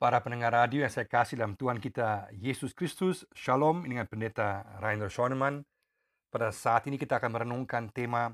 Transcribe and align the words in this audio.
Para 0.00 0.16
pendengar 0.24 0.56
radio 0.56 0.80
yang 0.80 0.88
saya 0.88 1.04
kasih 1.04 1.36
dalam 1.36 1.60
Tuhan 1.60 1.76
kita 1.76 2.32
Yesus 2.32 2.72
Kristus, 2.72 3.28
Shalom 3.36 3.84
dengan 3.84 4.08
pendeta 4.08 4.64
Rainer 4.80 5.12
Schoenemann. 5.12 5.60
Pada 6.32 6.56
saat 6.56 6.88
ini 6.88 6.96
kita 6.96 7.20
akan 7.20 7.28
merenungkan 7.28 7.92
tema 7.92 8.32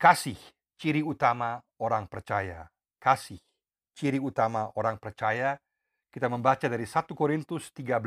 Kasih, 0.00 0.40
ciri 0.80 1.04
utama 1.04 1.60
orang 1.84 2.08
percaya. 2.08 2.72
Kasih, 2.96 3.36
ciri 3.92 4.16
utama 4.16 4.72
orang 4.72 4.96
percaya. 4.96 5.60
Kita 6.08 6.32
membaca 6.32 6.64
dari 6.64 6.88
1 6.88 7.12
Korintus 7.12 7.68
13 7.76 8.00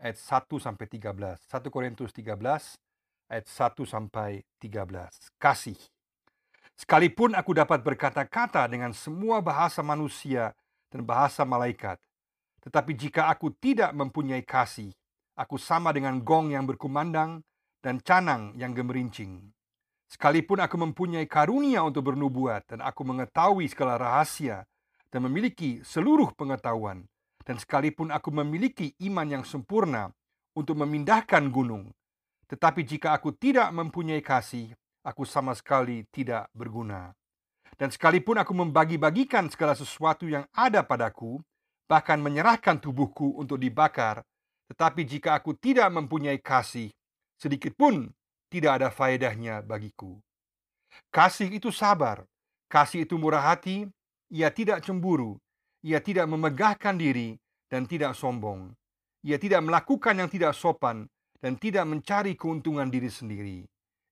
ayat 0.00 0.16
1 0.16 0.56
sampai 0.64 0.88
13. 0.88 1.12
1 1.12 1.68
Korintus 1.68 2.08
13 2.16 2.32
ayat 3.28 3.44
1 3.44 3.84
sampai 3.84 4.48
13. 4.56 5.36
Kasih. 5.36 5.76
Sekalipun 6.72 7.36
aku 7.36 7.52
dapat 7.52 7.84
berkata-kata 7.84 8.64
dengan 8.64 8.96
semua 8.96 9.44
bahasa 9.44 9.84
manusia 9.84 10.56
dan 10.88 11.04
bahasa 11.04 11.44
malaikat. 11.44 12.00
Tetapi 12.64 12.92
jika 12.96 13.30
aku 13.30 13.54
tidak 13.56 13.94
mempunyai 13.94 14.42
kasih, 14.42 14.90
aku 15.38 15.56
sama 15.56 15.94
dengan 15.94 16.20
gong 16.20 16.52
yang 16.52 16.66
berkumandang 16.66 17.44
dan 17.80 18.02
canang 18.02 18.52
yang 18.58 18.74
gemerincing. 18.74 19.54
Sekalipun 20.08 20.64
aku 20.64 20.80
mempunyai 20.80 21.28
karunia 21.28 21.84
untuk 21.84 22.08
bernubuat 22.12 22.64
dan 22.74 22.80
aku 22.80 23.04
mengetahui 23.04 23.68
segala 23.68 24.00
rahasia 24.00 24.64
dan 25.12 25.24
memiliki 25.24 25.84
seluruh 25.84 26.32
pengetahuan, 26.36 27.04
dan 27.44 27.56
sekalipun 27.56 28.12
aku 28.12 28.28
memiliki 28.32 28.92
iman 29.08 29.24
yang 29.24 29.44
sempurna 29.44 30.12
untuk 30.52 30.76
memindahkan 30.80 31.48
gunung, 31.48 31.92
tetapi 32.48 32.84
jika 32.84 33.12
aku 33.12 33.36
tidak 33.36 33.68
mempunyai 33.72 34.24
kasih, 34.24 34.72
aku 35.04 35.28
sama 35.28 35.52
sekali 35.52 36.08
tidak 36.08 36.48
berguna. 36.56 37.12
Dan 37.78 37.94
sekalipun 37.94 38.42
aku 38.42 38.52
membagi-bagikan 38.58 39.46
segala 39.46 39.78
sesuatu 39.78 40.26
yang 40.26 40.42
ada 40.50 40.82
padaku, 40.82 41.38
bahkan 41.86 42.18
menyerahkan 42.18 42.82
tubuhku 42.82 43.38
untuk 43.38 43.62
dibakar, 43.62 44.26
tetapi 44.66 45.06
jika 45.06 45.38
aku 45.38 45.54
tidak 45.54 45.86
mempunyai 45.94 46.42
kasih, 46.42 46.90
sedikit 47.38 47.78
pun 47.78 48.10
tidak 48.50 48.82
ada 48.82 48.88
faedahnya 48.90 49.62
bagiku. 49.62 50.18
Kasih 51.14 51.54
itu 51.54 51.70
sabar, 51.70 52.26
kasih 52.66 53.06
itu 53.06 53.14
murah 53.14 53.54
hati, 53.54 53.86
ia 54.26 54.50
tidak 54.50 54.82
cemburu, 54.82 55.38
ia 55.86 56.02
tidak 56.02 56.26
memegahkan 56.26 56.98
diri 56.98 57.38
dan 57.70 57.86
tidak 57.86 58.18
sombong. 58.18 58.74
Ia 59.22 59.38
tidak 59.38 59.62
melakukan 59.62 60.18
yang 60.18 60.30
tidak 60.30 60.54
sopan 60.54 61.06
dan 61.38 61.54
tidak 61.54 61.86
mencari 61.86 62.34
keuntungan 62.34 62.90
diri 62.90 63.10
sendiri. 63.10 63.58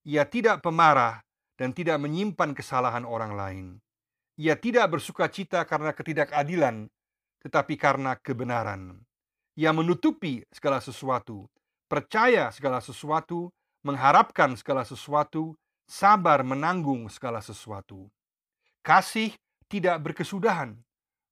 Ia 0.06 0.22
tidak 0.22 0.62
pemarah 0.62 1.25
dan 1.56 1.72
tidak 1.72 2.00
menyimpan 2.00 2.52
kesalahan 2.52 3.04
orang 3.08 3.32
lain. 3.32 3.66
Ia 4.36 4.56
tidak 4.56 4.96
bersuka 4.96 5.32
cita 5.32 5.64
karena 5.64 5.96
ketidakadilan, 5.96 6.92
tetapi 7.40 7.74
karena 7.80 8.16
kebenaran. 8.20 9.00
Ia 9.56 9.72
menutupi 9.72 10.44
segala 10.52 10.84
sesuatu, 10.84 11.48
percaya 11.88 12.52
segala 12.52 12.84
sesuatu, 12.84 13.48
mengharapkan 13.80 14.52
segala 14.60 14.84
sesuatu, 14.84 15.56
sabar 15.88 16.44
menanggung 16.44 17.08
segala 17.08 17.40
sesuatu. 17.40 18.12
Kasih 18.84 19.32
tidak 19.72 20.04
berkesudahan, 20.04 20.76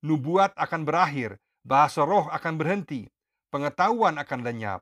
nubuat 0.01 0.57
akan 0.57 0.89
berakhir, 0.89 1.37
bahasa 1.61 2.01
roh 2.07 2.31
akan 2.33 2.55
berhenti, 2.57 3.05
pengetahuan 3.53 4.17
akan 4.17 4.41
lenyap. 4.41 4.81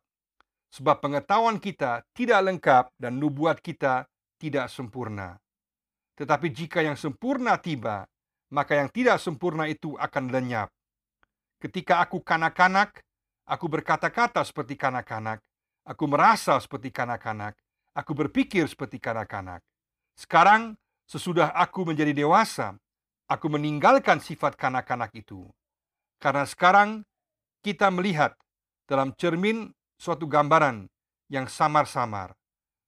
Sebab 0.72 1.04
pengetahuan 1.04 1.60
kita 1.60 2.06
tidak 2.16 2.40
lengkap 2.46 2.84
dan 2.96 3.18
nubuat 3.20 3.60
kita 3.60 4.08
tidak 4.42 4.66
sempurna. 4.66 5.38
Tetapi 6.18 6.50
jika 6.50 6.82
yang 6.82 6.98
sempurna 6.98 7.54
tiba, 7.62 8.02
maka 8.50 8.74
yang 8.74 8.90
tidak 8.90 9.22
sempurna 9.22 9.70
itu 9.70 9.94
akan 9.94 10.34
lenyap. 10.34 10.68
Ketika 11.62 12.02
aku 12.02 12.18
kanak-kanak, 12.18 12.98
aku 13.46 13.70
berkata-kata 13.70 14.42
seperti 14.42 14.74
kanak-kanak, 14.74 15.38
aku 15.86 16.04
merasa 16.10 16.58
seperti 16.58 16.90
kanak-kanak, 16.90 17.54
aku 17.94 18.12
berpikir 18.18 18.66
seperti 18.66 18.98
kanak-kanak. 18.98 19.62
Sekarang, 20.18 20.74
sesudah 21.06 21.54
aku 21.54 21.86
menjadi 21.86 22.10
dewasa, 22.10 22.74
aku 23.30 23.46
meninggalkan 23.46 24.18
sifat 24.18 24.58
kanak-kanak 24.58 25.14
itu. 25.14 25.46
Karena 26.18 26.44
sekarang 26.44 27.06
kita 27.62 27.88
melihat 27.94 28.34
dalam 28.90 29.14
cermin 29.14 29.70
suatu 29.96 30.26
gambaran 30.26 30.90
yang 31.30 31.48
samar-samar. 31.48 32.34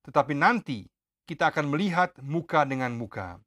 Tetapi 0.04 0.34
nanti 0.36 0.84
kita 1.24 1.48
akan 1.48 1.72
melihat 1.72 2.12
muka 2.20 2.68
dengan 2.68 2.92
muka. 2.92 3.40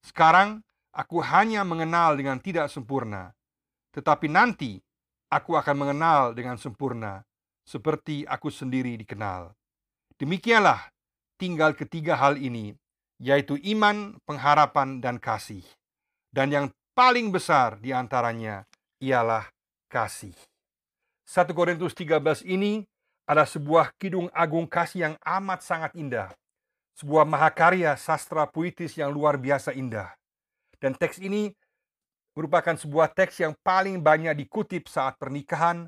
Sekarang 0.00 0.62
aku 0.94 1.18
hanya 1.20 1.66
mengenal 1.66 2.14
dengan 2.14 2.38
tidak 2.38 2.70
sempurna, 2.70 3.34
tetapi 3.90 4.30
nanti 4.30 4.78
aku 5.30 5.58
akan 5.58 5.76
mengenal 5.76 6.32
dengan 6.32 6.56
sempurna, 6.56 7.26
seperti 7.66 8.22
aku 8.26 8.48
sendiri 8.48 8.94
dikenal. 8.96 9.52
Demikianlah 10.16 10.90
tinggal 11.36 11.74
ketiga 11.74 12.14
hal 12.14 12.38
ini, 12.38 12.74
yaitu 13.18 13.58
iman, 13.74 14.16
pengharapan, 14.24 15.02
dan 15.02 15.18
kasih. 15.18 15.66
Dan 16.30 16.54
yang 16.54 16.66
paling 16.94 17.34
besar 17.34 17.82
di 17.82 17.90
antaranya 17.90 18.62
ialah 19.02 19.50
kasih. 19.90 20.34
1 21.26 21.50
Korintus 21.54 21.94
13 21.94 22.46
ini 22.46 22.86
adalah 23.26 23.46
sebuah 23.46 23.94
kidung 23.98 24.26
agung 24.34 24.66
kasih 24.66 25.10
yang 25.10 25.14
amat 25.22 25.62
sangat 25.62 25.94
indah 25.94 26.34
sebuah 26.98 27.28
mahakarya 27.28 27.94
sastra 27.94 28.48
puitis 28.48 28.96
yang 28.98 29.12
luar 29.14 29.36
biasa 29.36 29.76
indah. 29.76 30.10
Dan 30.80 30.96
teks 30.96 31.20
ini 31.20 31.52
merupakan 32.34 32.72
sebuah 32.72 33.12
teks 33.12 33.42
yang 33.44 33.52
paling 33.60 34.00
banyak 34.00 34.32
dikutip 34.32 34.88
saat 34.88 35.20
pernikahan 35.20 35.84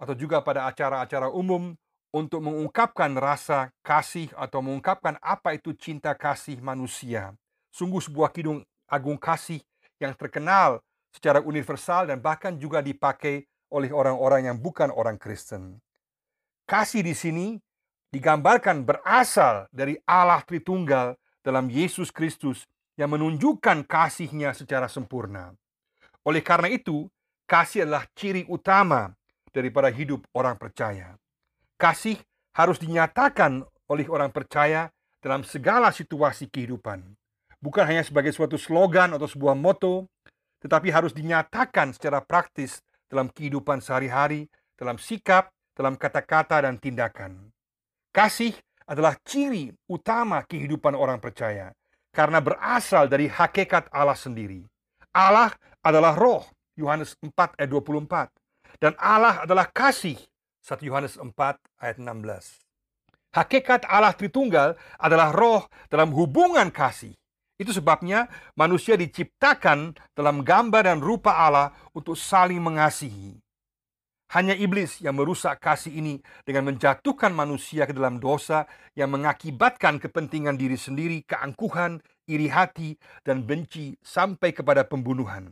atau 0.00 0.14
juga 0.16 0.40
pada 0.40 0.64
acara-acara 0.64 1.28
umum 1.28 1.76
untuk 2.10 2.42
mengungkapkan 2.42 3.12
rasa 3.14 3.70
kasih 3.84 4.32
atau 4.34 4.64
mengungkapkan 4.64 5.20
apa 5.22 5.54
itu 5.54 5.76
cinta 5.76 6.16
kasih 6.16 6.58
manusia. 6.58 7.36
Sungguh 7.70 8.02
sebuah 8.02 8.34
kidung 8.34 8.66
agung 8.90 9.20
kasih 9.20 9.62
yang 10.02 10.16
terkenal 10.18 10.82
secara 11.14 11.38
universal 11.38 12.10
dan 12.10 12.18
bahkan 12.18 12.58
juga 12.58 12.82
dipakai 12.82 13.46
oleh 13.70 13.94
orang-orang 13.94 14.50
yang 14.50 14.58
bukan 14.58 14.90
orang 14.90 15.14
Kristen. 15.14 15.78
Kasih 16.66 17.06
di 17.06 17.14
sini 17.14 17.46
digambarkan 18.10 18.82
berasal 18.82 19.70
dari 19.70 19.98
Allah 20.06 20.42
Tritunggal 20.42 21.14
dalam 21.40 21.70
Yesus 21.70 22.10
Kristus 22.10 22.66
yang 22.98 23.14
menunjukkan 23.16 23.86
kasihnya 23.86 24.52
secara 24.52 24.90
sempurna. 24.90 25.54
Oleh 26.26 26.44
karena 26.44 26.68
itu, 26.68 27.08
kasih 27.48 27.88
adalah 27.88 28.04
ciri 28.12 28.44
utama 28.50 29.16
daripada 29.54 29.88
hidup 29.88 30.26
orang 30.36 30.58
percaya. 30.60 31.16
Kasih 31.80 32.20
harus 32.52 32.76
dinyatakan 32.76 33.64
oleh 33.88 34.06
orang 34.06 34.28
percaya 34.28 34.92
dalam 35.24 35.40
segala 35.46 35.88
situasi 35.90 36.50
kehidupan. 36.52 37.02
Bukan 37.60 37.84
hanya 37.84 38.04
sebagai 38.04 38.32
suatu 38.32 38.56
slogan 38.60 39.16
atau 39.16 39.28
sebuah 39.28 39.56
moto, 39.56 40.08
tetapi 40.60 40.92
harus 40.92 41.16
dinyatakan 41.16 41.96
secara 41.96 42.20
praktis 42.20 42.84
dalam 43.08 43.32
kehidupan 43.32 43.80
sehari-hari, 43.80 44.48
dalam 44.76 44.96
sikap, 45.00 45.52
dalam 45.76 45.96
kata-kata 45.96 46.64
dan 46.64 46.76
tindakan. 46.76 47.52
Kasih 48.10 48.54
adalah 48.90 49.14
ciri 49.22 49.70
utama 49.86 50.42
kehidupan 50.42 50.98
orang 50.98 51.22
percaya 51.22 51.70
karena 52.10 52.42
berasal 52.42 53.06
dari 53.06 53.30
hakikat 53.30 53.86
Allah 53.94 54.18
sendiri. 54.18 54.66
Allah 55.14 55.54
adalah 55.82 56.18
roh, 56.18 56.42
Yohanes 56.74 57.14
4 57.22 57.54
ayat 57.58 57.70
24. 57.70 58.34
Dan 58.82 58.98
Allah 58.98 59.46
adalah 59.46 59.70
kasih, 59.70 60.18
1 60.62 60.82
Yohanes 60.82 61.14
4 61.18 61.30
ayat 61.78 61.96
16. 62.02 62.58
Hakikat 63.30 63.86
Allah 63.86 64.10
Tritunggal 64.10 64.74
adalah 64.98 65.30
roh 65.30 65.70
dalam 65.86 66.10
hubungan 66.10 66.66
kasih. 66.74 67.14
Itu 67.60 67.70
sebabnya 67.70 68.26
manusia 68.58 68.98
diciptakan 68.98 69.94
dalam 70.18 70.42
gambar 70.42 70.82
dan 70.82 70.98
rupa 70.98 71.38
Allah 71.38 71.70
untuk 71.94 72.18
saling 72.18 72.58
mengasihi. 72.58 73.38
Hanya 74.30 74.54
iblis 74.54 75.02
yang 75.02 75.18
merusak 75.18 75.58
kasih 75.58 75.90
ini 75.90 76.22
dengan 76.46 76.70
menjatuhkan 76.70 77.34
manusia 77.34 77.82
ke 77.82 77.90
dalam 77.90 78.22
dosa 78.22 78.62
yang 78.94 79.10
mengakibatkan 79.10 79.98
kepentingan 79.98 80.54
diri 80.54 80.78
sendiri, 80.78 81.26
keangkuhan, 81.26 81.98
iri 82.30 82.46
hati, 82.46 82.94
dan 83.26 83.42
benci 83.42 83.98
sampai 83.98 84.54
kepada 84.54 84.86
pembunuhan. 84.86 85.50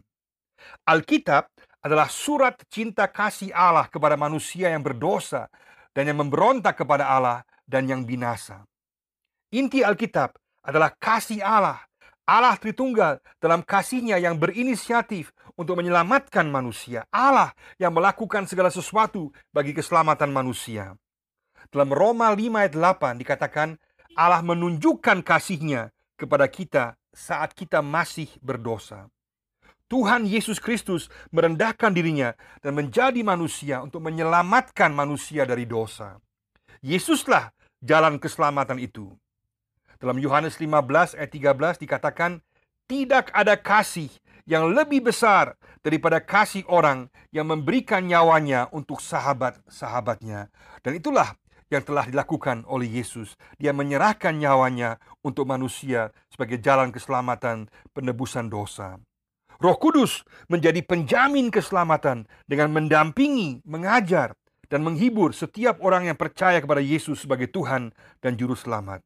Alkitab 0.86 1.50
adalah 1.82 2.06
surat 2.06 2.54
cinta 2.70 3.10
kasih 3.10 3.50
Allah 3.50 3.90
kepada 3.90 4.14
manusia 4.14 4.70
yang 4.70 4.86
berdosa 4.86 5.50
dan 5.90 6.06
yang 6.06 6.22
memberontak 6.22 6.78
kepada 6.78 7.10
Allah 7.10 7.42
dan 7.66 7.90
yang 7.90 8.06
binasa. 8.06 8.62
Inti 9.50 9.82
Alkitab 9.82 10.38
adalah 10.62 10.94
kasih 10.94 11.42
Allah 11.42 11.88
Allah 12.28 12.60
Tritunggal 12.60 13.24
dalam 13.40 13.64
kasihnya 13.64 14.20
yang 14.20 14.36
berinisiatif 14.36 15.32
untuk 15.58 15.74
menyelamatkan 15.82 16.46
manusia. 16.46 17.02
Allah 17.10 17.50
yang 17.82 17.90
melakukan 17.90 18.46
segala 18.46 18.70
sesuatu 18.70 19.34
bagi 19.50 19.74
keselamatan 19.74 20.30
manusia. 20.30 20.94
Dalam 21.74 21.90
Roma 21.90 22.30
5 22.30 22.38
ayat 22.54 22.72
8 22.72 23.18
dikatakan 23.18 23.74
Allah 24.14 24.40
menunjukkan 24.46 25.26
kasihnya 25.26 25.90
kepada 26.14 26.46
kita 26.46 26.94
saat 27.10 27.52
kita 27.58 27.82
masih 27.82 28.30
berdosa. 28.38 29.10
Tuhan 29.88 30.28
Yesus 30.28 30.60
Kristus 30.60 31.08
merendahkan 31.32 31.90
dirinya 31.90 32.36
dan 32.60 32.76
menjadi 32.76 33.24
manusia 33.24 33.80
untuk 33.80 34.04
menyelamatkan 34.04 34.92
manusia 34.92 35.48
dari 35.48 35.64
dosa. 35.64 36.20
Yesuslah 36.84 37.50
jalan 37.82 38.20
keselamatan 38.20 38.78
itu. 38.78 39.10
Dalam 39.98 40.20
Yohanes 40.22 40.60
15 40.60 41.18
ayat 41.18 41.30
13 41.32 41.82
dikatakan, 41.82 42.38
tidak 42.86 43.32
ada 43.34 43.58
kasih 43.58 44.12
yang 44.48 44.72
lebih 44.72 45.04
besar 45.04 45.60
daripada 45.84 46.24
kasih 46.24 46.64
orang 46.72 47.12
yang 47.28 47.52
memberikan 47.52 48.00
nyawanya 48.08 48.72
untuk 48.72 49.04
sahabat-sahabatnya. 49.04 50.48
Dan 50.80 50.96
itulah 50.96 51.36
yang 51.68 51.84
telah 51.84 52.08
dilakukan 52.08 52.64
oleh 52.64 52.88
Yesus. 52.88 53.36
Dia 53.60 53.76
menyerahkan 53.76 54.32
nyawanya 54.32 54.96
untuk 55.20 55.44
manusia 55.44 56.16
sebagai 56.32 56.56
jalan 56.64 56.88
keselamatan 56.88 57.68
penebusan 57.92 58.48
dosa. 58.48 58.96
Roh 59.60 59.76
Kudus 59.76 60.24
menjadi 60.48 60.80
penjamin 60.80 61.52
keselamatan 61.52 62.24
dengan 62.48 62.72
mendampingi, 62.72 63.60
mengajar, 63.68 64.32
dan 64.72 64.80
menghibur 64.80 65.36
setiap 65.36 65.82
orang 65.84 66.08
yang 66.08 66.16
percaya 66.16 66.62
kepada 66.62 66.80
Yesus 66.80 67.24
sebagai 67.24 67.52
Tuhan 67.52 67.92
dan 68.24 68.32
Juru 68.38 68.56
Selamat. 68.56 69.04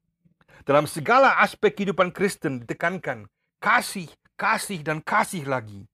Dalam 0.62 0.86
segala 0.86 1.42
aspek 1.42 1.74
kehidupan 1.74 2.14
Kristen 2.14 2.62
ditekankan 2.62 3.26
kasih, 3.58 4.06
kasih, 4.42 4.82
dan 4.82 4.98
kasih 4.98 5.46
lagi. 5.46 5.86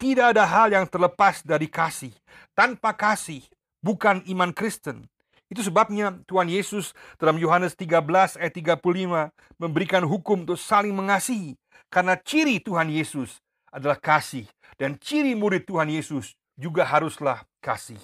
Tidak 0.00 0.32
ada 0.32 0.48
hal 0.48 0.72
yang 0.72 0.88
terlepas 0.88 1.44
dari 1.44 1.68
kasih. 1.68 2.16
Tanpa 2.56 2.96
kasih, 2.96 3.44
bukan 3.84 4.24
iman 4.32 4.56
Kristen. 4.56 5.04
Itu 5.52 5.60
sebabnya 5.60 6.16
Tuhan 6.24 6.48
Yesus 6.48 6.96
dalam 7.20 7.36
Yohanes 7.36 7.76
13 7.76 8.40
ayat 8.40 8.54
35 8.56 9.28
memberikan 9.60 10.00
hukum 10.08 10.48
untuk 10.48 10.56
saling 10.56 10.96
mengasihi. 10.96 11.60
Karena 11.92 12.16
ciri 12.16 12.62
Tuhan 12.62 12.88
Yesus 12.88 13.42
adalah 13.68 14.00
kasih 14.00 14.48
dan 14.80 14.96
ciri 14.96 15.36
murid 15.36 15.68
Tuhan 15.68 15.90
Yesus 15.92 16.38
juga 16.56 16.86
haruslah 16.86 17.44
kasih. 17.60 17.98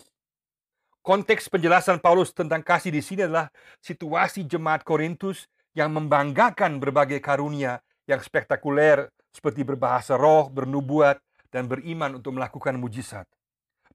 Konteks 1.06 1.46
penjelasan 1.46 2.02
Paulus 2.02 2.34
tentang 2.34 2.66
kasih 2.66 2.90
di 2.90 2.98
sini 2.98 3.30
adalah 3.30 3.46
situasi 3.78 4.42
jemaat 4.42 4.82
Korintus 4.82 5.46
yang 5.70 5.94
membanggakan 5.94 6.82
berbagai 6.82 7.22
karunia 7.22 7.78
yang 8.10 8.18
spektakuler 8.18 9.06
seperti 9.36 9.68
berbahasa 9.68 10.16
roh, 10.16 10.48
bernubuat, 10.48 11.20
dan 11.52 11.68
beriman 11.68 12.16
untuk 12.16 12.40
melakukan 12.40 12.80
mujizat. 12.80 13.28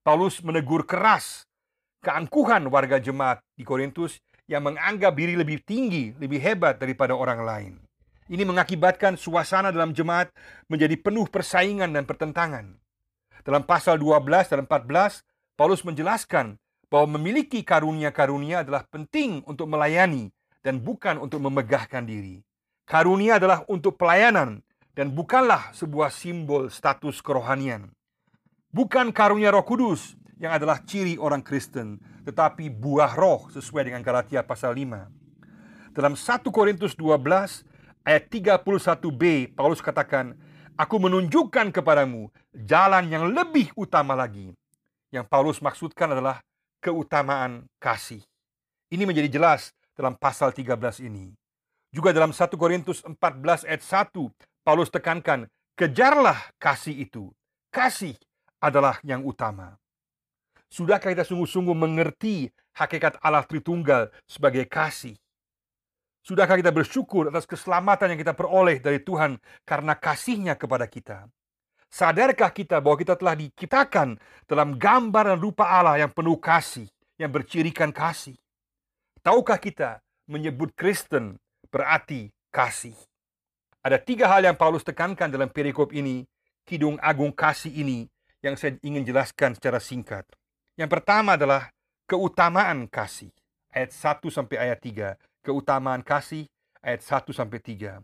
Paulus 0.05 0.41
menegur 0.45 0.85
keras 0.85 1.49
keangkuhan 2.05 2.65
warga 2.69 3.01
jemaat 3.01 3.41
di 3.57 3.65
Korintus 3.65 4.21
yang 4.45 4.65
menganggap 4.65 5.13
diri 5.17 5.33
lebih 5.37 5.61
tinggi, 5.65 6.13
lebih 6.17 6.41
hebat 6.41 6.77
daripada 6.77 7.17
orang 7.17 7.41
lain. 7.41 7.73
Ini 8.31 8.41
mengakibatkan 8.47 9.17
suasana 9.17 9.69
dalam 9.69 9.91
jemaat 9.91 10.31
menjadi 10.69 10.95
penuh 10.97 11.27
persaingan 11.27 11.91
dan 11.91 12.05
pertentangan. 12.07 12.77
Dalam 13.41 13.65
pasal 13.65 13.97
12 13.97 14.53
dan 14.53 14.59
14, 14.65 15.25
Paulus 15.57 15.81
menjelaskan 15.83 16.55
bahwa 16.87 17.17
memiliki 17.19 17.61
karunia-karunia 17.61 18.63
adalah 18.63 18.85
penting 18.87 19.43
untuk 19.45 19.67
melayani 19.67 20.31
dan 20.61 20.79
bukan 20.79 21.17
untuk 21.17 21.41
memegahkan 21.43 22.05
diri. 22.05 22.41
Karunia 22.85 23.39
adalah 23.39 23.63
untuk 23.67 23.95
pelayanan 23.95 24.63
dan 24.95 25.11
bukanlah 25.15 25.71
sebuah 25.71 26.11
simbol 26.11 26.67
status 26.67 27.23
kerohanian. 27.23 27.91
Bukan 28.71 29.11
karunia 29.11 29.51
Roh 29.51 29.63
Kudus 29.63 30.15
yang 30.39 30.55
adalah 30.55 30.81
ciri 30.83 31.19
orang 31.19 31.43
Kristen, 31.43 31.99
tetapi 32.25 32.71
buah 32.71 33.13
roh 33.13 33.45
sesuai 33.53 33.91
dengan 33.91 34.01
Galatia 34.01 34.41
pasal 34.41 34.73
5. 34.73 35.93
Dalam 35.93 36.15
1 36.15 36.47
Korintus 36.49 36.95
12 36.95 37.67
ayat 38.07 38.23
31b 38.31 39.53
Paulus 39.53 39.83
katakan, 39.83 40.33
Aku 40.79 40.97
menunjukkan 40.97 41.69
kepadamu 41.69 42.31
jalan 42.55 43.05
yang 43.11 43.29
lebih 43.29 43.69
utama 43.77 44.17
lagi. 44.17 44.55
Yang 45.11 45.27
Paulus 45.27 45.59
maksudkan 45.59 46.09
adalah 46.15 46.41
keutamaan 46.81 47.69
kasih. 47.77 48.23
Ini 48.89 49.03
menjadi 49.05 49.29
jelas 49.29 49.75
dalam 49.93 50.17
pasal 50.17 50.55
13 50.55 51.05
ini. 51.05 51.35
Juga 51.91 52.15
dalam 52.15 52.31
1 52.33 52.49
Korintus 52.55 53.03
14 53.03 53.67
ayat 53.67 53.83
1, 53.83 54.31
Paulus 54.61 54.93
tekankan, 54.93 55.49
kejarlah 55.73 56.37
kasih 56.61 56.93
itu. 56.93 57.33
Kasih 57.73 58.13
adalah 58.61 59.01
yang 59.01 59.25
utama. 59.25 59.81
Sudahkah 60.69 61.11
kita 61.11 61.25
sungguh-sungguh 61.25 61.73
mengerti 61.73 62.47
hakikat 62.77 63.17
Allah 63.25 63.43
Tritunggal 63.43 64.13
sebagai 64.29 64.69
kasih? 64.69 65.17
Sudahkah 66.21 66.61
kita 66.61 66.69
bersyukur 66.69 67.33
atas 67.33 67.49
keselamatan 67.49 68.13
yang 68.13 68.19
kita 68.21 68.37
peroleh 68.37 68.77
dari 68.77 69.01
Tuhan 69.01 69.41
karena 69.65 69.97
kasihnya 69.97 70.53
kepada 70.53 70.85
kita? 70.85 71.25
Sadarkah 71.91 72.53
kita 72.55 72.79
bahwa 72.79 72.95
kita 72.95 73.19
telah 73.19 73.35
diciptakan 73.35 74.15
dalam 74.47 74.79
gambar 74.79 75.35
dan 75.35 75.39
rupa 75.43 75.67
Allah 75.67 75.99
yang 75.99 76.13
penuh 76.13 76.39
kasih, 76.39 76.87
yang 77.19 77.33
bercirikan 77.33 77.91
kasih? 77.91 78.37
Tahukah 79.19 79.59
kita 79.59 79.99
menyebut 80.29 80.71
Kristen 80.77 81.35
berarti 81.67 82.31
kasih? 82.53 82.95
Ada 83.81 83.97
tiga 83.97 84.29
hal 84.29 84.45
yang 84.45 84.53
Paulus 84.53 84.85
tekankan 84.85 85.33
dalam 85.33 85.49
perikop 85.49 85.89
ini, 85.89 86.21
kidung 86.69 87.01
agung 87.01 87.33
kasih 87.33 87.73
ini, 87.73 88.05
yang 88.45 88.53
saya 88.53 88.77
ingin 88.85 89.01
jelaskan 89.01 89.57
secara 89.57 89.81
singkat. 89.81 90.25
Yang 90.77 91.01
pertama 91.01 91.33
adalah 91.33 91.73
keutamaan 92.05 92.85
kasih. 92.85 93.33
Ayat 93.73 93.89
1 93.95 94.29
sampai 94.29 94.57
ayat 94.59 94.79
3 94.83 95.15
keutamaan 95.41 96.05
kasih 96.05 96.45
ayat 96.85 97.01
1 97.01 97.33
sampai 97.33 97.57
3. 97.57 98.01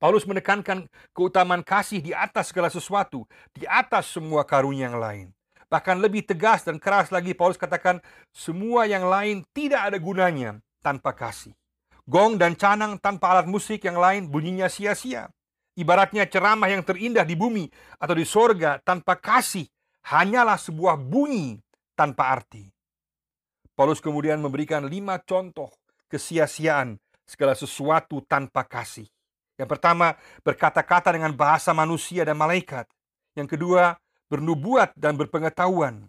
Paulus 0.00 0.24
menekankan 0.24 0.88
keutamaan 1.12 1.60
kasih 1.60 2.00
di 2.00 2.12
atas 2.16 2.48
segala 2.52 2.68
sesuatu, 2.72 3.28
di 3.52 3.68
atas 3.68 4.08
semua 4.12 4.44
karunia 4.44 4.88
yang 4.88 4.98
lain. 5.00 5.26
Bahkan 5.68 5.96
lebih 6.00 6.24
tegas 6.24 6.64
dan 6.64 6.76
keras 6.80 7.08
lagi 7.08 7.32
Paulus 7.32 7.60
katakan 7.60 8.00
semua 8.32 8.84
yang 8.84 9.08
lain 9.08 9.44
tidak 9.56 9.92
ada 9.92 9.98
gunanya 10.00 10.60
tanpa 10.84 11.12
kasih. 11.12 11.52
Gong 12.04 12.36
dan 12.36 12.52
canang 12.52 13.00
tanpa 13.00 13.32
alat 13.32 13.48
musik 13.48 13.80
yang 13.88 13.96
lain 13.96 14.28
bunyinya 14.28 14.68
sia-sia. 14.68 15.32
Ibaratnya 15.74 16.28
ceramah 16.28 16.70
yang 16.70 16.84
terindah 16.84 17.24
di 17.26 17.34
bumi 17.34 17.66
atau 17.98 18.14
di 18.14 18.22
sorga 18.28 18.78
tanpa 18.78 19.18
kasih 19.18 19.66
hanyalah 20.06 20.60
sebuah 20.60 21.00
bunyi 21.00 21.58
tanpa 21.96 22.30
arti. 22.30 22.68
Paulus 23.74 23.98
kemudian 23.98 24.38
memberikan 24.38 24.86
lima 24.86 25.18
contoh 25.18 25.72
kesia-siaan 26.06 26.94
segala 27.26 27.58
sesuatu 27.58 28.22
tanpa 28.22 28.62
kasih. 28.68 29.08
Yang 29.58 29.68
pertama, 29.74 30.14
berkata-kata 30.46 31.14
dengan 31.14 31.34
bahasa 31.34 31.74
manusia 31.74 32.22
dan 32.22 32.38
malaikat. 32.38 32.86
Yang 33.34 33.58
kedua, 33.58 33.98
bernubuat 34.30 34.94
dan 34.94 35.18
berpengetahuan. 35.18 36.06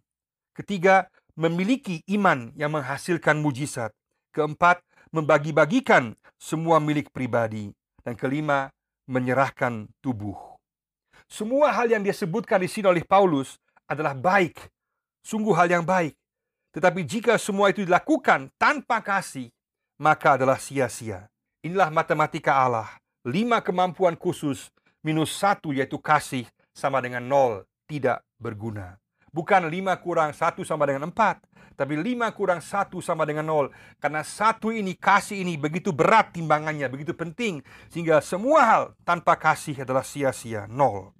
Ketiga, 0.53 1.09
memiliki 1.37 2.01
iman 2.09 2.53
yang 2.53 2.73
menghasilkan 2.73 3.41
mujizat. 3.41 3.93
Keempat, 4.33 4.81
membagi-bagikan 5.15 6.11
semua 6.35 6.83
milik 6.83 7.07
pribadi. 7.15 7.71
Dan 8.03 8.13
kelima, 8.13 8.69
menyerahkan 9.09 9.89
tubuh. 10.03 10.37
Semua 11.25 11.73
hal 11.73 11.89
yang 11.89 12.05
disebutkan 12.05 12.61
di 12.61 12.69
sini 12.69 12.85
oleh 12.85 13.01
Paulus 13.01 13.57
adalah 13.89 14.13
baik, 14.13 14.69
sungguh 15.25 15.57
hal 15.57 15.73
yang 15.73 15.81
baik. 15.81 16.13
Tetapi 16.69 17.01
jika 17.01 17.33
semua 17.41 17.73
itu 17.73 17.81
dilakukan 17.81 18.53
tanpa 18.61 19.01
kasih, 19.01 19.49
maka 19.97 20.37
adalah 20.37 20.59
sia-sia. 20.61 21.25
Inilah 21.65 21.89
matematika 21.89 22.61
Allah. 22.61 22.91
Lima 23.25 23.57
kemampuan 23.57 24.13
khusus 24.13 24.69
minus 25.01 25.33
satu 25.33 25.73
yaitu 25.73 25.97
kasih 25.97 26.45
sama 26.77 27.01
dengan 27.01 27.25
nol, 27.25 27.65
tidak 27.89 28.21
berguna. 28.37 29.01
Bukan 29.33 29.65
lima 29.65 29.97
kurang 29.97 30.29
satu 30.29 30.61
sama 30.61 30.85
dengan 30.85 31.09
empat, 31.09 31.41
tapi 31.75 31.99
lima 31.99 32.31
kurang 32.31 32.63
satu 32.63 33.03
sama 33.03 33.27
dengan 33.27 33.43
nol. 33.47 33.67
Karena 33.99 34.23
satu 34.23 34.71
ini, 34.71 34.95
kasih 34.95 35.43
ini 35.43 35.59
begitu 35.59 35.91
berat 35.91 36.31
timbangannya, 36.31 36.87
begitu 36.87 37.11
penting. 37.11 37.59
Sehingga 37.91 38.23
semua 38.23 38.59
hal 38.63 38.83
tanpa 39.03 39.35
kasih 39.35 39.83
adalah 39.83 40.07
sia-sia, 40.07 40.65
nol. 40.71 41.11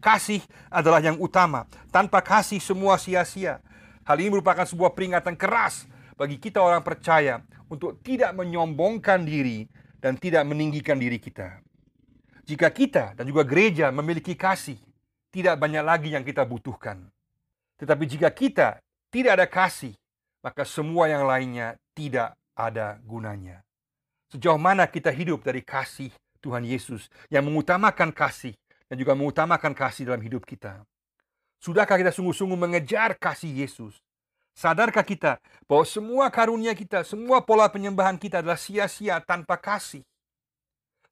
Kasih 0.00 0.40
adalah 0.72 1.04
yang 1.04 1.20
utama. 1.20 1.68
Tanpa 1.92 2.24
kasih 2.24 2.58
semua 2.58 2.96
sia-sia. 2.96 3.60
Hal 4.08 4.16
ini 4.16 4.32
merupakan 4.32 4.64
sebuah 4.64 4.96
peringatan 4.96 5.36
keras 5.36 5.84
bagi 6.16 6.40
kita 6.40 6.64
orang 6.64 6.80
percaya 6.80 7.44
untuk 7.68 8.00
tidak 8.00 8.32
menyombongkan 8.32 9.28
diri 9.28 9.68
dan 10.00 10.16
tidak 10.16 10.48
meninggikan 10.48 10.96
diri 10.96 11.20
kita. 11.20 11.60
Jika 12.48 12.72
kita 12.72 13.12
dan 13.12 13.28
juga 13.28 13.44
gereja 13.44 13.92
memiliki 13.92 14.32
kasih, 14.32 14.80
tidak 15.28 15.60
banyak 15.60 15.84
lagi 15.84 16.08
yang 16.16 16.24
kita 16.24 16.48
butuhkan. 16.48 17.12
Tetapi 17.76 18.04
jika 18.08 18.32
kita 18.32 18.80
tidak 19.08 19.32
ada 19.40 19.46
kasih, 19.46 19.94
maka 20.44 20.64
semua 20.64 21.08
yang 21.08 21.24
lainnya 21.24 21.76
tidak 21.96 22.36
ada 22.56 23.00
gunanya. 23.04 23.64
Sejauh 24.28 24.60
mana 24.60 24.84
kita 24.84 25.08
hidup 25.08 25.40
dari 25.44 25.64
kasih 25.64 26.12
Tuhan 26.44 26.64
Yesus 26.64 27.08
yang 27.32 27.48
mengutamakan 27.48 28.12
kasih 28.12 28.52
dan 28.86 28.96
juga 29.00 29.16
mengutamakan 29.16 29.72
kasih 29.72 30.08
dalam 30.08 30.20
hidup 30.20 30.44
kita? 30.44 30.84
Sudahkah 31.58 31.98
kita 31.98 32.12
sungguh-sungguh 32.14 32.54
mengejar 32.54 33.18
kasih 33.18 33.50
Yesus 33.66 33.98
Sadarkah 34.58 35.06
kita 35.06 35.38
bahwa 35.70 35.86
semua 35.86 36.26
karunia 36.34 36.74
kita, 36.74 37.06
semua 37.06 37.38
pola 37.38 37.70
penyembahan 37.70 38.18
kita 38.18 38.42
adalah 38.42 38.58
sia-sia 38.58 39.22
tanpa 39.22 39.54
kasih? 39.54 40.02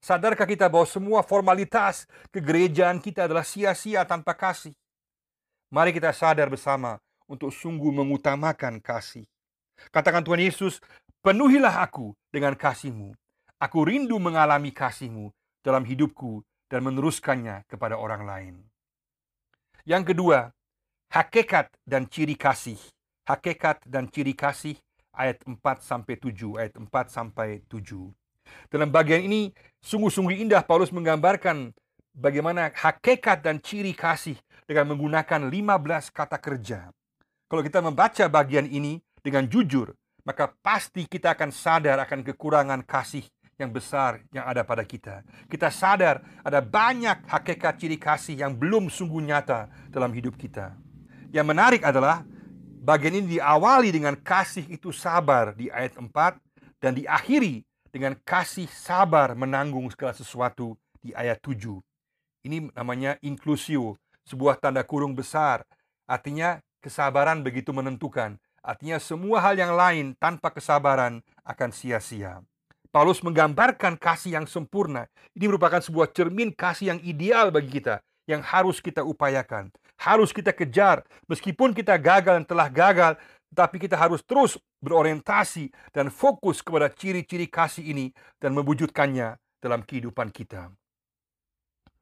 Sadarkah 0.03 0.43
kita 0.43 0.67
bahwa 0.67 0.83
semua 0.83 1.23
formalitas 1.23 2.11
kegerejaan 2.35 2.99
kita 2.99 3.23
adalah 3.23 3.47
sia-sia 3.47 4.03
tanpa 4.03 4.35
kasih? 4.35 4.75
Mari 5.71 5.95
kita 5.95 6.11
sadar 6.11 6.51
bersama 6.51 6.99
untuk 7.27 7.51
sungguh 7.51 7.91
mengutamakan 7.91 8.79
kasih. 8.79 9.27
Katakan 9.93 10.25
Tuhan 10.25 10.41
Yesus, 10.41 10.81
penuhilah 11.21 11.85
aku 11.85 12.15
dengan 12.33 12.57
kasihmu. 12.57 13.13
Aku 13.61 13.85
rindu 13.85 14.17
mengalami 14.17 14.73
kasihmu 14.73 15.29
dalam 15.61 15.85
hidupku 15.85 16.41
dan 16.71 16.83
meneruskannya 16.87 17.67
kepada 17.69 17.99
orang 17.99 18.23
lain. 18.25 18.55
Yang 19.87 20.13
kedua, 20.13 20.51
hakikat 21.13 21.71
dan 21.87 22.07
ciri 22.09 22.35
kasih. 22.35 22.79
Hakikat 23.27 23.83
dan 23.83 24.07
ciri 24.07 24.31
kasih 24.31 24.75
ayat 25.11 25.43
4 25.43 25.59
sampai 25.83 26.15
7, 26.15 26.55
ayat 26.59 26.73
4 26.79 27.11
sampai 27.11 27.59
7. 27.67 28.11
Dalam 28.71 28.87
bagian 28.87 29.23
ini 29.27 29.51
sungguh-sungguh 29.83 30.39
indah 30.39 30.63
Paulus 30.63 30.95
menggambarkan 30.95 31.75
bagaimana 32.15 32.71
hakikat 32.71 33.43
dan 33.43 33.59
ciri 33.59 33.91
kasih 33.91 34.39
dengan 34.63 34.95
menggunakan 34.95 35.47
15 35.51 36.15
kata 36.15 36.37
kerja. 36.39 36.91
Kalau 37.47 37.63
kita 37.63 37.79
membaca 37.79 38.27
bagian 38.27 38.67
ini 38.67 38.99
dengan 39.23 39.47
jujur, 39.47 39.95
maka 40.27 40.51
pasti 40.59 41.07
kita 41.07 41.31
akan 41.31 41.55
sadar 41.55 41.95
akan 42.03 42.19
kekurangan 42.27 42.83
kasih 42.83 43.23
yang 43.55 43.71
besar 43.71 44.19
yang 44.35 44.43
ada 44.43 44.67
pada 44.67 44.83
kita. 44.83 45.23
Kita 45.47 45.71
sadar 45.71 46.19
ada 46.43 46.59
banyak 46.59 47.23
hakikat 47.23 47.79
ciri 47.79 47.95
kasih 47.95 48.35
yang 48.35 48.51
belum 48.51 48.91
sungguh 48.91 49.23
nyata 49.23 49.71
dalam 49.87 50.11
hidup 50.11 50.35
kita. 50.35 50.75
Yang 51.31 51.47
menarik 51.47 51.81
adalah 51.87 52.27
bagian 52.83 53.23
ini 53.23 53.39
diawali 53.39 53.95
dengan 53.95 54.19
kasih 54.19 54.67
itu 54.67 54.91
sabar 54.91 55.55
di 55.55 55.71
ayat 55.71 55.95
4 55.95 56.11
dan 56.83 56.99
diakhiri 56.99 57.63
dengan 57.89 58.19
kasih 58.27 58.67
sabar 58.67 59.33
menanggung 59.33 59.87
segala 59.89 60.11
sesuatu 60.13 60.75
di 60.99 61.15
ayat 61.15 61.39
7. 61.39 61.79
Ini 62.43 62.75
namanya 62.75 63.15
inklusio, 63.23 63.95
sebuah 64.27 64.59
tanda 64.59 64.83
kurung 64.83 65.15
besar. 65.15 65.63
Artinya 66.07 66.61
kesabaran 66.81 67.41
begitu 67.41 67.73
menentukan. 67.73 68.37
Artinya 68.61 68.99
semua 68.99 69.39
hal 69.39 69.55
yang 69.55 69.73
lain 69.73 70.11
tanpa 70.19 70.51
kesabaran 70.51 71.23
akan 71.47 71.69
sia-sia. 71.71 72.43
Paulus 72.91 73.21
menggambarkan 73.23 73.95
kasih 73.99 74.39
yang 74.39 74.47
sempurna. 74.49 75.07
Ini 75.37 75.47
merupakan 75.47 75.79
sebuah 75.79 76.11
cermin 76.11 76.51
kasih 76.51 76.95
yang 76.95 76.99
ideal 77.03 77.53
bagi 77.53 77.79
kita, 77.79 78.01
yang 78.25 78.41
harus 78.43 78.81
kita 78.81 79.05
upayakan, 79.05 79.71
harus 80.01 80.33
kita 80.33 80.51
kejar. 80.51 81.05
Meskipun 81.29 81.71
kita 81.71 81.95
gagal 81.95 82.41
dan 82.41 82.45
telah 82.47 82.67
gagal, 82.67 83.13
tapi 83.53 83.79
kita 83.79 83.95
harus 83.95 84.23
terus 84.25 84.59
berorientasi 84.83 85.71
dan 85.95 86.11
fokus 86.11 86.59
kepada 86.59 86.91
ciri-ciri 86.91 87.47
kasih 87.47 87.85
ini 87.85 88.11
dan 88.41 88.51
mewujudkannya 88.57 89.39
dalam 89.63 89.81
kehidupan 89.83 90.29
kita. 90.29 90.71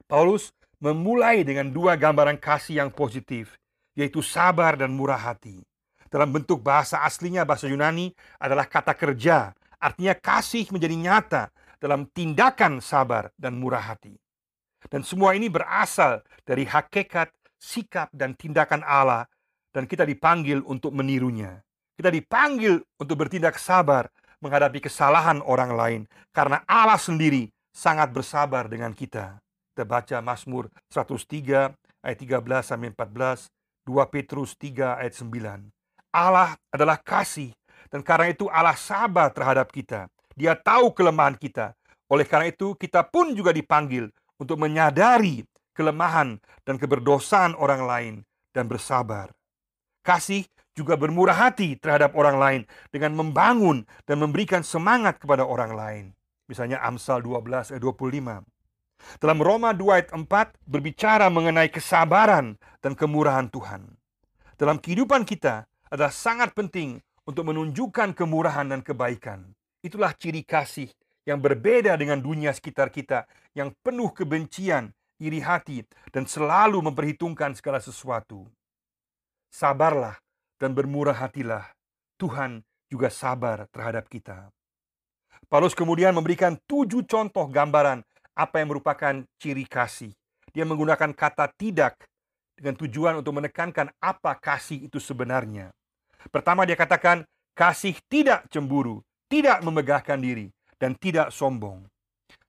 Paulus 0.06 0.54
memulai 0.78 1.42
dengan 1.42 1.66
dua 1.72 1.98
gambaran 1.98 2.38
kasih 2.38 2.84
yang 2.84 2.90
positif, 2.92 3.58
yaitu 3.96 4.20
sabar 4.20 4.76
dan 4.76 4.92
murah 4.92 5.18
hati. 5.18 5.64
Dalam 6.06 6.30
bentuk 6.30 6.62
bahasa 6.62 7.02
aslinya 7.02 7.42
bahasa 7.42 7.66
Yunani 7.66 8.14
adalah 8.38 8.68
kata 8.68 8.94
kerja, 8.94 9.50
artinya 9.80 10.14
kasih 10.14 10.70
menjadi 10.70 10.94
nyata 10.94 11.42
dalam 11.82 12.06
tindakan 12.12 12.78
sabar 12.78 13.32
dan 13.34 13.58
murah 13.58 13.82
hati. 13.82 14.14
Dan 14.86 15.02
semua 15.02 15.34
ini 15.34 15.50
berasal 15.50 16.22
dari 16.46 16.62
hakikat, 16.62 17.32
sikap, 17.58 18.12
dan 18.14 18.38
tindakan 18.38 18.86
Allah 18.86 19.26
dan 19.74 19.84
kita 19.84 20.06
dipanggil 20.06 20.62
untuk 20.64 20.94
menirunya. 20.94 21.60
Kita 21.96 22.12
dipanggil 22.12 22.80
untuk 23.00 23.16
bertindak 23.18 23.56
sabar 23.58 24.06
menghadapi 24.40 24.84
kesalahan 24.84 25.40
orang 25.42 25.72
lain 25.72 26.00
karena 26.30 26.60
Allah 26.68 27.00
sendiri 27.00 27.48
sangat 27.72 28.12
bersabar 28.12 28.68
dengan 28.68 28.92
kita. 28.92 29.40
Kita 29.72 29.84
baca 29.84 30.16
Mazmur 30.24 30.72
103 30.88 31.76
ayat 32.04 32.16
13 32.16 32.40
sampai 32.64 32.88
14, 32.94 33.48
2 33.86 34.12
Petrus 34.12 34.58
3 34.58 34.98
ayat 34.98 35.14
9. 35.14 35.70
Allah 36.10 36.58
adalah 36.74 36.98
kasih 36.98 37.54
dan 37.88 38.02
karena 38.02 38.34
itu 38.34 38.50
Allah 38.50 38.74
sabar 38.74 39.30
terhadap 39.30 39.70
kita. 39.70 40.10
Dia 40.34 40.58
tahu 40.58 40.90
kelemahan 40.92 41.38
kita. 41.38 41.78
Oleh 42.10 42.26
karena 42.26 42.50
itu 42.50 42.74
kita 42.74 43.06
pun 43.06 43.32
juga 43.32 43.54
dipanggil 43.54 44.10
untuk 44.36 44.58
menyadari 44.58 45.46
kelemahan 45.72 46.42
dan 46.66 46.76
keberdosaan 46.76 47.54
orang 47.54 47.82
lain 47.86 48.14
dan 48.50 48.66
bersabar. 48.66 49.30
Kasih 50.02 50.46
juga 50.76 50.94
bermurah 50.94 51.48
hati 51.48 51.78
terhadap 51.80 52.12
orang 52.14 52.36
lain 52.36 52.60
dengan 52.92 53.16
membangun 53.16 53.88
dan 54.04 54.20
memberikan 54.20 54.60
semangat 54.60 55.16
kepada 55.16 55.42
orang 55.42 55.72
lain. 55.72 56.04
Misalnya 56.46 56.78
Amsal 56.84 57.24
12 57.24 57.74
ayat 57.74 57.82
25. 57.82 58.55
Dalam 59.16 59.40
Roma 59.40 59.72
2 59.72 59.96
ayat 59.96 60.08
4 60.12 60.26
berbicara 60.68 61.32
mengenai 61.32 61.72
kesabaran 61.72 62.58
dan 62.82 62.92
kemurahan 62.92 63.48
Tuhan. 63.48 63.96
Dalam 64.56 64.80
kehidupan 64.80 65.24
kita 65.28 65.68
adalah 65.88 66.12
sangat 66.12 66.52
penting 66.52 67.00
untuk 67.24 67.48
menunjukkan 67.48 68.16
kemurahan 68.16 68.66
dan 68.68 68.80
kebaikan. 68.80 69.52
Itulah 69.84 70.14
ciri 70.16 70.42
kasih 70.42 70.90
yang 71.26 71.42
berbeda 71.42 71.98
dengan 71.98 72.22
dunia 72.22 72.54
sekitar 72.54 72.88
kita 72.88 73.26
yang 73.52 73.74
penuh 73.82 74.14
kebencian, 74.14 74.94
iri 75.18 75.42
hati, 75.42 75.82
dan 76.14 76.24
selalu 76.24 76.80
memperhitungkan 76.86 77.52
segala 77.58 77.82
sesuatu. 77.82 78.46
Sabarlah 79.50 80.16
dan 80.56 80.72
bermurah 80.72 81.16
hatilah. 81.16 81.66
Tuhan 82.16 82.64
juga 82.88 83.12
sabar 83.12 83.68
terhadap 83.68 84.08
kita. 84.08 84.48
Paulus 85.46 85.76
kemudian 85.76 86.16
memberikan 86.16 86.56
tujuh 86.64 87.04
contoh 87.04 87.44
gambaran 87.46 88.00
apa 88.36 88.60
yang 88.60 88.68
merupakan 88.70 89.24
ciri 89.40 89.64
kasih. 89.64 90.12
Dia 90.52 90.68
menggunakan 90.68 91.16
kata 91.16 91.48
tidak 91.56 92.04
dengan 92.52 92.76
tujuan 92.76 93.20
untuk 93.20 93.40
menekankan 93.40 93.90
apa 94.00 94.36
kasih 94.36 94.86
itu 94.86 95.00
sebenarnya. 95.00 95.72
Pertama 96.28 96.68
dia 96.68 96.76
katakan 96.76 97.24
kasih 97.56 97.96
tidak 98.12 98.44
cemburu, 98.52 99.00
tidak 99.32 99.64
memegahkan 99.64 100.20
diri, 100.20 100.52
dan 100.76 100.92
tidak 100.96 101.32
sombong. 101.32 101.88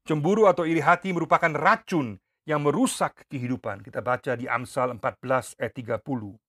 Cemburu 0.08 0.48
atau 0.48 0.63
iri 0.63 0.79
hati 0.79 1.12
merupakan 1.12 1.51
racun 1.51 2.15
yang 2.48 2.63
merusak 2.63 3.27
kehidupan. 3.27 3.84
Kita 3.84 4.00
baca 4.00 4.39
di 4.39 4.48
Amsal 4.48 4.96
14 4.96 5.60
ayat 5.60 5.74
30. 5.75 6.39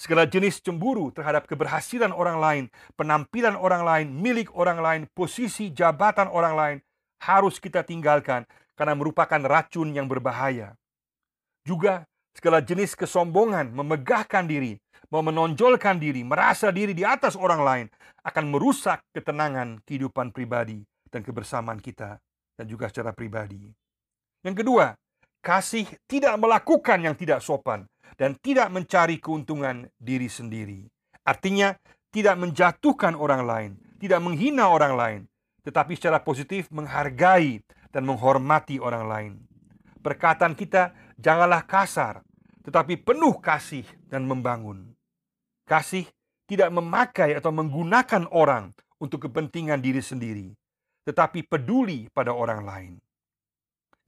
Segala 0.00 0.24
jenis 0.24 0.64
cemburu 0.64 1.12
terhadap 1.12 1.44
keberhasilan 1.44 2.16
orang 2.16 2.40
lain, 2.40 2.64
penampilan 2.96 3.52
orang 3.52 3.84
lain, 3.84 4.06
milik 4.08 4.48
orang 4.56 4.80
lain, 4.80 5.02
posisi 5.12 5.68
jabatan 5.68 6.32
orang 6.32 6.54
lain 6.56 6.76
harus 7.22 7.58
kita 7.58 7.82
tinggalkan 7.82 8.46
karena 8.78 8.94
merupakan 8.94 9.40
racun 9.42 9.90
yang 9.90 10.06
berbahaya. 10.06 10.74
Juga 11.66 12.06
segala 12.32 12.62
jenis 12.62 12.94
kesombongan, 12.94 13.74
memegahkan 13.74 14.46
diri, 14.46 14.78
mau 15.10 15.20
menonjolkan 15.26 15.98
diri, 15.98 16.22
merasa 16.22 16.70
diri 16.70 16.94
di 16.94 17.02
atas 17.02 17.34
orang 17.34 17.60
lain 17.66 17.86
akan 18.22 18.44
merusak 18.54 19.02
ketenangan 19.10 19.82
kehidupan 19.82 20.30
pribadi 20.30 20.84
dan 21.10 21.26
kebersamaan 21.26 21.82
kita 21.82 22.22
dan 22.54 22.66
juga 22.70 22.86
secara 22.86 23.10
pribadi. 23.10 23.66
Yang 24.46 24.62
kedua, 24.62 24.94
kasih 25.42 25.90
tidak 26.06 26.38
melakukan 26.38 27.02
yang 27.02 27.18
tidak 27.18 27.42
sopan 27.42 27.90
dan 28.14 28.38
tidak 28.38 28.70
mencari 28.70 29.18
keuntungan 29.18 29.90
diri 29.98 30.30
sendiri. 30.30 30.86
Artinya, 31.26 31.74
tidak 32.08 32.40
menjatuhkan 32.40 33.12
orang 33.12 33.42
lain, 33.44 33.70
tidak 34.00 34.20
menghina 34.24 34.70
orang 34.72 34.94
lain, 34.96 35.20
tetapi 35.68 36.00
secara 36.00 36.24
positif 36.24 36.72
menghargai 36.72 37.60
dan 37.92 38.08
menghormati 38.08 38.80
orang 38.80 39.04
lain. 39.04 39.32
Perkataan 40.00 40.56
kita 40.56 40.96
janganlah 41.20 41.68
kasar, 41.68 42.24
tetapi 42.64 42.96
penuh 43.04 43.36
kasih 43.36 43.84
dan 44.08 44.24
membangun. 44.24 44.96
Kasih 45.68 46.08
tidak 46.48 46.72
memakai 46.72 47.36
atau 47.36 47.52
menggunakan 47.52 48.32
orang 48.32 48.72
untuk 48.96 49.28
kepentingan 49.28 49.84
diri 49.84 50.00
sendiri, 50.00 50.48
tetapi 51.04 51.44
peduli 51.44 52.08
pada 52.08 52.32
orang 52.32 52.64
lain. 52.64 52.92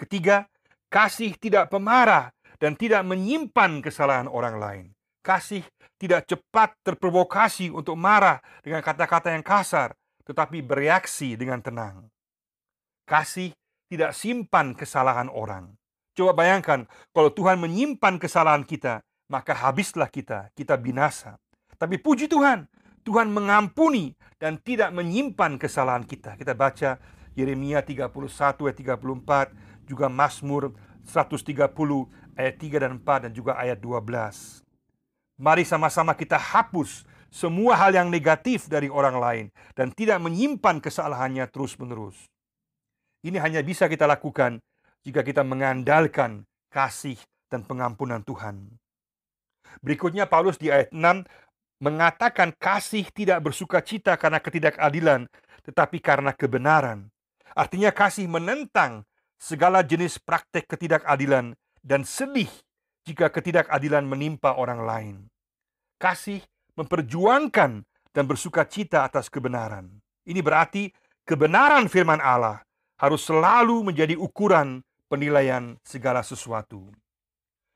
Ketiga, 0.00 0.48
kasih 0.88 1.36
tidak 1.36 1.68
pemarah 1.68 2.32
dan 2.56 2.72
tidak 2.72 3.04
menyimpan 3.04 3.84
kesalahan 3.84 4.32
orang 4.32 4.56
lain. 4.56 4.84
Kasih 5.20 5.60
tidak 6.00 6.24
cepat 6.24 6.72
terprovokasi 6.80 7.68
untuk 7.68 8.00
marah 8.00 8.40
dengan 8.64 8.80
kata-kata 8.80 9.36
yang 9.36 9.44
kasar, 9.44 9.92
tetapi 10.24 10.64
bereaksi 10.64 11.34
dengan 11.34 11.60
tenang. 11.60 12.08
Kasih 13.08 13.50
tidak 13.90 14.14
simpan 14.14 14.72
kesalahan 14.76 15.26
orang. 15.26 15.74
Coba 16.14 16.34
bayangkan, 16.44 16.86
kalau 17.10 17.30
Tuhan 17.34 17.58
menyimpan 17.58 18.20
kesalahan 18.20 18.62
kita, 18.62 19.02
maka 19.30 19.54
habislah 19.54 20.10
kita, 20.10 20.50
kita 20.54 20.74
binasa. 20.78 21.38
Tapi 21.78 21.96
puji 21.96 22.26
Tuhan, 22.26 22.66
Tuhan 23.06 23.32
mengampuni 23.32 24.12
dan 24.36 24.60
tidak 24.60 24.92
menyimpan 24.92 25.56
kesalahan 25.56 26.04
kita. 26.04 26.36
Kita 26.36 26.52
baca 26.52 27.00
Yeremia 27.34 27.80
31 27.80 28.10
ayat 28.68 28.76
34, 28.76 29.88
juga 29.88 30.06
Mazmur 30.06 30.74
130 31.06 31.66
ayat 32.38 32.54
3 32.58 32.84
dan 32.84 32.92
4 33.00 33.26
dan 33.26 33.32
juga 33.32 33.56
ayat 33.56 33.78
12. 33.80 34.62
Mari 35.40 35.64
sama-sama 35.64 36.12
kita 36.12 36.36
hapus 36.36 37.08
semua 37.30 37.78
hal 37.78 37.94
yang 37.94 38.10
negatif 38.10 38.66
dari 38.66 38.90
orang 38.90 39.16
lain 39.16 39.46
dan 39.78 39.94
tidak 39.94 40.18
menyimpan 40.18 40.82
kesalahannya 40.82 41.46
terus-menerus. 41.48 42.26
Ini 43.22 43.38
hanya 43.38 43.62
bisa 43.62 43.86
kita 43.86 44.04
lakukan 44.04 44.58
jika 45.06 45.22
kita 45.22 45.46
mengandalkan 45.46 46.44
kasih 46.68 47.16
dan 47.46 47.62
pengampunan 47.62 48.20
Tuhan. 48.26 48.66
Berikutnya 49.80 50.26
Paulus 50.26 50.58
di 50.58 50.68
ayat 50.68 50.90
6 50.90 50.98
mengatakan 51.80 52.52
kasih 52.58 53.08
tidak 53.14 53.40
bersuka 53.40 53.80
cita 53.80 54.18
karena 54.18 54.42
ketidakadilan, 54.42 55.30
tetapi 55.64 56.02
karena 56.02 56.34
kebenaran. 56.34 57.08
Artinya 57.54 57.90
kasih 57.90 58.26
menentang 58.26 59.06
segala 59.40 59.80
jenis 59.80 60.20
praktek 60.20 60.68
ketidakadilan 60.68 61.56
dan 61.80 62.04
sedih 62.04 62.50
jika 63.08 63.32
ketidakadilan 63.32 64.04
menimpa 64.04 64.54
orang 64.54 64.80
lain. 64.84 65.16
Kasih 65.96 66.44
memperjuangkan 66.80 67.84
dan 68.10 68.24
bersuka 68.24 68.64
cita 68.64 69.04
atas 69.04 69.28
kebenaran. 69.28 70.00
Ini 70.24 70.40
berarti 70.40 70.88
kebenaran 71.28 71.92
firman 71.92 72.18
Allah 72.18 72.64
harus 72.96 73.20
selalu 73.28 73.92
menjadi 73.92 74.16
ukuran 74.16 74.80
penilaian 75.12 75.76
segala 75.84 76.24
sesuatu. 76.24 76.88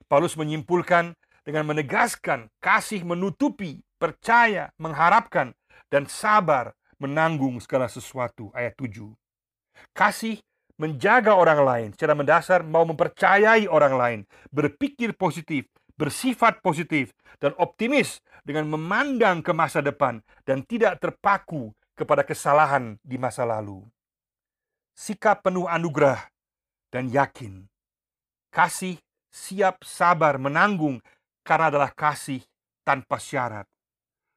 Paulus 0.09 0.37
menyimpulkan 0.37 1.13
dengan 1.45 1.69
menegaskan 1.69 2.49
kasih 2.61 3.05
menutupi, 3.05 3.85
percaya, 4.01 4.73
mengharapkan, 4.81 5.53
dan 5.93 6.09
sabar 6.09 6.73
menanggung 6.97 7.61
segala 7.61 7.89
sesuatu. 7.89 8.49
Ayat 8.57 8.77
7. 8.81 9.13
Kasih 9.93 10.41
menjaga 10.81 11.37
orang 11.37 11.61
lain 11.63 11.89
secara 11.95 12.17
mendasar 12.17 12.61
mau 12.67 12.83
mempercayai 12.89 13.71
orang 13.71 13.95
lain, 13.95 14.21
berpikir 14.51 15.15
positif, 15.15 15.69
bersifat 15.95 16.59
positif, 16.65 17.15
dan 17.39 17.55
optimis 17.59 18.19
dengan 18.45 18.69
memandang 18.69 19.41
ke 19.41 19.51
masa 19.51 19.81
depan 19.81 20.21
dan 20.45 20.63
tidak 20.69 21.01
terpaku 21.01 21.73
kepada 21.97 22.23
kesalahan 22.23 23.01
di 23.01 23.17
masa 23.17 23.49
lalu 23.49 23.83
sikap 24.95 25.43
penuh 25.43 25.67
anugerah, 25.67 26.31
dan 26.95 27.11
yakin. 27.11 27.67
Kasih 28.55 29.03
siap 29.35 29.83
sabar 29.83 30.39
menanggung 30.39 31.03
karena 31.43 31.75
adalah 31.75 31.91
kasih 31.91 32.41
tanpa 32.87 33.19
syarat. 33.19 33.67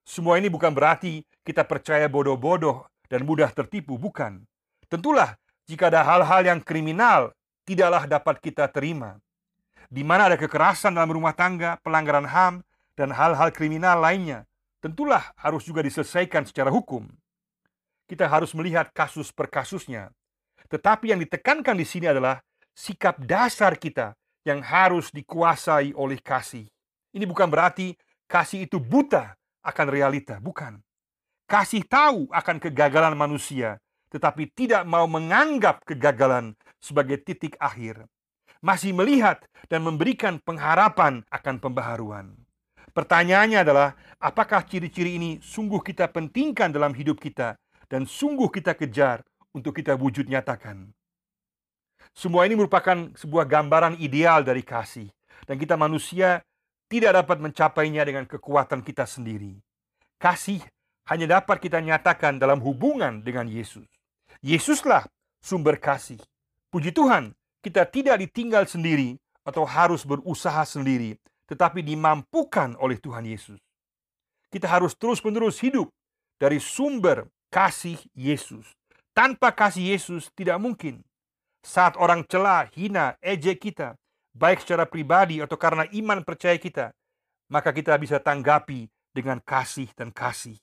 Semua 0.01 0.41
ini 0.41 0.49
bukan 0.49 0.73
berarti 0.73 1.21
kita 1.45 1.61
percaya 1.69 2.09
bodoh-bodoh 2.09 2.89
dan 3.05 3.21
mudah 3.21 3.53
tertipu, 3.53 4.01
bukan. 4.01 4.41
Tentulah 4.89 5.37
jika 5.69 5.93
ada 5.93 6.01
hal-hal 6.01 6.41
yang 6.49 6.59
kriminal 6.65 7.29
tidaklah 7.61 8.09
dapat 8.09 8.41
kita 8.41 8.65
terima. 8.73 9.21
Di 9.87 10.01
mana 10.01 10.33
ada 10.33 10.35
kekerasan 10.39 10.97
dalam 10.97 11.13
rumah 11.13 11.37
tangga, 11.37 11.77
pelanggaran 11.85 12.27
HAM, 12.27 12.65
dan 12.97 13.13
hal-hal 13.13 13.53
kriminal 13.53 14.01
lainnya, 14.01 14.49
tentulah 14.81 15.29
harus 15.37 15.63
juga 15.63 15.85
diselesaikan 15.85 16.49
secara 16.49 16.73
hukum. 16.73 17.05
Kita 18.09 18.25
harus 18.25 18.57
melihat 18.57 18.89
kasus 18.91 19.29
per 19.29 19.47
kasusnya 19.47 20.09
tetapi 20.67 21.15
yang 21.15 21.19
ditekankan 21.23 21.75
di 21.79 21.87
sini 21.87 22.11
adalah 22.11 22.43
sikap 22.75 23.17
dasar 23.23 23.79
kita 23.79 24.13
yang 24.43 24.59
harus 24.63 25.11
dikuasai 25.11 25.95
oleh 25.95 26.19
kasih. 26.19 26.67
Ini 27.15 27.23
bukan 27.23 27.47
berarti 27.47 27.95
kasih 28.27 28.67
itu 28.67 28.77
buta 28.77 29.35
akan 29.63 29.87
realita, 29.87 30.39
bukan. 30.43 30.79
Kasih 31.47 31.87
tahu 31.87 32.27
akan 32.27 32.59
kegagalan 32.59 33.15
manusia, 33.15 33.79
tetapi 34.11 34.51
tidak 34.51 34.83
mau 34.83 35.07
menganggap 35.07 35.83
kegagalan 35.87 36.55
sebagai 36.83 37.23
titik 37.23 37.55
akhir. 37.59 38.03
Masih 38.59 38.91
melihat 38.91 39.39
dan 39.71 39.87
memberikan 39.87 40.43
pengharapan 40.43 41.23
akan 41.31 41.55
pembaharuan. 41.63 42.46
Pertanyaannya 42.97 43.61
adalah, 43.61 43.93
apakah 44.17 44.65
ciri-ciri 44.65 45.21
ini 45.21 45.37
sungguh 45.37 45.85
kita 45.85 46.09
pentingkan 46.09 46.73
dalam 46.73 46.97
hidup 46.97 47.21
kita 47.21 47.53
dan 47.85 48.09
sungguh 48.09 48.49
kita 48.49 48.73
kejar 48.73 49.21
untuk 49.53 49.77
kita 49.77 49.93
wujud 49.93 50.25
nyatakan. 50.25 50.89
Semua 52.17 52.49
ini 52.49 52.57
merupakan 52.57 53.13
sebuah 53.13 53.45
gambaran 53.45 54.01
ideal 54.01 54.41
dari 54.41 54.65
kasih, 54.65 55.13
dan 55.45 55.61
kita 55.61 55.77
manusia 55.77 56.41
tidak 56.89 57.21
dapat 57.21 57.37
mencapainya 57.37 58.01
dengan 58.01 58.25
kekuatan 58.25 58.81
kita 58.81 59.05
sendiri. 59.05 59.61
Kasih 60.17 60.65
hanya 61.05 61.37
dapat 61.37 61.61
kita 61.61 61.77
nyatakan 61.77 62.41
dalam 62.41 62.57
hubungan 62.65 63.21
dengan 63.21 63.45
Yesus. 63.45 63.85
Yesuslah 64.41 65.05
sumber 65.37 65.77
kasih. 65.77 66.17
Puji 66.73 66.89
Tuhan, 66.89 67.37
kita 67.61 67.85
tidak 67.85 68.17
ditinggal 68.25 68.65
sendiri 68.65 69.21
atau 69.45 69.69
harus 69.69 70.01
berusaha 70.01 70.65
sendiri, 70.65 71.13
tetapi 71.47 71.81
dimampukan 71.81 72.75
oleh 72.77 72.99
Tuhan 72.99 73.23
Yesus. 73.23 73.57
Kita 74.51 74.67
harus 74.67 74.95
terus-menerus 74.95 75.59
hidup 75.63 75.91
dari 76.39 76.59
sumber 76.59 77.27
kasih 77.49 77.97
Yesus. 78.13 78.67
Tanpa 79.15 79.49
kasih 79.49 79.97
Yesus 79.97 80.29
tidak 80.35 80.61
mungkin. 80.61 81.01
Saat 81.65 81.97
orang 81.97 82.23
celah, 82.29 82.69
hina, 82.71 83.17
ejek 83.19 83.59
kita, 83.59 83.97
baik 84.37 84.61
secara 84.61 84.85
pribadi 84.85 85.41
atau 85.41 85.57
karena 85.57 85.89
iman 85.89 86.21
percaya 86.21 86.55
kita, 86.55 86.93
maka 87.49 87.73
kita 87.73 87.97
bisa 87.97 88.21
tanggapi 88.21 88.87
dengan 89.11 89.41
kasih 89.41 89.89
dan 89.97 90.13
kasih. 90.13 90.55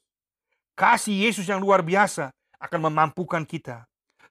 Kasih 0.78 1.26
Yesus 1.26 1.50
yang 1.50 1.58
luar 1.58 1.82
biasa 1.82 2.30
akan 2.62 2.80
memampukan 2.88 3.42
kita. 3.42 3.84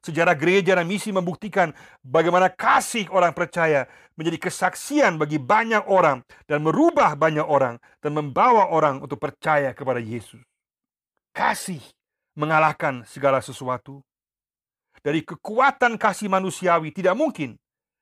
Sejarah 0.03 0.35
gereja 0.35 0.75
dan 0.75 0.83
misi 0.83 1.15
membuktikan 1.15 1.71
bagaimana 2.03 2.51
kasih 2.51 3.07
orang 3.07 3.31
percaya 3.31 3.87
menjadi 4.19 4.51
kesaksian 4.51 5.15
bagi 5.15 5.39
banyak 5.39 5.87
orang 5.87 6.19
dan 6.43 6.59
merubah 6.59 7.15
banyak 7.15 7.47
orang 7.47 7.79
dan 8.03 8.11
membawa 8.11 8.67
orang 8.67 8.99
untuk 8.99 9.15
percaya 9.15 9.71
kepada 9.71 10.03
Yesus. 10.03 10.43
Kasih 11.31 11.79
mengalahkan 12.35 13.07
segala 13.07 13.39
sesuatu 13.39 14.03
dari 14.99 15.23
kekuatan 15.23 15.99
kasih 15.99 16.27
manusiawi 16.27 16.91
tidak 16.91 17.15
mungkin, 17.15 17.55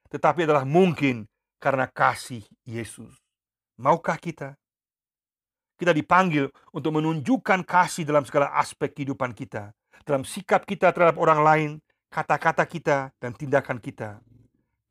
tetapi 0.09 0.49
adalah 0.49 0.65
mungkin 0.65 1.29
karena 1.61 1.85
kasih 1.85 2.41
Yesus. 2.65 3.13
Maukah 3.77 4.17
kita? 4.17 4.57
Kita 5.77 5.93
dipanggil 5.97 6.45
untuk 6.73 6.97
menunjukkan 6.97 7.65
kasih 7.65 8.05
dalam 8.05 8.21
segala 8.21 8.53
aspek 8.53 8.93
kehidupan 8.93 9.33
kita, 9.33 9.73
dalam 10.05 10.21
sikap 10.21 10.61
kita 10.65 10.93
terhadap 10.93 11.17
orang 11.17 11.41
lain, 11.41 11.71
kata-kata 12.11 12.67
kita, 12.67 13.15
dan 13.17 13.31
tindakan 13.31 13.79
kita. 13.79 14.19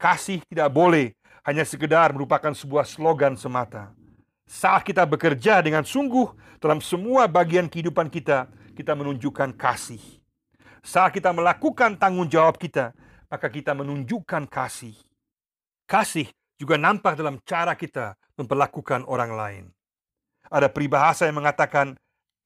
Kasih 0.01 0.41
tidak 0.49 0.73
boleh 0.73 1.13
hanya 1.45 1.69
sekedar 1.69 2.17
merupakan 2.17 2.57
sebuah 2.57 2.89
slogan 2.89 3.37
semata. 3.37 3.93
Saat 4.49 4.89
kita 4.89 5.05
bekerja 5.05 5.61
dengan 5.61 5.85
sungguh 5.85 6.33
dalam 6.59 6.81
semua 6.81 7.29
bagian 7.29 7.69
kehidupan 7.69 8.09
kita, 8.09 8.49
kita 8.73 8.97
menunjukkan 8.97 9.53
kasih 9.55 10.21
saat 10.81 11.13
kita 11.13 11.31
melakukan 11.37 11.97
tanggung 12.01 12.25
jawab 12.25 12.57
kita, 12.57 12.97
maka 13.29 13.47
kita 13.53 13.77
menunjukkan 13.77 14.49
kasih. 14.49 14.97
Kasih 15.85 16.29
juga 16.57 16.81
nampak 16.81 17.21
dalam 17.21 17.37
cara 17.45 17.77
kita 17.77 18.17
memperlakukan 18.37 19.05
orang 19.05 19.33
lain. 19.37 19.65
Ada 20.49 20.73
peribahasa 20.73 21.29
yang 21.29 21.39
mengatakan 21.39 21.95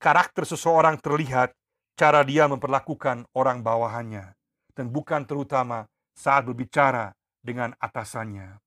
karakter 0.02 0.44
seseorang 0.44 0.98
terlihat 0.98 1.54
cara 1.94 2.26
dia 2.26 2.50
memperlakukan 2.50 3.24
orang 3.32 3.62
bawahannya 3.62 4.33
dan 4.74 4.90
bukan 4.90 5.22
terutama 5.24 5.86
saat 6.14 6.46
berbicara 6.46 7.14
dengan 7.42 7.74
atasannya. 7.78 8.58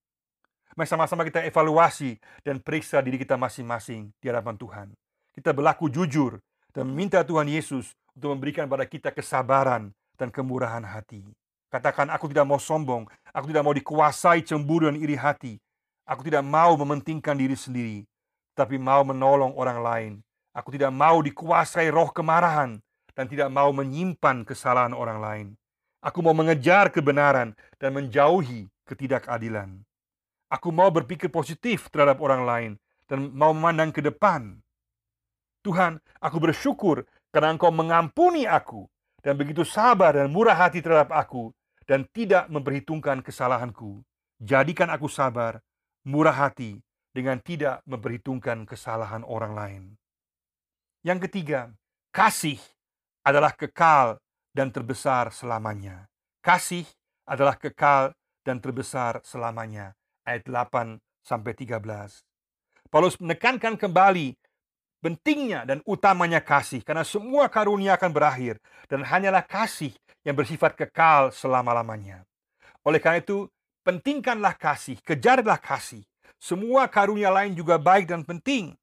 Mari 0.77 0.87
sama-sama 0.87 1.25
kita 1.25 1.41
evaluasi 1.41 2.21
dan 2.45 2.61
periksa 2.61 3.01
diri 3.01 3.17
kita 3.17 3.33
masing-masing 3.33 4.13
di 4.21 4.25
hadapan 4.29 4.55
Tuhan. 4.55 4.87
Kita 5.33 5.49
berlaku 5.49 5.89
jujur 5.89 6.37
dan 6.69 6.85
meminta 6.89 7.25
Tuhan 7.25 7.49
Yesus 7.49 7.97
untuk 8.13 8.37
memberikan 8.37 8.69
pada 8.69 8.85
kita 8.85 9.09
kesabaran 9.09 9.89
dan 10.17 10.29
kemurahan 10.29 10.85
hati. 10.85 11.25
Katakan, 11.73 12.13
aku 12.13 12.29
tidak 12.29 12.45
mau 12.45 12.61
sombong, 12.61 13.09
aku 13.33 13.49
tidak 13.49 13.65
mau 13.65 13.73
dikuasai 13.73 14.45
cemburu 14.45 14.87
dan 14.87 14.97
iri 15.01 15.17
hati. 15.17 15.57
Aku 16.07 16.23
tidak 16.23 16.45
mau 16.45 16.77
mementingkan 16.79 17.35
diri 17.35 17.57
sendiri, 17.57 18.07
tapi 18.55 18.79
mau 18.79 19.03
menolong 19.03 19.51
orang 19.59 19.79
lain. 19.83 20.13
Aku 20.55 20.71
tidak 20.71 20.89
mau 20.89 21.19
dikuasai 21.19 21.91
roh 21.91 22.09
kemarahan 22.09 22.79
dan 23.17 23.25
tidak 23.25 23.49
mau 23.51 23.69
menyimpan 23.75 24.45
kesalahan 24.47 24.95
orang 24.95 25.19
lain. 25.19 25.47
Aku 26.07 26.23
mau 26.23 26.31
mengejar 26.31 26.87
kebenaran 26.87 27.51
dan 27.75 27.91
menjauhi 27.91 28.71
ketidakadilan. 28.87 29.83
Aku 30.47 30.71
mau 30.71 30.87
berpikir 30.87 31.27
positif 31.27 31.91
terhadap 31.91 32.23
orang 32.23 32.47
lain 32.47 32.71
dan 33.11 33.27
mau 33.35 33.51
memandang 33.51 33.91
ke 33.91 33.99
depan. 33.99 34.55
Tuhan, 35.67 35.99
aku 36.23 36.39
bersyukur 36.39 37.03
karena 37.35 37.51
engkau 37.51 37.75
mengampuni 37.75 38.47
aku 38.47 38.87
dan 39.19 39.35
begitu 39.35 39.67
sabar 39.67 40.15
dan 40.15 40.31
murah 40.31 40.55
hati 40.55 40.79
terhadap 40.79 41.11
aku 41.11 41.51
dan 41.83 42.07
tidak 42.15 42.47
memperhitungkan 42.47 43.19
kesalahanku. 43.19 43.99
Jadikan 44.39 44.87
aku 44.87 45.11
sabar, 45.11 45.59
murah 46.07 46.47
hati 46.47 46.79
dengan 47.11 47.35
tidak 47.43 47.83
memperhitungkan 47.83 48.63
kesalahan 48.63 49.27
orang 49.27 49.51
lain. 49.51 49.83
Yang 51.03 51.27
ketiga, 51.27 51.75
kasih 52.15 52.63
adalah 53.27 53.51
kekal 53.51 54.23
dan 54.57 54.73
terbesar 54.73 55.29
selamanya. 55.29 56.09
Kasih 56.41 56.89
adalah 57.29 57.61
kekal 57.61 58.09
dan 58.41 58.57
terbesar 58.57 59.21
selamanya. 59.21 59.93
Ayat 60.25 60.49
8 60.49 60.97
sampai 61.21 61.53
13. 61.53 61.77
Paulus 62.89 63.21
menekankan 63.21 63.77
kembali 63.77 64.33
pentingnya 64.97 65.61
dan 65.69 65.85
utamanya 65.85 66.41
kasih 66.41 66.81
karena 66.81 67.05
semua 67.05 67.45
karunia 67.53 67.93
akan 68.01 68.09
berakhir 68.09 68.57
dan 68.89 69.05
hanyalah 69.05 69.45
kasih 69.45 69.93
yang 70.25 70.33
bersifat 70.33 70.73
kekal 70.73 71.29
selama-lamanya. 71.29 72.25
Oleh 72.81 72.97
karena 72.97 73.21
itu, 73.21 73.45
pentingkanlah 73.85 74.57
kasih, 74.57 74.97
kejarlah 75.05 75.61
kasih. 75.61 76.01
Semua 76.41 76.89
karunia 76.89 77.29
lain 77.29 77.53
juga 77.53 77.77
baik 77.77 78.09
dan 78.09 78.25
penting. 78.25 78.73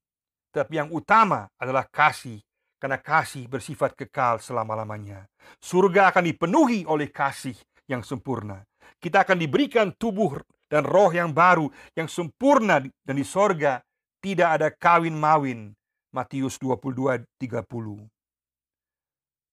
Tapi 0.55 0.79
yang 0.79 0.87
utama 0.93 1.51
adalah 1.59 1.83
kasih, 1.91 2.39
karena 2.79 2.99
kasih 2.99 3.47
bersifat 3.47 3.95
kekal 3.95 4.39
selama-lamanya. 4.39 5.25
Surga 5.59 6.11
akan 6.11 6.23
dipenuhi 6.27 6.83
oleh 6.85 7.09
kasih 7.09 7.55
yang 7.87 8.03
sempurna. 8.03 8.63
Kita 8.99 9.23
akan 9.25 9.37
diberikan 9.37 9.93
tubuh 9.95 10.39
dan 10.69 10.85
roh 10.85 11.13
yang 11.13 11.31
baru, 11.31 11.69
yang 11.93 12.09
sempurna 12.09 12.81
dan 12.81 13.15
di 13.15 13.25
sorga 13.25 13.81
tidak 14.21 14.49
ada 14.59 14.67
kawin 14.73 15.13
mawin. 15.13 15.73
Matius 16.15 16.55
22:30. 16.63 18.07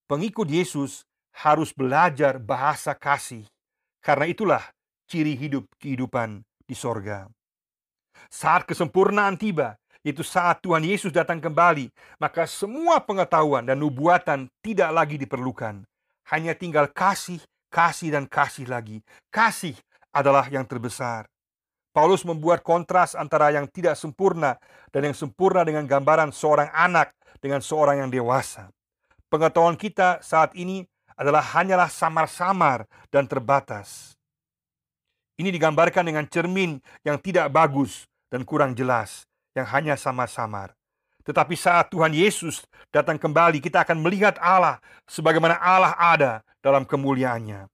Pengikut 0.06 0.48
Yesus 0.48 1.02
harus 1.42 1.72
belajar 1.72 2.38
bahasa 2.38 2.92
kasih 2.94 3.48
karena 4.04 4.28
itulah 4.28 4.62
ciri 5.08 5.34
hidup 5.34 5.66
kehidupan 5.80 6.44
di 6.68 6.76
sorga. 6.76 7.26
Saat 8.30 8.68
kesempurnaan 8.68 9.36
tiba, 9.36 9.76
yaitu 10.02 10.26
saat 10.26 10.58
Tuhan 10.62 10.82
Yesus 10.82 11.14
datang 11.14 11.38
kembali, 11.38 11.90
maka 12.18 12.46
semua 12.46 12.98
pengetahuan 12.98 13.62
dan 13.62 13.78
nubuatan 13.78 14.50
tidak 14.62 14.90
lagi 14.90 15.16
diperlukan. 15.18 15.86
Hanya 16.30 16.54
tinggal 16.54 16.90
kasih, 16.90 17.42
kasih, 17.70 18.14
dan 18.14 18.26
kasih 18.26 18.66
lagi. 18.66 19.02
Kasih 19.30 19.74
adalah 20.10 20.46
yang 20.50 20.66
terbesar. 20.66 21.26
Paulus 21.92 22.24
membuat 22.24 22.64
kontras 22.64 23.12
antara 23.12 23.52
yang 23.52 23.68
tidak 23.68 24.00
sempurna 24.00 24.56
dan 24.90 25.12
yang 25.12 25.16
sempurna 25.16 25.60
dengan 25.62 25.84
gambaran 25.84 26.32
seorang 26.32 26.72
anak 26.72 27.12
dengan 27.38 27.60
seorang 27.60 28.00
yang 28.00 28.10
dewasa. 28.10 28.72
Pengetahuan 29.28 29.76
kita 29.76 30.20
saat 30.24 30.56
ini 30.56 30.88
adalah 31.16 31.44
hanyalah 31.44 31.92
samar-samar 31.92 32.88
dan 33.12 33.28
terbatas. 33.28 34.16
Ini 35.36 35.52
digambarkan 35.52 36.08
dengan 36.08 36.24
cermin 36.28 36.80
yang 37.04 37.20
tidak 37.20 37.52
bagus 37.52 38.08
dan 38.32 38.44
kurang 38.48 38.72
jelas, 38.72 39.28
yang 39.52 39.68
hanya 39.68 39.94
samar-samar. 39.96 40.72
Tetapi 41.22 41.54
saat 41.54 41.86
Tuhan 41.94 42.10
Yesus 42.10 42.66
datang 42.90 43.14
kembali, 43.14 43.62
kita 43.62 43.86
akan 43.86 44.02
melihat 44.02 44.34
Allah 44.42 44.82
sebagaimana 45.06 45.54
Allah 45.62 45.94
ada 45.94 46.32
dalam 46.58 46.82
kemuliaannya. 46.82 47.70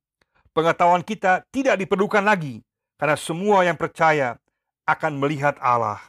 Pengetahuan 0.53 1.01
kita 1.01 1.47
tidak 1.49 1.81
diperlukan 1.81 2.21
lagi, 2.21 2.61
karena 3.01 3.17
semua 3.17 3.65
yang 3.65 3.79
percaya 3.79 4.37
akan 4.85 5.17
melihat 5.17 5.57
Allah. 5.65 6.03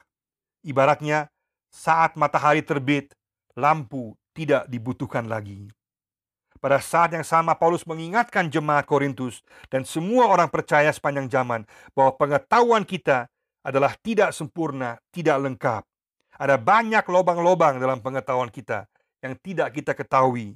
Ibaratnya, 0.66 1.32
saat 1.72 2.20
matahari 2.20 2.60
terbit, 2.60 3.16
lampu 3.56 4.18
tidak 4.36 4.68
dibutuhkan 4.68 5.28
lagi. 5.30 5.72
Pada 6.60 6.84
saat 6.84 7.16
yang 7.16 7.24
sama 7.24 7.56
Paulus 7.56 7.88
mengingatkan 7.88 8.52
jemaat 8.52 8.84
Korintus 8.84 9.48
dan 9.72 9.88
semua 9.88 10.28
orang 10.28 10.52
percaya 10.52 10.92
sepanjang 10.92 11.32
zaman 11.32 11.64
bahwa 11.96 12.20
pengetahuan 12.20 12.84
kita 12.84 13.32
adalah 13.64 13.96
tidak 14.00 14.32
sempurna, 14.32 14.98
tidak 15.12 15.38
lengkap. 15.40 15.84
Ada 16.40 16.56
banyak 16.56 17.04
lobang-lobang 17.04 17.78
dalam 17.78 18.00
pengetahuan 18.00 18.48
kita 18.48 18.88
yang 19.20 19.36
tidak 19.44 19.76
kita 19.76 19.92
ketahui. 19.92 20.56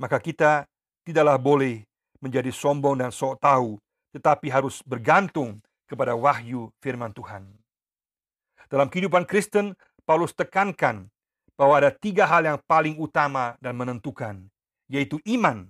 Maka 0.00 0.16
kita 0.16 0.64
tidaklah 1.04 1.36
boleh 1.36 1.84
menjadi 2.24 2.48
sombong 2.48 2.96
dan 2.96 3.12
sok 3.12 3.40
tahu, 3.40 3.76
tetapi 4.16 4.48
harus 4.48 4.80
bergantung 4.84 5.60
kepada 5.84 6.16
wahyu 6.16 6.72
firman 6.80 7.12
Tuhan. 7.12 7.44
Dalam 8.70 8.86
kehidupan 8.86 9.26
Kristen, 9.26 9.74
Paulus 10.06 10.32
tekankan 10.32 11.10
bahwa 11.58 11.76
ada 11.76 11.92
tiga 11.92 12.24
hal 12.24 12.46
yang 12.46 12.58
paling 12.64 12.96
utama 12.96 13.58
dan 13.60 13.76
menentukan, 13.76 14.48
yaitu 14.88 15.20
iman, 15.28 15.68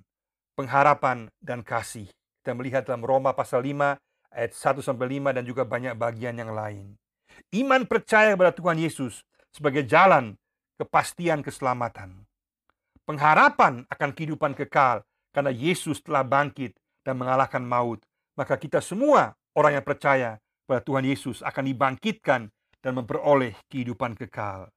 pengharapan, 0.54 1.32
dan 1.42 1.66
kasih. 1.66 2.06
Kita 2.40 2.54
melihat 2.54 2.86
dalam 2.86 3.02
Roma 3.02 3.34
pasal 3.34 3.66
5 3.66 3.98
ayat 4.34 4.54
1 4.54 4.82
sampai 4.82 5.20
5 5.20 5.36
dan 5.36 5.44
juga 5.46 5.62
banyak 5.66 5.94
bagian 5.98 6.38
yang 6.38 6.54
lain. 6.54 6.94
Iman 7.54 7.86
percaya 7.86 8.34
kepada 8.34 8.54
Tuhan 8.54 8.78
Yesus 8.78 9.22
sebagai 9.50 9.82
jalan 9.86 10.38
kepastian 10.78 11.42
keselamatan. 11.42 12.24
Pengharapan 13.04 13.84
akan 13.90 14.10
kehidupan 14.14 14.54
kekal 14.54 15.02
karena 15.34 15.50
Yesus 15.50 15.98
telah 16.00 16.22
bangkit 16.22 16.78
dan 17.02 17.18
mengalahkan 17.18 17.62
maut. 17.62 18.00
Maka 18.38 18.56
kita 18.56 18.78
semua 18.78 19.34
orang 19.58 19.80
yang 19.80 19.86
percaya 19.86 20.38
pada 20.64 20.80
Tuhan 20.80 21.02
Yesus 21.02 21.42
akan 21.42 21.64
dibangkitkan 21.66 22.48
dan 22.80 22.92
memperoleh 22.94 23.58
kehidupan 23.68 24.14
kekal. 24.14 24.70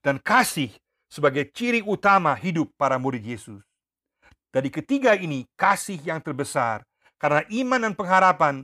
Dan 0.00 0.18
kasih 0.18 0.72
sebagai 1.12 1.46
ciri 1.54 1.84
utama 1.84 2.34
hidup 2.34 2.72
para 2.74 2.98
murid 2.98 3.22
Yesus. 3.22 3.62
Dari 4.50 4.70
ketiga 4.70 5.14
ini, 5.18 5.46
kasih 5.58 5.98
yang 6.02 6.22
terbesar, 6.22 6.86
karena 7.18 7.42
iman 7.50 7.80
dan 7.90 7.94
pengharapan 7.94 8.54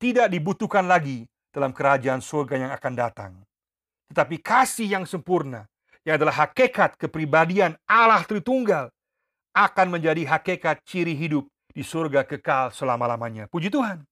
tidak 0.00 0.32
dibutuhkan 0.32 0.88
lagi 0.88 1.28
dalam 1.52 1.76
kerajaan 1.76 2.24
surga 2.24 2.56
yang 2.56 2.72
akan 2.72 2.92
datang. 2.96 3.32
Tetapi 4.08 4.40
kasih 4.40 4.88
yang 4.88 5.04
sempurna, 5.04 5.68
yang 6.02 6.16
adalah 6.16 6.48
hakikat 6.48 6.96
kepribadian 6.96 7.76
Allah 7.84 8.24
Tritunggal, 8.24 8.88
akan 9.52 9.86
menjadi 9.92 10.24
hakikat 10.24 10.80
ciri 10.88 11.12
hidup 11.12 11.46
di 11.70 11.84
surga 11.84 12.24
kekal 12.24 12.72
selama-lamanya. 12.72 13.46
Puji 13.46 13.68
Tuhan. 13.70 14.02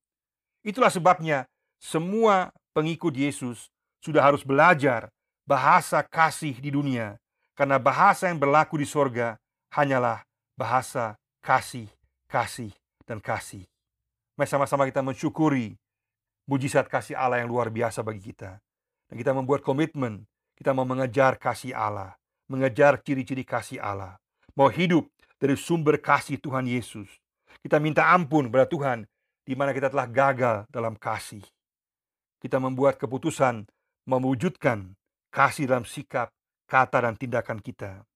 Itulah 0.62 0.92
sebabnya 0.92 1.48
semua 1.80 2.52
pengikut 2.76 3.14
Yesus 3.16 3.72
sudah 4.04 4.22
harus 4.22 4.44
belajar 4.44 5.08
bahasa 5.48 6.04
kasih 6.04 6.54
di 6.60 6.68
dunia, 6.68 7.16
karena 7.56 7.80
bahasa 7.80 8.28
yang 8.28 8.38
berlaku 8.38 8.76
di 8.78 8.86
surga 8.86 9.40
hanyalah 9.72 10.22
bahasa 10.54 11.16
kasih, 11.40 11.88
kasih, 12.28 12.70
dan 13.08 13.18
kasih. 13.18 13.64
Mari 14.38 14.46
sama-sama 14.46 14.86
kita 14.86 15.02
mensyukuri 15.02 15.74
mujizat 16.46 16.86
kasih 16.86 17.18
Allah 17.18 17.42
yang 17.42 17.50
luar 17.50 17.74
biasa 17.74 18.06
bagi 18.06 18.30
kita. 18.30 18.62
Dan 19.10 19.18
kita 19.18 19.34
membuat 19.34 19.66
komitmen, 19.66 20.30
kita 20.54 20.70
mau 20.70 20.86
mengejar 20.86 21.34
kasih 21.42 21.74
Allah, 21.74 22.14
mengejar 22.46 23.02
ciri-ciri 23.02 23.42
kasih 23.42 23.82
Allah. 23.82 24.14
Mau 24.54 24.70
hidup 24.70 25.10
dari 25.42 25.58
sumber 25.58 25.98
kasih 25.98 26.38
Tuhan 26.38 26.70
Yesus. 26.70 27.10
Kita 27.66 27.82
minta 27.82 28.14
ampun 28.14 28.46
kepada 28.46 28.70
Tuhan 28.70 28.98
di 29.42 29.58
mana 29.58 29.74
kita 29.74 29.90
telah 29.90 30.06
gagal 30.06 30.56
dalam 30.70 30.94
kasih. 30.94 31.42
Kita 32.38 32.62
membuat 32.62 32.94
keputusan 32.94 33.66
mewujudkan 34.06 34.94
kasih 35.34 35.66
dalam 35.66 35.82
sikap, 35.82 36.30
kata, 36.70 37.10
dan 37.10 37.18
tindakan 37.18 37.58
kita. 37.58 38.06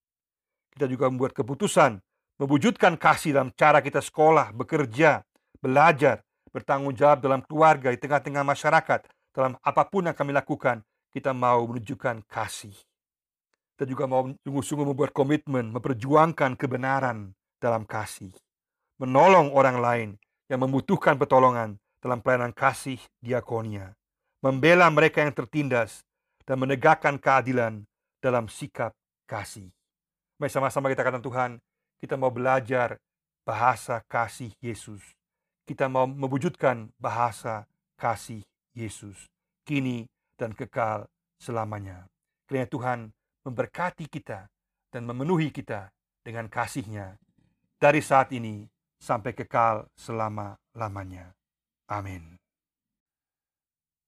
Kita 0.70 0.87
juga 0.87 1.11
membuat 1.11 1.35
keputusan 1.35 1.98
mewujudkan 2.38 2.94
kasih 2.94 3.35
dalam 3.35 3.50
cara 3.58 3.82
kita 3.82 3.98
sekolah, 3.98 4.54
bekerja, 4.54 5.26
belajar, 5.62 6.20
bertanggung 6.51 6.92
jawab 6.92 7.22
dalam 7.22 7.40
keluarga, 7.46 7.94
di 7.94 7.98
tengah-tengah 8.03 8.42
masyarakat, 8.42 9.07
dalam 9.33 9.55
apa 9.62 9.83
pun 9.87 10.11
yang 10.11 10.16
kami 10.18 10.35
lakukan, 10.35 10.83
kita 11.14 11.31
mau 11.31 11.62
menunjukkan 11.64 12.27
kasih. 12.27 12.75
Kita 13.72 13.88
juga 13.88 14.05
mau 14.05 14.29
sungguh-sungguh 14.44 14.87
membuat 14.92 15.14
komitmen, 15.14 15.72
memperjuangkan 15.72 16.59
kebenaran 16.59 17.33
dalam 17.62 17.87
kasih. 17.87 18.35
Menolong 19.01 19.55
orang 19.55 19.79
lain 19.81 20.09
yang 20.51 20.61
membutuhkan 20.61 21.16
pertolongan 21.16 21.81
dalam 22.03 22.20
pelayanan 22.20 22.53
kasih 22.53 23.01
diakonia. 23.22 23.94
Membela 24.42 24.90
mereka 24.90 25.22
yang 25.22 25.33
tertindas 25.33 26.03
dan 26.42 26.59
menegakkan 26.59 27.16
keadilan 27.16 27.87
dalam 28.18 28.51
sikap 28.51 28.90
kasih. 29.31 29.70
Mari 30.37 30.51
sama-sama 30.51 30.90
kita 30.90 31.07
katakan 31.07 31.22
Tuhan, 31.22 31.51
kita 32.03 32.18
mau 32.18 32.35
belajar 32.35 32.98
bahasa 33.46 34.03
kasih 34.11 34.51
Yesus. 34.59 35.21
Kita 35.62 35.87
mau 35.87 36.11
mewujudkan 36.11 36.90
bahasa 36.98 37.66
kasih 37.94 38.42
Yesus 38.75 39.31
kini 39.62 40.11
dan 40.35 40.53
kekal 40.59 41.07
selamanya. 41.38 42.11
Kiranya 42.51 42.68
Tuhan 42.68 42.98
memberkati 43.46 44.11
kita 44.11 44.51
dan 44.90 45.03
memenuhi 45.07 45.55
kita 45.55 45.90
dengan 46.22 46.51
kasihnya 46.51 47.18
dari 47.79 48.03
saat 48.03 48.31
ini 48.35 48.66
sampai 49.03 49.35
kekal 49.35 49.90
selama-lamanya. 49.98 51.35
Amin. 51.90 52.38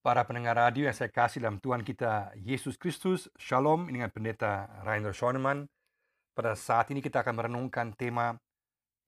Para 0.04 0.20
pendengar 0.28 0.60
radio 0.60 0.86
yang 0.86 0.94
saya 0.94 1.08
kasih 1.08 1.40
dalam 1.40 1.58
Tuhan 1.58 1.80
kita 1.80 2.36
Yesus 2.36 2.76
Kristus, 2.76 3.26
Shalom 3.40 3.88
dengan 3.88 4.12
pendeta 4.12 4.68
Rainer 4.84 5.16
Schoenemann. 5.16 5.64
Pada 6.36 6.52
saat 6.54 6.92
ini 6.92 7.00
kita 7.00 7.24
akan 7.24 7.34
merenungkan 7.40 7.96
tema 7.96 8.36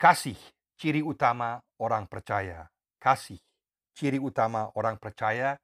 kasih, 0.01 0.41
ciri 0.77 1.01
utama 1.01 1.59
orang 1.81 2.05
percaya. 2.07 2.69
Kasih, 3.01 3.41
ciri 3.97 4.21
utama 4.21 4.71
orang 4.77 5.01
percaya. 5.01 5.57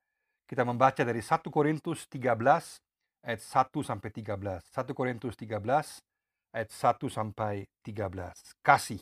Kita 0.49 0.65
membaca 0.65 1.01
dari 1.01 1.21
1 1.21 1.49
Korintus 1.49 2.09
13 2.09 2.37
ayat 3.25 3.41
1 3.41 3.81
sampai 3.81 4.11
13. 4.11 4.69
1 4.69 4.97
Korintus 4.97 5.35
13 5.37 6.03
ayat 6.53 6.69
1 6.69 7.09
sampai 7.09 7.65
13. 7.85 8.61
Kasih. 8.61 9.01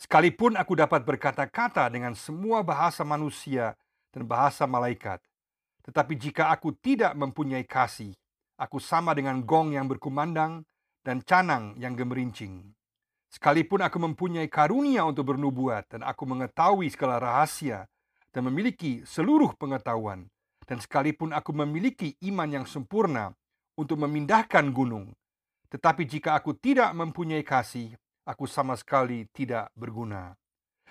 Sekalipun 0.00 0.56
aku 0.56 0.72
dapat 0.74 1.04
berkata-kata 1.04 1.84
dengan 1.92 2.16
semua 2.16 2.64
bahasa 2.64 3.04
manusia 3.04 3.76
dan 4.10 4.24
bahasa 4.24 4.64
malaikat, 4.64 5.20
tetapi 5.84 6.16
jika 6.16 6.48
aku 6.48 6.72
tidak 6.80 7.12
mempunyai 7.12 7.68
kasih, 7.68 8.16
aku 8.56 8.80
sama 8.80 9.12
dengan 9.12 9.44
gong 9.44 9.76
yang 9.76 9.84
berkumandang 9.84 10.64
dan 11.04 11.20
canang 11.20 11.76
yang 11.76 11.92
gemerincing. 11.92 12.72
Sekalipun 13.30 13.78
aku 13.86 14.02
mempunyai 14.02 14.50
karunia 14.50 15.06
untuk 15.06 15.30
bernubuat 15.30 15.86
dan 15.86 16.02
aku 16.02 16.26
mengetahui 16.26 16.90
segala 16.90 17.22
rahasia 17.22 17.86
dan 18.34 18.42
memiliki 18.46 19.06
seluruh 19.06 19.54
pengetahuan, 19.54 20.26
dan 20.66 20.82
sekalipun 20.82 21.30
aku 21.30 21.54
memiliki 21.54 22.18
iman 22.26 22.46
yang 22.46 22.66
sempurna 22.66 23.30
untuk 23.78 24.02
memindahkan 24.02 24.70
gunung, 24.74 25.14
tetapi 25.70 26.06
jika 26.06 26.34
aku 26.34 26.58
tidak 26.58 26.90
mempunyai 26.90 27.46
kasih, 27.46 27.94
aku 28.26 28.50
sama 28.50 28.74
sekali 28.74 29.26
tidak 29.30 29.70
berguna. 29.78 30.34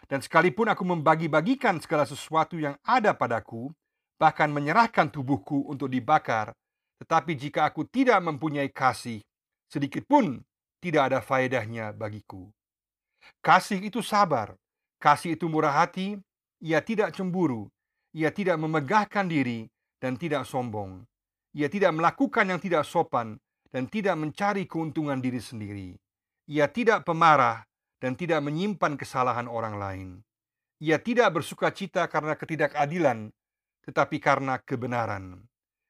Dan 0.08 0.24
sekalipun 0.24 0.72
aku 0.72 0.88
membagi-bagikan 0.88 1.80
segala 1.84 2.08
sesuatu 2.08 2.56
yang 2.56 2.80
ada 2.88 3.12
padaku, 3.12 3.72
bahkan 4.16 4.48
menyerahkan 4.48 5.12
tubuhku 5.12 5.68
untuk 5.68 5.92
dibakar, 5.92 6.56
tetapi 7.04 7.36
jika 7.36 7.68
aku 7.68 7.84
tidak 7.88 8.20
mempunyai 8.24 8.72
kasih, 8.72 9.20
sedikit 9.68 10.08
pun 10.08 10.40
tidak 10.80 11.12
ada 11.12 11.20
faedahnya 11.20 11.92
bagiku. 11.96 12.48
Kasih 13.44 13.80
itu 13.84 14.00
sabar, 14.00 14.56
kasih 15.00 15.36
itu 15.36 15.46
murah 15.52 15.84
hati, 15.84 16.20
ia 16.60 16.80
tidak 16.84 17.16
cemburu, 17.16 17.68
ia 18.16 18.34
tidak 18.34 18.58
memegahkan 18.58 19.30
diri 19.30 19.70
dan 20.02 20.18
tidak 20.18 20.48
sombong. 20.48 21.06
Ia 21.54 21.68
tidak 21.70 21.94
melakukan 21.94 22.46
yang 22.46 22.62
tidak 22.62 22.86
sopan 22.86 23.38
dan 23.70 23.90
tidak 23.90 24.16
mencari 24.18 24.66
keuntungan 24.66 25.18
diri 25.18 25.42
sendiri. 25.42 25.90
Ia 26.50 26.70
tidak 26.70 27.06
pemarah 27.06 27.66
dan 28.02 28.16
tidak 28.18 28.42
menyimpan 28.42 28.98
kesalahan 28.98 29.46
orang 29.46 29.76
lain. 29.78 30.10
Ia 30.80 30.98
tidak 30.98 31.36
bersuka 31.36 31.70
cita 31.76 32.08
karena 32.08 32.40
ketidakadilan, 32.40 33.30
tetapi 33.84 34.18
karena 34.18 34.58
kebenaran. 34.64 35.44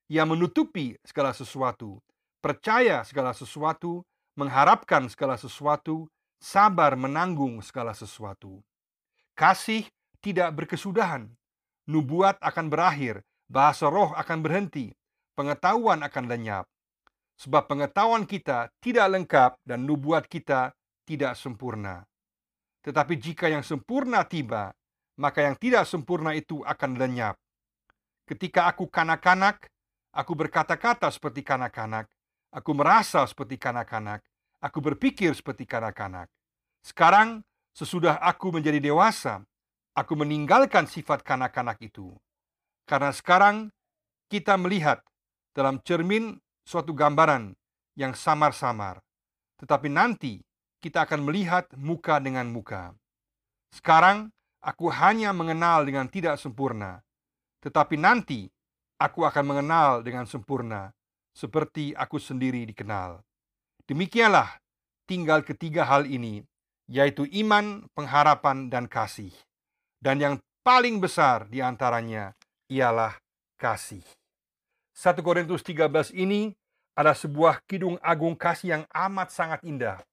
Ia 0.09 0.25
menutupi 0.25 0.97
segala 1.05 1.37
sesuatu, 1.37 2.01
percaya 2.41 3.05
segala 3.05 3.37
sesuatu, 3.37 4.01
mengharapkan 4.39 5.11
segala 5.11 5.35
sesuatu, 5.35 6.07
sabar 6.39 6.95
menanggung 6.95 7.59
segala 7.59 7.91
sesuatu. 7.91 8.63
Kasih 9.35 9.83
tidak 10.23 10.55
berkesudahan. 10.55 11.27
Nubuat 11.91 12.39
akan 12.39 12.71
berakhir, 12.71 13.19
bahasa 13.51 13.91
roh 13.91 14.15
akan 14.15 14.39
berhenti, 14.39 14.95
pengetahuan 15.35 15.99
akan 16.07 16.25
lenyap. 16.31 16.65
Sebab 17.35 17.67
pengetahuan 17.67 18.23
kita 18.23 18.71
tidak 18.79 19.07
lengkap 19.11 19.51
dan 19.67 19.83
nubuat 19.83 20.27
kita 20.31 20.71
tidak 21.03 21.35
sempurna. 21.35 22.07
Tetapi 22.83 23.19
jika 23.19 23.51
yang 23.51 23.63
sempurna 23.63 24.23
tiba, 24.23 24.71
maka 25.19 25.43
yang 25.43 25.55
tidak 25.59 25.83
sempurna 25.83 26.31
itu 26.31 26.63
akan 26.63 26.95
lenyap. 26.95 27.35
Ketika 28.23 28.71
aku 28.71 28.87
kanak-kanak, 28.87 29.67
aku 30.15 30.31
berkata-kata 30.37 31.09
seperti 31.09 31.43
kanak-kanak, 31.43 32.07
aku 32.49 32.71
merasa 32.73 33.25
seperti 33.25 33.57
kanak-kanak, 33.57 34.21
aku 34.61 34.81
berpikir 34.81 35.33
seperti 35.33 35.65
kanak-kanak. 35.65 36.29
Sekarang, 36.81 37.45
sesudah 37.73 38.17
aku 38.19 38.53
menjadi 38.53 38.81
dewasa, 38.81 39.43
aku 39.93 40.17
meninggalkan 40.17 40.89
sifat 40.89 41.21
kanak-kanak 41.21 41.77
itu. 41.81 42.13
Karena 42.89 43.13
sekarang 43.13 43.69
kita 44.29 44.57
melihat 44.57 45.01
dalam 45.53 45.81
cermin 45.85 46.37
suatu 46.65 46.93
gambaran 46.93 47.53
yang 47.97 48.13
samar-samar. 48.13 49.01
Tetapi 49.59 49.89
nanti 49.91 50.39
kita 50.79 51.03
akan 51.03 51.27
melihat 51.27 51.67
muka 51.75 52.17
dengan 52.23 52.47
muka. 52.47 52.95
Sekarang 53.69 54.31
aku 54.63 54.89
hanya 54.89 55.35
mengenal 55.35 55.83
dengan 55.83 56.07
tidak 56.07 56.39
sempurna. 56.39 57.03
Tetapi 57.59 57.99
nanti 57.99 58.47
aku 58.97 59.27
akan 59.27 59.43
mengenal 59.43 59.99
dengan 59.99 60.23
sempurna 60.23 60.95
seperti 61.39 61.95
aku 61.95 62.19
sendiri 62.19 62.67
dikenal. 62.67 63.23
Demikianlah 63.87 64.59
tinggal 65.07 65.39
ketiga 65.47 65.87
hal 65.87 66.03
ini, 66.03 66.43
yaitu 66.91 67.23
iman, 67.39 67.87
pengharapan, 67.95 68.67
dan 68.67 68.91
kasih. 68.91 69.31
Dan 70.03 70.19
yang 70.19 70.35
paling 70.67 70.99
besar 70.99 71.47
di 71.47 71.63
antaranya 71.63 72.35
ialah 72.67 73.15
kasih. 73.55 74.03
1 74.91 75.23
Korintus 75.23 75.63
13 75.63 76.11
ini 76.11 76.51
adalah 76.91 77.15
sebuah 77.15 77.63
kidung 77.63 77.95
agung 78.03 78.35
kasih 78.35 78.75
yang 78.75 78.83
amat 78.91 79.31
sangat 79.31 79.63
indah. 79.63 80.03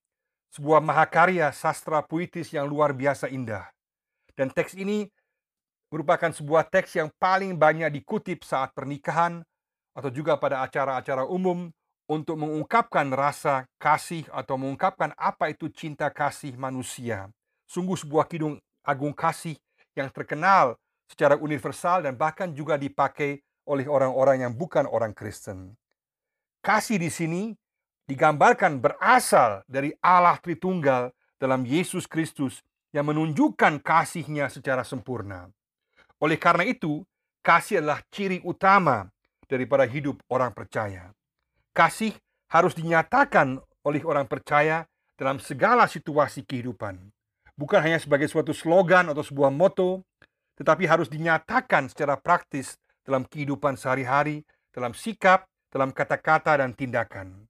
Sebuah 0.54 0.78
mahakarya 0.78 1.50
sastra 1.50 2.06
puitis 2.06 2.54
yang 2.54 2.70
luar 2.70 2.94
biasa 2.94 3.26
indah. 3.26 3.66
Dan 4.38 4.54
teks 4.54 4.78
ini 4.78 5.10
merupakan 5.90 6.30
sebuah 6.30 6.70
teks 6.70 6.94
yang 7.02 7.10
paling 7.18 7.58
banyak 7.58 7.90
dikutip 7.98 8.46
saat 8.46 8.70
pernikahan 8.72 9.42
atau 9.96 10.12
juga 10.12 10.36
pada 10.36 10.60
acara-acara 10.60 11.24
umum 11.24 11.72
untuk 12.04 12.36
mengungkapkan 12.36 13.08
rasa 13.16 13.64
kasih 13.80 14.28
atau 14.28 14.60
mengungkapkan 14.60 15.16
apa 15.16 15.48
itu 15.48 15.72
cinta 15.72 16.12
kasih 16.12 16.54
manusia. 16.60 17.32
Sungguh 17.64 17.96
sebuah 17.96 18.28
kidung 18.28 18.60
agung 18.84 19.16
kasih 19.16 19.56
yang 19.96 20.12
terkenal 20.12 20.76
secara 21.08 21.40
universal 21.40 22.04
dan 22.04 22.14
bahkan 22.14 22.52
juga 22.52 22.76
dipakai 22.76 23.40
oleh 23.66 23.88
orang-orang 23.88 24.46
yang 24.46 24.52
bukan 24.54 24.86
orang 24.86 25.16
Kristen. 25.16 25.74
Kasih 26.62 27.00
di 27.00 27.10
sini 27.10 27.42
digambarkan 28.06 28.78
berasal 28.78 29.66
dari 29.66 29.90
Allah 29.98 30.38
Tritunggal 30.38 31.10
dalam 31.42 31.66
Yesus 31.66 32.06
Kristus 32.06 32.62
yang 32.94 33.10
menunjukkan 33.10 33.82
kasihnya 33.82 34.46
secara 34.46 34.86
sempurna. 34.86 35.50
Oleh 36.22 36.38
karena 36.38 36.62
itu, 36.64 37.02
kasih 37.42 37.82
adalah 37.82 38.00
ciri 38.14 38.38
utama 38.46 39.10
daripada 39.46 39.86
hidup 39.86 40.18
orang 40.30 40.52
percaya. 40.52 41.10
Kasih 41.74 42.14
harus 42.50 42.74
dinyatakan 42.74 43.58
oleh 43.86 44.02
orang 44.02 44.26
percaya 44.26 44.86
dalam 45.16 45.38
segala 45.38 45.86
situasi 45.86 46.44
kehidupan. 46.44 46.98
Bukan 47.56 47.80
hanya 47.80 47.96
sebagai 47.96 48.28
suatu 48.28 48.52
slogan 48.52 49.08
atau 49.08 49.24
sebuah 49.24 49.48
moto, 49.48 50.04
tetapi 50.60 50.84
harus 50.84 51.08
dinyatakan 51.08 51.88
secara 51.88 52.20
praktis 52.20 52.76
dalam 53.00 53.24
kehidupan 53.24 53.80
sehari-hari, 53.80 54.44
dalam 54.74 54.92
sikap, 54.92 55.48
dalam 55.72 55.92
kata-kata 55.94 56.60
dan 56.60 56.76
tindakan. 56.76 57.48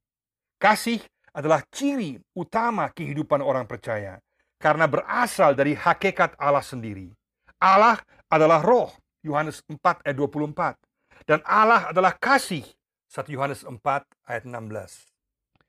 Kasih 0.57 1.03
adalah 1.35 1.61
ciri 1.69 2.17
utama 2.33 2.89
kehidupan 2.89 3.43
orang 3.43 3.67
percaya 3.67 4.17
karena 4.57 4.89
berasal 4.89 5.53
dari 5.53 5.77
hakikat 5.77 6.33
Allah 6.39 6.65
sendiri. 6.65 7.13
Allah 7.61 7.99
adalah 8.29 8.61
roh, 8.61 8.89
Yohanes 9.21 9.61
4 9.69 10.07
ayat 10.07 10.17
24. 10.17 10.86
Dan 11.25 11.41
Allah 11.47 11.89
adalah 11.89 12.13
kasih, 12.13 12.63
1 13.09 13.31
Yohanes 13.31 13.63
4 13.65 13.79
ayat 14.27 14.43
16. 14.43 15.07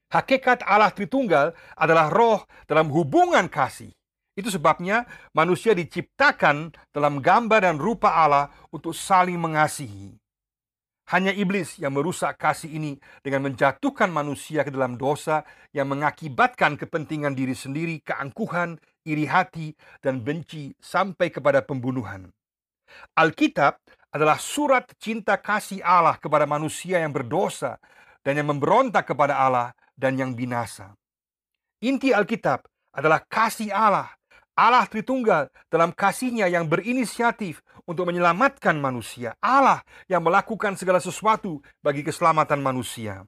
Hakikat 0.09 0.65
Allah 0.65 0.89
Tritunggal 0.89 1.53
adalah 1.77 2.09
roh 2.09 2.45
dalam 2.65 2.89
hubungan 2.89 3.45
kasih. 3.49 3.93
Itu 4.33 4.49
sebabnya 4.55 5.05
manusia 5.35 5.75
diciptakan 5.75 6.73
dalam 6.95 7.19
gambar 7.19 7.61
dan 7.67 7.77
rupa 7.77 8.15
Allah 8.15 8.49
untuk 8.71 8.95
saling 8.95 9.37
mengasihi. 9.37 10.17
Hanya 11.09 11.33
iblis 11.33 11.81
yang 11.81 11.97
merusak 11.97 12.37
kasih 12.37 12.69
ini 12.69 13.01
dengan 13.25 13.49
menjatuhkan 13.49 14.13
manusia 14.13 14.61
ke 14.61 14.69
dalam 14.69 15.01
dosa 15.01 15.41
yang 15.73 15.89
mengakibatkan 15.89 16.77
kepentingan 16.77 17.33
diri 17.33 17.57
sendiri, 17.57 18.05
keangkuhan, 18.05 18.77
iri 19.09 19.25
hati, 19.25 19.73
dan 20.05 20.21
benci 20.21 20.77
sampai 20.79 21.33
kepada 21.33 21.65
pembunuhan. 21.65 22.29
Alkitab 23.17 23.81
adalah 24.13 24.41
surat 24.41 24.89
cinta 24.97 25.37
kasih 25.37 25.85
Allah 25.85 26.17
kepada 26.17 26.49
manusia 26.49 27.01
yang 27.01 27.13
berdosa 27.13 27.77
dan 28.25 28.41
yang 28.41 28.49
memberontak 28.49 29.09
kepada 29.09 29.37
Allah 29.37 29.77
dan 29.97 30.17
yang 30.17 30.33
binasa. 30.33 30.97
Inti 31.85 32.11
Alkitab 32.11 32.67
adalah 32.93 33.23
kasih 33.29 33.71
Allah 33.71 34.19
Allah 34.59 34.91
Tritunggal 34.91 35.55
dalam 35.71 35.95
kasihnya 35.95 36.51
yang 36.51 36.67
berinisiatif 36.67 37.63
untuk 37.87 38.11
menyelamatkan 38.11 38.75
manusia. 38.75 39.39
Allah 39.39 39.87
yang 40.11 40.27
melakukan 40.27 40.75
segala 40.75 40.99
sesuatu 40.99 41.63
bagi 41.79 42.03
keselamatan 42.03 42.59
manusia. 42.59 43.23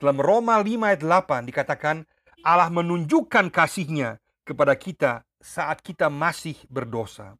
Dalam 0.00 0.16
Roma 0.16 0.56
5 0.56 0.80
ayat 0.80 1.04
8 1.04 1.44
dikatakan 1.52 2.08
Allah 2.40 2.72
menunjukkan 2.72 3.52
kasihnya 3.52 4.16
kepada 4.48 4.72
kita 4.80 5.28
saat 5.44 5.84
kita 5.84 6.08
masih 6.08 6.56
berdosa. 6.72 7.36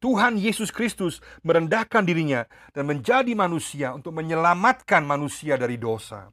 Tuhan 0.00 0.40
Yesus 0.40 0.72
Kristus 0.72 1.20
merendahkan 1.44 2.00
dirinya 2.00 2.48
dan 2.72 2.88
menjadi 2.88 3.36
manusia 3.36 3.92
untuk 3.92 4.16
menyelamatkan 4.16 5.04
manusia 5.04 5.60
dari 5.60 5.76
dosa. 5.76 6.32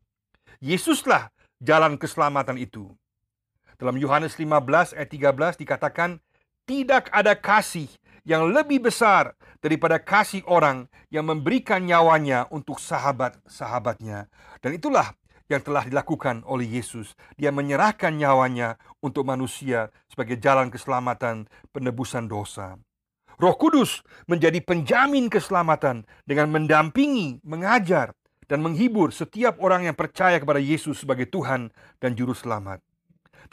Yesuslah 0.64 1.28
jalan 1.60 2.00
keselamatan 2.00 2.56
itu. 2.56 2.88
Dalam 3.76 4.00
Yohanes 4.00 4.40
15 4.40 4.96
ayat 4.96 5.12
13 5.12 5.62
dikatakan, 5.62 6.24
tidak 6.64 7.12
ada 7.12 7.36
kasih 7.36 7.92
yang 8.24 8.50
lebih 8.50 8.88
besar 8.88 9.36
daripada 9.60 10.00
kasih 10.00 10.48
orang 10.48 10.88
yang 11.12 11.28
memberikan 11.28 11.84
nyawanya 11.84 12.48
untuk 12.50 12.80
sahabat-sahabatnya. 12.80 14.32
Dan 14.64 14.72
itulah 14.80 15.12
yang 15.52 15.64
telah 15.64 15.84
dilakukan 15.88 16.44
oleh 16.48 16.68
Yesus. 16.68 17.16
Dia 17.36 17.52
menyerahkan 17.52 18.16
nyawanya 18.16 18.80
untuk 19.04 19.28
manusia 19.28 19.92
sebagai 20.08 20.40
jalan 20.40 20.72
keselamatan 20.72 21.48
penebusan 21.72 22.28
dosa. 22.28 22.80
Roh 23.38 23.54
Kudus 23.54 24.02
menjadi 24.26 24.58
penjamin 24.66 25.30
keselamatan 25.30 26.10
dengan 26.26 26.50
mendampingi, 26.50 27.38
mengajar, 27.46 28.18
dan 28.50 28.66
menghibur 28.66 29.14
setiap 29.14 29.62
orang 29.62 29.86
yang 29.86 29.94
percaya 29.94 30.42
kepada 30.42 30.58
Yesus 30.58 31.06
sebagai 31.06 31.30
Tuhan 31.30 31.70
dan 32.02 32.18
Juru 32.18 32.34
Selamat. 32.34 32.82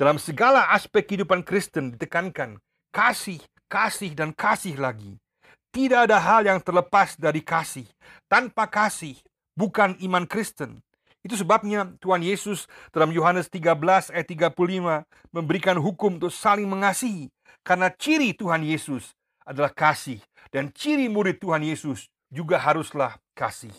Dalam 0.00 0.16
segala 0.16 0.72
aspek 0.72 1.04
kehidupan 1.04 1.44
Kristen 1.44 1.92
ditekankan 1.92 2.56
kasih, 2.96 3.44
kasih, 3.68 4.16
dan 4.16 4.32
kasih 4.32 4.80
lagi. 4.80 5.20
Tidak 5.68 6.08
ada 6.08 6.16
hal 6.16 6.48
yang 6.48 6.64
terlepas 6.64 7.20
dari 7.20 7.44
kasih. 7.44 7.84
Tanpa 8.24 8.64
kasih, 8.64 9.20
bukan 9.52 10.00
iman 10.00 10.24
Kristen. 10.24 10.80
Itu 11.20 11.36
sebabnya 11.36 11.92
Tuhan 12.00 12.24
Yesus 12.24 12.64
dalam 12.88 13.12
Yohanes 13.12 13.52
13 13.52 14.16
ayat 14.16 14.26
35 14.32 15.04
memberikan 15.28 15.76
hukum 15.76 16.16
untuk 16.16 16.32
saling 16.32 16.64
mengasihi. 16.64 17.28
Karena 17.60 17.92
ciri 17.92 18.32
Tuhan 18.32 18.64
Yesus 18.64 19.12
adalah 19.44 19.70
kasih. 19.72 20.20
Dan 20.50 20.70
ciri 20.72 21.06
murid 21.08 21.40
Tuhan 21.40 21.62
Yesus 21.62 22.08
juga 22.32 22.58
haruslah 22.58 23.16
kasih. 23.36 23.72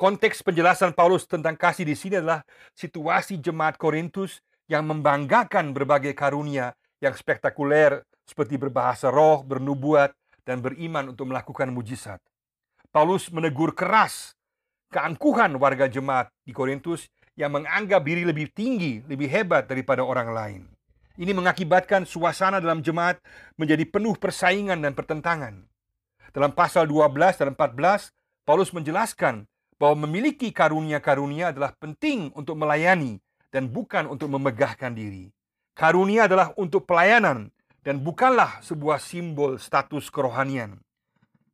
Konteks 0.00 0.40
penjelasan 0.40 0.96
Paulus 0.96 1.28
tentang 1.28 1.54
kasih 1.60 1.84
di 1.84 1.92
sini 1.92 2.16
adalah 2.18 2.40
situasi 2.72 3.36
jemaat 3.36 3.76
Korintus 3.76 4.40
yang 4.64 4.88
membanggakan 4.88 5.76
berbagai 5.76 6.16
karunia 6.16 6.72
yang 7.04 7.12
spektakuler 7.12 8.00
seperti 8.24 8.56
berbahasa 8.56 9.12
roh, 9.12 9.44
bernubuat, 9.44 10.14
dan 10.46 10.64
beriman 10.64 11.12
untuk 11.12 11.28
melakukan 11.28 11.68
mujizat. 11.68 12.22
Paulus 12.88 13.28
menegur 13.28 13.76
keras 13.76 14.34
keangkuhan 14.90 15.54
warga 15.60 15.86
jemaat 15.86 16.32
di 16.42 16.50
Korintus 16.50 17.06
yang 17.38 17.54
menganggap 17.54 18.02
diri 18.02 18.26
lebih 18.26 18.50
tinggi, 18.50 19.04
lebih 19.06 19.30
hebat 19.30 19.68
daripada 19.70 20.02
orang 20.02 20.28
lain. 20.34 20.62
Ini 21.18 21.34
mengakibatkan 21.34 22.06
suasana 22.06 22.62
dalam 22.62 22.84
jemaat 22.84 23.18
menjadi 23.58 23.82
penuh 23.88 24.14
persaingan 24.14 24.78
dan 24.78 24.94
pertentangan. 24.94 25.66
Dalam 26.30 26.54
pasal 26.54 26.86
12 26.86 27.42
dan 27.42 27.48
14, 27.58 28.14
Paulus 28.46 28.70
menjelaskan 28.70 29.50
bahwa 29.80 30.06
memiliki 30.06 30.54
karunia-karunia 30.54 31.50
adalah 31.50 31.74
penting 31.74 32.30
untuk 32.38 32.54
melayani 32.54 33.18
dan 33.50 33.66
bukan 33.66 34.06
untuk 34.06 34.30
memegahkan 34.30 34.94
diri. 34.94 35.34
Karunia 35.74 36.30
adalah 36.30 36.54
untuk 36.54 36.86
pelayanan 36.86 37.50
dan 37.80 37.98
bukanlah 38.04 38.60
sebuah 38.60 39.00
simbol 39.00 39.56
status 39.56 40.12
kerohanian. 40.12 40.78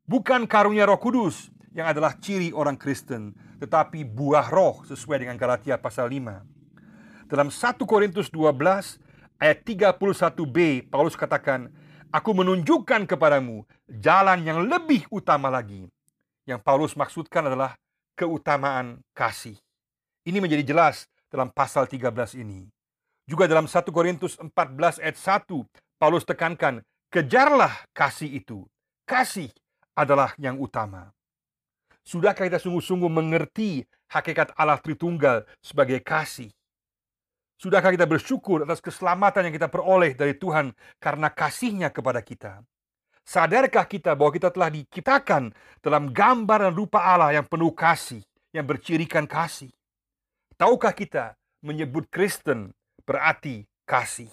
Bukan 0.05 0.45
karunia 0.51 0.85
Roh 0.85 0.99
Kudus 0.99 1.49
yang 1.77 1.89
adalah 1.93 2.19
ciri 2.19 2.51
orang 2.51 2.75
Kristen, 2.77 3.37
tetapi 3.61 4.05
buah 4.05 4.49
roh 4.49 4.83
sesuai 4.89 5.23
dengan 5.23 5.37
Galatia 5.37 5.77
pasal 5.77 6.09
5. 6.09 7.29
Dalam 7.29 7.49
1 7.51 7.85
Korintus 7.85 8.31
12 8.31 9.03
ayat 9.41 9.65
31b, 9.65 10.89
Paulus 10.89 11.17
katakan, 11.17 11.69
Aku 12.15 12.33
menunjukkan 12.33 13.05
kepadamu 13.05 13.67
jalan 13.91 14.41
yang 14.47 14.65
lebih 14.65 15.05
utama 15.13 15.53
lagi. 15.53 15.91
Yang 16.49 16.61
Paulus 16.63 16.93
maksudkan 16.97 17.45
adalah 17.45 17.77
keutamaan 18.17 19.05
kasih. 19.13 19.59
Ini 20.25 20.41
menjadi 20.41 20.65
jelas 20.65 21.05
dalam 21.29 21.53
pasal 21.53 21.85
13 21.85 22.39
ini. 22.41 22.65
Juga 23.27 23.51
dalam 23.51 23.69
1 23.69 23.91
Korintus 23.93 24.39
14 24.39 25.03
ayat 25.03 25.19
1, 25.19 25.67
Paulus 26.01 26.25
tekankan, 26.25 26.81
kejarlah 27.13 27.85
kasih 27.93 28.41
itu. 28.41 28.65
Kasih 29.05 29.53
adalah 29.93 30.33
yang 30.41 30.57
utama. 30.57 31.13
Sudahkah 32.07 32.47
kita 32.47 32.63
sungguh-sungguh 32.63 33.11
mengerti 33.11 33.83
hakikat 34.09 34.55
Allah 34.55 34.79
Tritunggal 34.79 35.45
sebagai 35.59 35.99
kasih? 36.01 36.55
Sudahkah 37.57 37.89
kita 37.89 38.05
bersyukur 38.05 38.69
atas 38.69 38.85
keselamatan 38.85 39.49
yang 39.49 39.55
kita 39.57 39.73
peroleh 39.73 40.13
dari 40.13 40.37
Tuhan 40.37 40.77
karena 41.01 41.33
kasihnya 41.33 41.89
kepada 41.89 42.21
kita? 42.21 42.61
Sadarkah 43.27 43.89
kita 43.89 44.13
bahwa 44.13 44.31
kita 44.31 44.53
telah 44.53 44.71
diciptakan 44.71 45.51
dalam 45.81 46.13
gambar 46.13 46.69
dan 46.69 46.75
rupa 46.77 47.03
Allah 47.03 47.35
yang 47.35 47.49
penuh 47.49 47.73
kasih, 47.73 48.21
yang 48.53 48.69
bercirikan 48.69 49.25
kasih? 49.25 49.73
Tahukah 50.55 50.93
kita 50.93 51.35
menyebut 51.65 52.07
Kristen 52.13 52.77
berarti 53.09 53.65
kasih? 53.89 54.31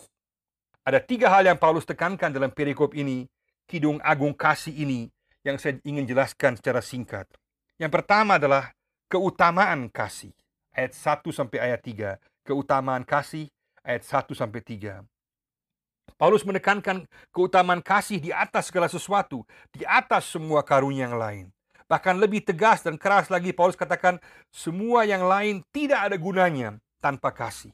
Ada 0.84 1.00
tiga 1.00 1.32
hal 1.32 1.48
yang 1.48 1.56
Paulus 1.56 1.88
tekankan 1.88 2.36
dalam 2.36 2.52
perikop 2.52 2.92
ini, 2.92 3.24
kidung 3.66 4.04
agung 4.04 4.36
kasih 4.36 4.76
ini, 4.76 5.08
yang 5.48 5.56
saya 5.56 5.80
ingin 5.88 6.04
jelaskan 6.04 6.60
secara 6.60 6.84
singkat. 6.84 7.26
Yang 7.80 8.04
pertama 8.04 8.36
adalah 8.36 8.76
keutamaan 9.08 9.88
kasih. 9.88 10.36
Ayat 10.76 10.92
1 10.92 11.32
sampai 11.32 11.72
ayat 11.72 11.80
3. 11.80 12.33
Keutamaan 12.44 13.08
kasih 13.08 13.48
ayat 13.88 14.04
1 14.04 14.36
sampai 14.36 14.60
3. 14.60 15.00
Paulus 16.20 16.44
menekankan 16.44 17.08
keutamaan 17.32 17.80
kasih 17.80 18.20
di 18.20 18.36
atas 18.36 18.68
segala 18.68 18.92
sesuatu, 18.92 19.48
di 19.72 19.88
atas 19.88 20.28
semua 20.28 20.60
karunia 20.60 21.08
yang 21.08 21.16
lain. 21.16 21.46
Bahkan 21.88 22.20
lebih 22.20 22.44
tegas 22.44 22.84
dan 22.84 23.00
keras 23.00 23.32
lagi 23.32 23.56
Paulus 23.56 23.80
katakan 23.80 24.20
semua 24.52 25.08
yang 25.08 25.24
lain 25.24 25.64
tidak 25.72 26.04
ada 26.04 26.20
gunanya 26.20 26.76
tanpa 27.00 27.32
kasih. 27.32 27.72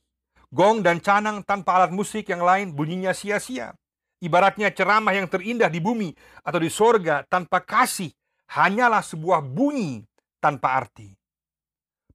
Gong 0.53 0.85
dan 0.85 1.01
canang 1.01 1.41
tanpa 1.41 1.77
alat 1.77 1.89
musik 1.89 2.29
yang 2.29 2.45
lain 2.45 2.69
bunyinya 2.69 3.09
sia-sia. 3.13 3.73
Ibaratnya 4.21 4.69
ceramah 4.69 5.17
yang 5.17 5.25
terindah 5.25 5.69
di 5.69 5.81
bumi 5.81 6.13
atau 6.45 6.61
di 6.61 6.69
sorga 6.69 7.25
tanpa 7.25 7.65
kasih 7.65 8.13
hanyalah 8.53 9.01
sebuah 9.01 9.41
bunyi 9.41 10.05
tanpa 10.37 10.77
arti. 10.77 11.09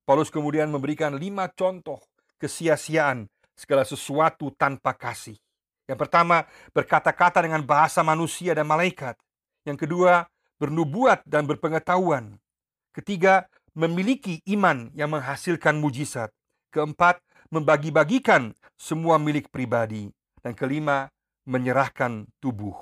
Paulus 0.07 0.31
kemudian 0.31 0.71
memberikan 0.71 1.17
lima 1.19 1.51
contoh 1.51 1.99
kesia-siaan 2.39 3.31
segala 3.55 3.87
sesuatu 3.87 4.51
tanpa 4.55 4.95
kasih. 4.95 5.39
Yang 5.85 5.99
pertama, 6.09 6.49
berkata-kata 6.73 7.45
dengan 7.45 7.61
bahasa 7.61 8.01
manusia 8.01 8.57
dan 8.57 8.65
malaikat. 8.65 9.21
Yang 9.69 9.85
kedua, 9.85 10.25
bernubuat 10.57 11.23
dan 11.29 11.45
berpengetahuan. 11.45 12.41
Ketiga, 12.97 13.47
memiliki 13.77 14.41
iman 14.49 14.89
yang 14.97 15.13
menghasilkan 15.13 15.77
mujizat. 15.77 16.33
Keempat, 16.73 17.21
membagi-bagikan 17.53 18.57
semua 18.81 19.21
milik 19.21 19.53
pribadi. 19.53 20.09
Dan 20.41 20.57
kelima, 20.57 21.13
menyerahkan 21.45 22.29
tubuh. 22.41 22.77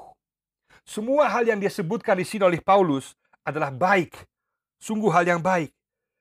Semua 0.82 1.30
hal 1.30 1.46
yang 1.46 1.62
disebutkan 1.62 2.18
di 2.18 2.26
sini 2.26 2.42
oleh 2.42 2.58
Paulus 2.58 3.14
adalah 3.46 3.70
baik, 3.70 4.26
sungguh 4.82 5.10
hal 5.10 5.26
yang 5.26 5.42
baik. 5.42 5.70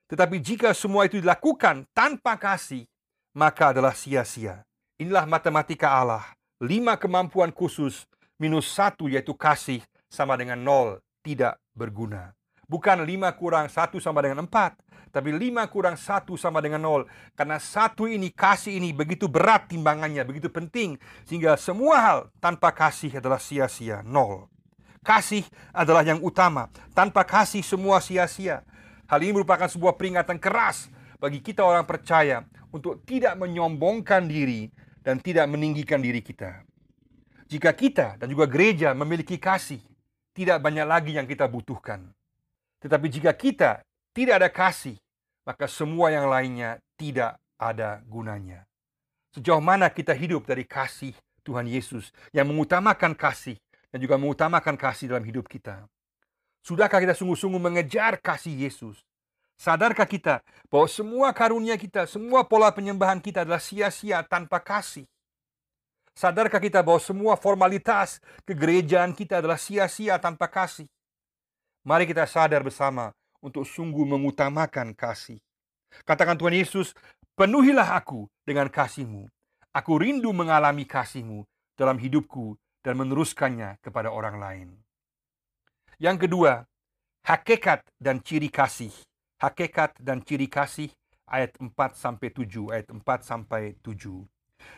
Tetapi 0.09 0.37
jika 0.37 0.69
semua 0.75 1.09
itu 1.09 1.17
dilakukan 1.17 1.87
tanpa 1.95 2.37
kasih, 2.37 2.85
maka 3.31 3.71
adalah 3.71 3.95
sia-sia. 3.95 4.63
Inilah 4.99 5.25
matematika 5.25 5.91
Allah. 5.91 6.23
Lima 6.61 6.93
kemampuan 6.93 7.49
khusus 7.49 8.05
minus 8.37 8.69
satu 8.69 9.09
yaitu 9.09 9.33
kasih 9.33 9.81
sama 10.11 10.37
dengan 10.37 10.61
nol, 10.61 11.01
tidak 11.25 11.57
berguna. 11.73 12.37
Bukan 12.69 13.03
lima 13.03 13.33
kurang 13.35 13.67
satu 13.67 13.99
sama 13.99 14.23
dengan 14.23 14.47
empat, 14.47 14.79
tapi 15.11 15.35
lima 15.35 15.67
kurang 15.67 15.99
satu 15.99 16.39
sama 16.39 16.63
dengan 16.63 16.79
nol. 16.79 17.03
Karena 17.35 17.59
satu 17.59 18.07
ini, 18.07 18.31
kasih 18.31 18.79
ini 18.79 18.95
begitu 18.95 19.27
berat 19.27 19.67
timbangannya, 19.67 20.23
begitu 20.23 20.47
penting. 20.47 20.95
Sehingga 21.27 21.59
semua 21.59 21.95
hal 21.99 22.19
tanpa 22.39 22.71
kasih 22.71 23.19
adalah 23.19 23.43
sia-sia, 23.43 23.99
nol. 24.07 24.47
Kasih 25.03 25.43
adalah 25.75 26.07
yang 26.07 26.23
utama. 26.23 26.71
Tanpa 26.95 27.27
kasih 27.27 27.59
semua 27.65 27.99
sia-sia. 27.99 28.63
Hal 29.11 29.19
ini 29.19 29.35
merupakan 29.35 29.67
sebuah 29.67 29.99
peringatan 29.99 30.39
keras 30.39 30.87
bagi 31.21 31.37
kita 31.45 31.61
orang 31.61 31.85
percaya 31.85 32.41
untuk 32.73 33.05
tidak 33.05 33.37
menyombongkan 33.37 34.25
diri 34.25 34.73
dan 35.05 35.21
tidak 35.21 35.45
meninggikan 35.45 36.01
diri 36.01 36.25
kita. 36.25 36.65
Jika 37.45 37.77
kita 37.77 38.17
dan 38.17 38.25
juga 38.25 38.49
gereja 38.49 38.97
memiliki 38.97 39.37
kasih, 39.37 39.77
tidak 40.33 40.57
banyak 40.57 40.87
lagi 40.87 41.13
yang 41.13 41.29
kita 41.29 41.45
butuhkan. 41.45 42.09
Tetapi 42.81 43.05
jika 43.05 43.37
kita 43.37 43.85
tidak 44.17 44.41
ada 44.41 44.49
kasih, 44.49 44.97
maka 45.45 45.69
semua 45.69 46.09
yang 46.09 46.25
lainnya 46.25 46.81
tidak 46.97 47.37
ada 47.61 48.01
gunanya. 48.09 48.65
Sejauh 49.37 49.61
mana 49.61 49.93
kita 49.93 50.17
hidup 50.17 50.49
dari 50.49 50.65
kasih 50.65 51.13
Tuhan 51.45 51.69
Yesus 51.69 52.09
yang 52.33 52.49
mengutamakan 52.49 53.13
kasih 53.13 53.61
dan 53.93 54.01
juga 54.01 54.17
mengutamakan 54.17 54.73
kasih 54.73 55.13
dalam 55.13 55.21
hidup 55.21 55.45
kita. 55.45 55.85
Sudahkah 56.65 56.97
kita 56.97 57.13
sungguh-sungguh 57.13 57.61
mengejar 57.61 58.17
kasih 58.17 58.65
Yesus? 58.65 59.01
Sadarkah 59.61 60.09
kita 60.09 60.41
bahwa 60.73 60.89
semua 60.89 61.29
karunia 61.29 61.77
kita, 61.77 62.09
semua 62.09 62.41
pola 62.41 62.73
penyembahan 62.73 63.21
kita 63.21 63.45
adalah 63.45 63.61
sia-sia 63.61 64.25
tanpa 64.25 64.57
kasih? 64.57 65.05
Sadarkah 66.17 66.57
kita 66.57 66.81
bahwa 66.81 66.97
semua 66.97 67.37
formalitas 67.37 68.17
kegerejaan 68.41 69.13
kita 69.13 69.37
adalah 69.37 69.61
sia-sia 69.61 70.17
tanpa 70.17 70.49
kasih? 70.49 70.89
Mari 71.85 72.09
kita 72.09 72.25
sadar 72.25 72.65
bersama 72.65 73.13
untuk 73.37 73.61
sungguh 73.69 74.01
mengutamakan 74.01 74.97
kasih. 74.97 75.37
Katakan 76.09 76.41
Tuhan 76.41 76.57
Yesus, 76.57 76.97
penuhilah 77.37 78.01
aku 78.01 78.25
dengan 78.41 78.65
kasihmu. 78.65 79.29
Aku 79.77 80.01
rindu 80.01 80.33
mengalami 80.33 80.89
kasihmu 80.89 81.45
dalam 81.77 82.01
hidupku 82.01 82.57
dan 82.81 82.97
meneruskannya 82.97 83.77
kepada 83.85 84.09
orang 84.09 84.41
lain. 84.41 84.67
Yang 86.01 86.25
kedua, 86.25 86.65
hakikat 87.29 87.85
dan 88.01 88.25
ciri 88.25 88.49
kasih. 88.49 88.89
Hakikat 89.41 89.97
dan 89.97 90.21
ciri 90.21 90.45
kasih 90.45 90.93
ayat 91.25 91.57
4 91.57 91.73
sampai 91.97 92.29
7, 92.29 92.69
ayat 92.69 92.93
4 92.93 93.01
sampai 93.25 93.73
7. 93.81 94.21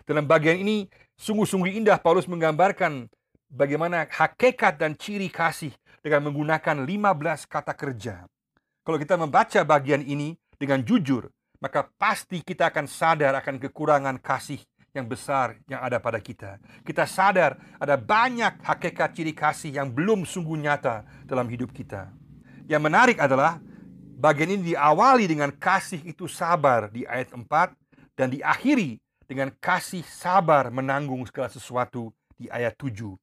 Dalam 0.07 0.23
bagian 0.23 0.55
ini 0.55 0.87
sungguh-sungguh 1.19 1.75
indah 1.75 1.99
Paulus 1.99 2.31
menggambarkan 2.31 3.11
bagaimana 3.51 4.07
hakikat 4.07 4.79
dan 4.79 4.95
ciri 4.95 5.27
kasih 5.27 5.75
dengan 5.99 6.31
menggunakan 6.31 6.79
15 6.79 7.43
kata 7.43 7.75
kerja. 7.75 8.23
Kalau 8.87 8.95
kita 8.95 9.19
membaca 9.19 9.59
bagian 9.67 9.99
ini 9.99 10.39
dengan 10.55 10.79
jujur, 10.79 11.27
maka 11.59 11.83
pasti 11.99 12.39
kita 12.39 12.71
akan 12.71 12.87
sadar 12.87 13.35
akan 13.39 13.59
kekurangan 13.59 14.15
kasih 14.23 14.63
yang 14.93 15.09
besar 15.09 15.59
yang 15.67 15.83
ada 15.83 15.97
pada 15.97 16.23
kita. 16.23 16.61
Kita 16.87 17.03
sadar 17.03 17.59
ada 17.81 17.99
banyak 17.99 18.63
hakikat 18.63 19.11
ciri 19.11 19.35
kasih 19.35 19.75
yang 19.75 19.91
belum 19.91 20.23
sungguh 20.23 20.55
nyata 20.55 21.03
dalam 21.27 21.51
hidup 21.51 21.75
kita. 21.75 22.11
Yang 22.67 22.81
menarik 22.83 23.17
adalah 23.19 23.59
bagian 24.23 24.55
ini 24.55 24.71
diawali 24.71 25.27
dengan 25.27 25.51
kasih 25.51 25.99
itu 26.07 26.31
sabar 26.31 26.87
di 26.87 27.03
ayat 27.03 27.35
4 27.35 27.43
dan 28.15 28.31
diakhiri 28.31 28.95
dengan 29.27 29.51
kasih 29.59 29.99
sabar 30.07 30.71
menanggung 30.71 31.27
segala 31.27 31.51
sesuatu 31.51 32.15
di 32.39 32.47
ayat 32.47 32.79
7. 32.79 33.19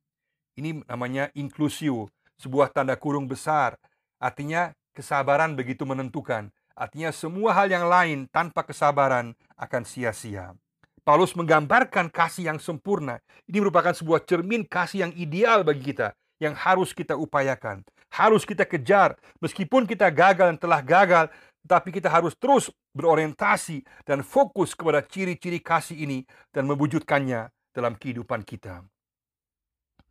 Ini 0.61 0.85
namanya 0.85 1.33
inklusio, 1.33 2.13
sebuah 2.37 2.69
tanda 2.77 3.01
kurung 3.01 3.25
besar. 3.25 3.81
Artinya 4.21 4.77
kesabaran 4.93 5.57
begitu 5.57 5.89
menentukan. 5.89 6.53
Artinya 6.77 7.17
semua 7.17 7.57
hal 7.57 7.73
yang 7.73 7.89
lain 7.89 8.29
tanpa 8.29 8.61
kesabaran 8.61 9.33
akan 9.57 9.83
sia-sia. 9.89 10.53
Paulus 11.01 11.33
menggambarkan 11.33 12.13
kasih 12.13 12.53
yang 12.53 12.61
sempurna. 12.61 13.25
Ini 13.49 13.65
merupakan 13.65 13.97
sebuah 13.97 14.21
cermin 14.29 14.69
kasih 14.69 15.09
yang 15.09 15.13
ideal 15.17 15.65
bagi 15.65 15.97
kita, 15.97 16.13
yang 16.37 16.53
harus 16.53 16.93
kita 16.93 17.17
upayakan, 17.17 17.81
harus 18.15 18.43
kita 18.45 18.67
kejar. 18.67 19.17
Meskipun 19.39 19.87
kita 19.87 20.11
gagal 20.11 20.55
dan 20.55 20.59
telah 20.59 20.81
gagal, 20.83 21.25
tapi 21.65 21.95
kita 21.95 22.11
harus 22.11 22.35
terus 22.37 22.69
berorientasi 22.93 23.85
dan 24.05 24.27
fokus 24.27 24.75
kepada 24.75 25.05
ciri-ciri 25.05 25.63
kasih 25.63 25.97
ini 26.03 26.19
dan 26.51 26.67
mewujudkannya 26.67 27.51
dalam 27.71 27.95
kehidupan 27.95 28.43
kita. 28.43 28.83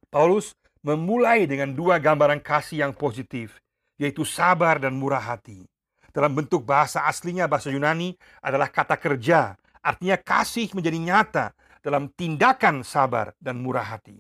Paulus 0.10 0.56
memulai 0.82 1.46
dengan 1.46 1.76
dua 1.76 2.00
gambaran 2.00 2.40
kasih 2.40 2.88
yang 2.88 2.94
positif, 2.96 3.60
yaitu 4.00 4.24
sabar 4.24 4.80
dan 4.80 4.96
murah 4.96 5.22
hati. 5.22 5.68
Dalam 6.10 6.34
bentuk 6.34 6.66
bahasa 6.66 7.06
aslinya 7.06 7.46
bahasa 7.46 7.70
Yunani 7.70 8.18
adalah 8.42 8.74
kata 8.74 8.98
kerja 8.98 9.54
Artinya 9.80 10.20
kasih 10.20 10.68
menjadi 10.76 11.00
nyata 11.00 11.46
dalam 11.80 12.12
tindakan 12.12 12.84
sabar 12.84 13.32
dan 13.40 13.64
murah 13.64 13.96
hati. 13.96 14.20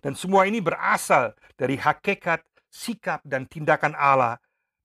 Dan 0.00 0.16
semua 0.16 0.48
ini 0.48 0.62
berasal 0.62 1.36
dari 1.58 1.76
hakikat, 1.76 2.40
sikap, 2.72 3.24
dan 3.24 3.48
tindakan 3.48 3.96
Allah 3.96 4.36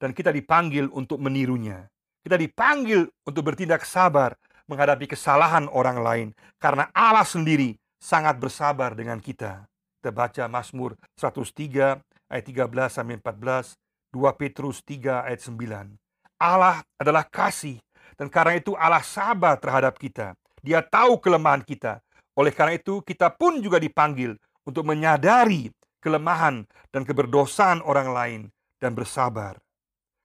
dan 0.03 0.11
kita 0.11 0.35
dipanggil 0.35 0.91
untuk 0.91 1.23
menirunya. 1.23 1.87
Kita 2.23 2.35
dipanggil 2.35 3.07
untuk 3.23 3.43
bertindak 3.47 3.87
sabar 3.87 4.35
menghadapi 4.67 5.07
kesalahan 5.11 5.67
orang 5.71 5.99
lain 5.99 6.27
karena 6.59 6.87
Allah 6.95 7.23
sendiri 7.23 7.79
sangat 7.99 8.35
bersabar 8.39 8.95
dengan 8.95 9.19
kita. 9.19 9.63
Kita 9.99 10.11
baca 10.11 10.43
Mazmur 10.51 10.99
103 11.15 12.03
ayat 12.27 12.43
13 12.43 12.67
sampai 12.91 13.15
14, 13.19 13.79
2 14.11 14.39
Petrus 14.39 14.83
3 14.83 15.23
ayat 15.23 15.39
9. 15.39 15.95
Allah 16.35 16.83
adalah 16.99 17.23
kasih 17.23 17.79
dan 18.19 18.27
karena 18.27 18.59
itu 18.59 18.75
Allah 18.75 19.03
sabar 19.03 19.55
terhadap 19.55 19.95
kita. 19.95 20.35
Dia 20.59 20.83
tahu 20.83 21.19
kelemahan 21.19 21.63
kita. 21.63 22.03
Oleh 22.35 22.51
karena 22.51 22.75
itu 22.75 22.99
kita 23.03 23.31
pun 23.31 23.63
juga 23.63 23.79
dipanggil 23.79 24.35
untuk 24.67 24.83
menyadari 24.87 25.71
kelemahan 26.03 26.67
dan 26.91 27.07
keberdosaan 27.07 27.79
orang 27.79 28.11
lain 28.11 28.41
dan 28.83 28.91
bersabar. 28.91 29.63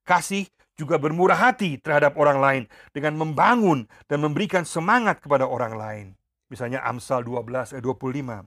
Kasih 0.02 0.50
juga 0.74 0.98
bermurah 0.98 1.38
hati 1.38 1.78
terhadap 1.78 2.18
orang 2.18 2.38
lain 2.42 2.62
dengan 2.90 3.14
membangun 3.14 3.86
dan 4.10 4.18
memberikan 4.18 4.66
semangat 4.66 5.22
kepada 5.22 5.46
orang 5.46 5.74
lain. 5.78 6.06
Misalnya 6.50 6.82
Amsal 6.82 7.22
12 7.22 7.78
ayat 7.78 7.84
25. 7.84 8.42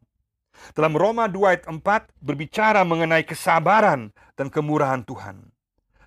Dalam 0.76 0.94
Roma 1.00 1.32
2 1.32 1.48
ayat 1.48 1.64
4 1.72 1.80
berbicara 2.20 2.84
mengenai 2.84 3.24
kesabaran 3.24 4.12
dan 4.36 4.52
kemurahan 4.52 5.00
Tuhan. 5.08 5.48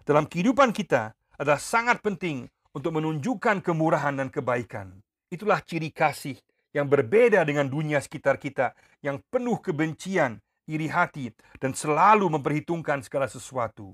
Dalam 0.05 0.29
kehidupan 0.29 0.77
kita 0.77 1.16
adalah 1.41 1.57
sangat 1.57 2.05
penting 2.05 2.45
untuk 2.77 2.93
menunjukkan 3.01 3.64
kemurahan 3.64 4.12
dan 4.20 4.29
kebaikan. 4.29 5.01
Itulah 5.33 5.64
ciri 5.64 5.89
kasih 5.89 6.37
yang 6.75 6.91
berbeda 6.91 7.47
dengan 7.47 7.70
dunia 7.70 8.03
sekitar 8.03 8.37
kita 8.37 8.75
yang 9.01 9.22
penuh 9.31 9.62
kebencian, 9.62 10.43
iri 10.68 10.88
hati, 10.88 11.32
dan 11.60 11.76
selalu 11.76 12.28
memperhitungkan 12.32 13.04
segala 13.04 13.28
sesuatu. 13.28 13.92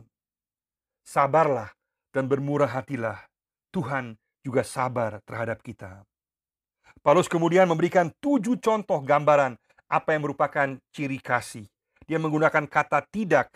Sabarlah 1.02 1.70
dan 2.14 2.26
bermurah 2.30 2.70
hatilah. 2.70 3.18
Tuhan 3.70 4.18
juga 4.42 4.66
sabar 4.66 5.22
terhadap 5.22 5.62
kita. 5.62 6.02
Paulus 7.00 7.30
kemudian 7.30 7.70
memberikan 7.70 8.10
tujuh 8.20 8.58
contoh 8.60 9.00
gambaran 9.00 9.56
apa 9.88 10.08
yang 10.14 10.22
merupakan 10.26 10.68
ciri 10.92 11.18
kasih. 11.22 11.66
Dia 12.04 12.18
menggunakan 12.18 12.66
kata 12.66 13.06
tidak 13.08 13.54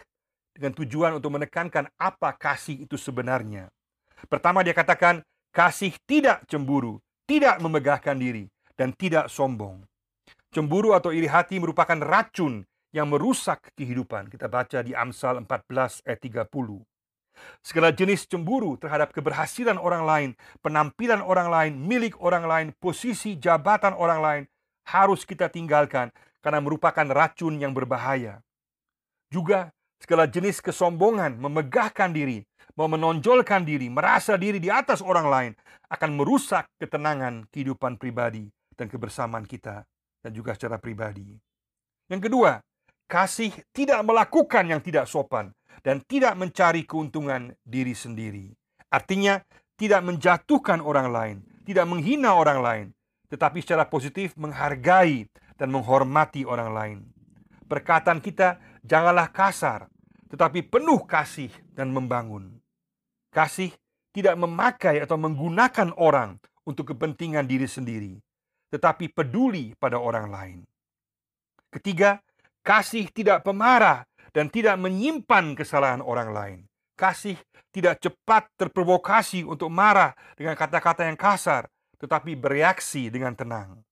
dengan 0.54 0.72
tujuan 0.78 1.18
untuk 1.18 1.34
menekankan 1.34 1.90
apa 1.98 2.30
kasih 2.38 2.86
itu 2.86 2.94
sebenarnya. 2.94 3.66
Pertama 4.30 4.62
dia 4.62 4.72
katakan, 4.72 5.20
kasih 5.50 5.92
tidak 6.06 6.46
cemburu, 6.46 7.02
tidak 7.26 7.58
memegahkan 7.58 8.14
diri, 8.14 8.46
dan 8.78 8.94
tidak 8.94 9.26
sombong. 9.28 9.82
Cemburu 10.54 10.94
atau 10.94 11.10
iri 11.10 11.26
hati 11.26 11.58
merupakan 11.58 11.98
racun 11.98 12.62
yang 12.94 13.10
merusak 13.10 13.74
kehidupan. 13.74 14.30
Kita 14.30 14.46
baca 14.46 14.78
di 14.86 14.94
Amsal 14.94 15.42
14 15.42 16.06
ayat 16.06 16.20
30. 16.22 16.86
Segala 17.66 17.90
jenis 17.90 18.30
cemburu 18.30 18.78
terhadap 18.78 19.10
keberhasilan 19.10 19.74
orang 19.74 20.06
lain, 20.06 20.30
penampilan 20.62 21.18
orang 21.18 21.50
lain, 21.50 21.72
milik 21.74 22.14
orang 22.22 22.46
lain, 22.46 22.66
posisi 22.78 23.34
jabatan 23.34 23.98
orang 23.98 24.20
lain 24.22 24.42
harus 24.86 25.26
kita 25.26 25.50
tinggalkan 25.50 26.14
karena 26.38 26.62
merupakan 26.62 27.02
racun 27.10 27.58
yang 27.58 27.74
berbahaya. 27.74 28.38
Juga 29.26 29.74
segala 29.98 30.30
jenis 30.30 30.62
kesombongan, 30.62 31.34
memegahkan 31.42 32.14
diri, 32.14 32.46
mau 32.78 32.86
menonjolkan 32.86 33.66
diri, 33.66 33.90
merasa 33.90 34.38
diri 34.38 34.62
di 34.62 34.70
atas 34.70 35.02
orang 35.02 35.26
lain, 35.26 35.52
akan 35.90 36.10
merusak 36.14 36.70
ketenangan 36.78 37.50
kehidupan 37.50 37.98
pribadi 37.98 38.46
dan 38.78 38.86
kebersamaan 38.86 39.48
kita, 39.48 39.82
dan 40.22 40.30
juga 40.30 40.54
secara 40.54 40.78
pribadi. 40.78 41.34
Yang 42.06 42.30
kedua, 42.30 42.60
kasih 43.06 43.52
tidak 43.70 44.00
melakukan 44.02 44.64
yang 44.68 44.80
tidak 44.80 45.06
sopan 45.06 45.52
dan 45.84 46.00
tidak 46.04 46.34
mencari 46.38 46.88
keuntungan 46.88 47.52
diri 47.64 47.92
sendiri. 47.92 48.52
Artinya, 48.88 49.42
tidak 49.74 50.06
menjatuhkan 50.06 50.78
orang 50.78 51.08
lain, 51.10 51.36
tidak 51.66 51.86
menghina 51.90 52.38
orang 52.38 52.60
lain, 52.62 52.86
tetapi 53.26 53.58
secara 53.58 53.90
positif 53.90 54.38
menghargai 54.38 55.26
dan 55.58 55.68
menghormati 55.74 56.46
orang 56.46 56.70
lain. 56.70 56.98
Perkataan 57.66 58.22
kita 58.22 58.62
janganlah 58.86 59.34
kasar, 59.34 59.90
tetapi 60.30 60.62
penuh 60.70 61.02
kasih 61.02 61.50
dan 61.74 61.90
membangun. 61.90 62.62
Kasih 63.34 63.74
tidak 64.14 64.38
memakai 64.38 65.02
atau 65.02 65.18
menggunakan 65.18 65.90
orang 65.98 66.38
untuk 66.62 66.94
kepentingan 66.94 67.50
diri 67.50 67.66
sendiri, 67.66 68.14
tetapi 68.70 69.10
peduli 69.10 69.74
pada 69.74 69.98
orang 69.98 70.26
lain. 70.30 70.58
Ketiga, 71.74 72.22
kasih 72.64 73.12
tidak 73.12 73.44
pemarah 73.44 74.08
dan 74.32 74.48
tidak 74.50 74.80
menyimpan 74.80 75.54
kesalahan 75.54 76.02
orang 76.02 76.32
lain. 76.32 76.58
Kasih 76.96 77.38
tidak 77.70 78.00
cepat 78.00 78.48
terprovokasi 78.56 79.44
untuk 79.44 79.68
marah 79.68 80.16
dengan 80.34 80.56
kata-kata 80.56 81.06
yang 81.06 81.18
kasar, 81.18 81.68
tetapi 82.00 82.34
bereaksi 82.34 83.12
dengan 83.12 83.36
tenang. 83.36 83.84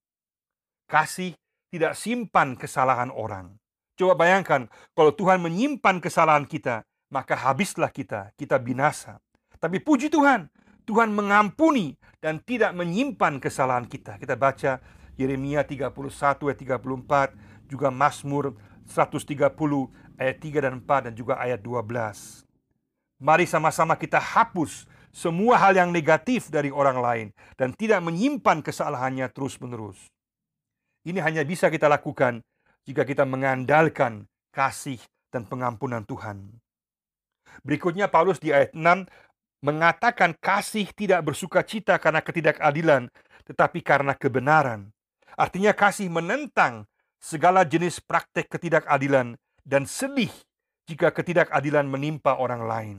Kasih 0.88 1.36
tidak 1.70 1.94
simpan 1.94 2.56
kesalahan 2.56 3.12
orang. 3.12 3.54
Coba 3.94 4.16
bayangkan 4.16 4.66
kalau 4.96 5.12
Tuhan 5.12 5.44
menyimpan 5.44 6.00
kesalahan 6.00 6.48
kita, 6.48 6.82
maka 7.12 7.36
habislah 7.36 7.92
kita, 7.92 8.32
kita 8.40 8.56
binasa. 8.56 9.20
Tapi 9.60 9.78
puji 9.78 10.08
Tuhan, 10.08 10.48
Tuhan 10.88 11.12
mengampuni 11.12 11.94
dan 12.18 12.42
tidak 12.42 12.74
menyimpan 12.74 13.38
kesalahan 13.38 13.86
kita. 13.86 14.18
Kita 14.18 14.34
baca 14.34 14.80
Yeremia 15.18 15.62
31 15.62 15.92
ayat 16.48 16.58
34, 16.58 17.51
juga 17.72 17.88
Mazmur 17.88 18.52
130 18.84 19.48
ayat 20.20 20.36
3 20.36 20.64
dan 20.68 20.72
4 20.84 21.08
dan 21.08 21.12
juga 21.16 21.40
ayat 21.40 21.64
12. 21.64 22.44
Mari 23.24 23.48
sama-sama 23.48 23.96
kita 23.96 24.20
hapus 24.20 24.84
semua 25.08 25.56
hal 25.56 25.72
yang 25.72 25.88
negatif 25.88 26.52
dari 26.52 26.68
orang 26.68 26.98
lain 27.00 27.26
dan 27.56 27.72
tidak 27.72 28.04
menyimpan 28.04 28.60
kesalahannya 28.60 29.24
terus-menerus. 29.32 30.12
Ini 31.08 31.24
hanya 31.24 31.40
bisa 31.48 31.72
kita 31.72 31.88
lakukan 31.88 32.44
jika 32.84 33.08
kita 33.08 33.24
mengandalkan 33.24 34.28
kasih 34.52 35.00
dan 35.32 35.48
pengampunan 35.48 36.04
Tuhan. 36.04 36.60
Berikutnya 37.62 38.08
Paulus 38.08 38.40
di 38.40 38.50
ayat 38.50 38.74
6 38.74 39.08
mengatakan 39.62 40.34
kasih 40.36 40.90
tidak 40.92 41.22
bersuka 41.22 41.62
cita 41.62 41.96
karena 42.02 42.18
ketidakadilan, 42.18 43.06
tetapi 43.46 43.80
karena 43.80 44.18
kebenaran. 44.18 44.90
Artinya 45.38 45.72
kasih 45.72 46.10
menentang 46.12 46.84
segala 47.22 47.62
jenis 47.62 48.02
praktek 48.02 48.50
ketidakadilan 48.50 49.38
dan 49.62 49.86
sedih 49.86 50.34
jika 50.90 51.14
ketidakadilan 51.14 51.86
menimpa 51.86 52.34
orang 52.34 52.66
lain. 52.66 52.98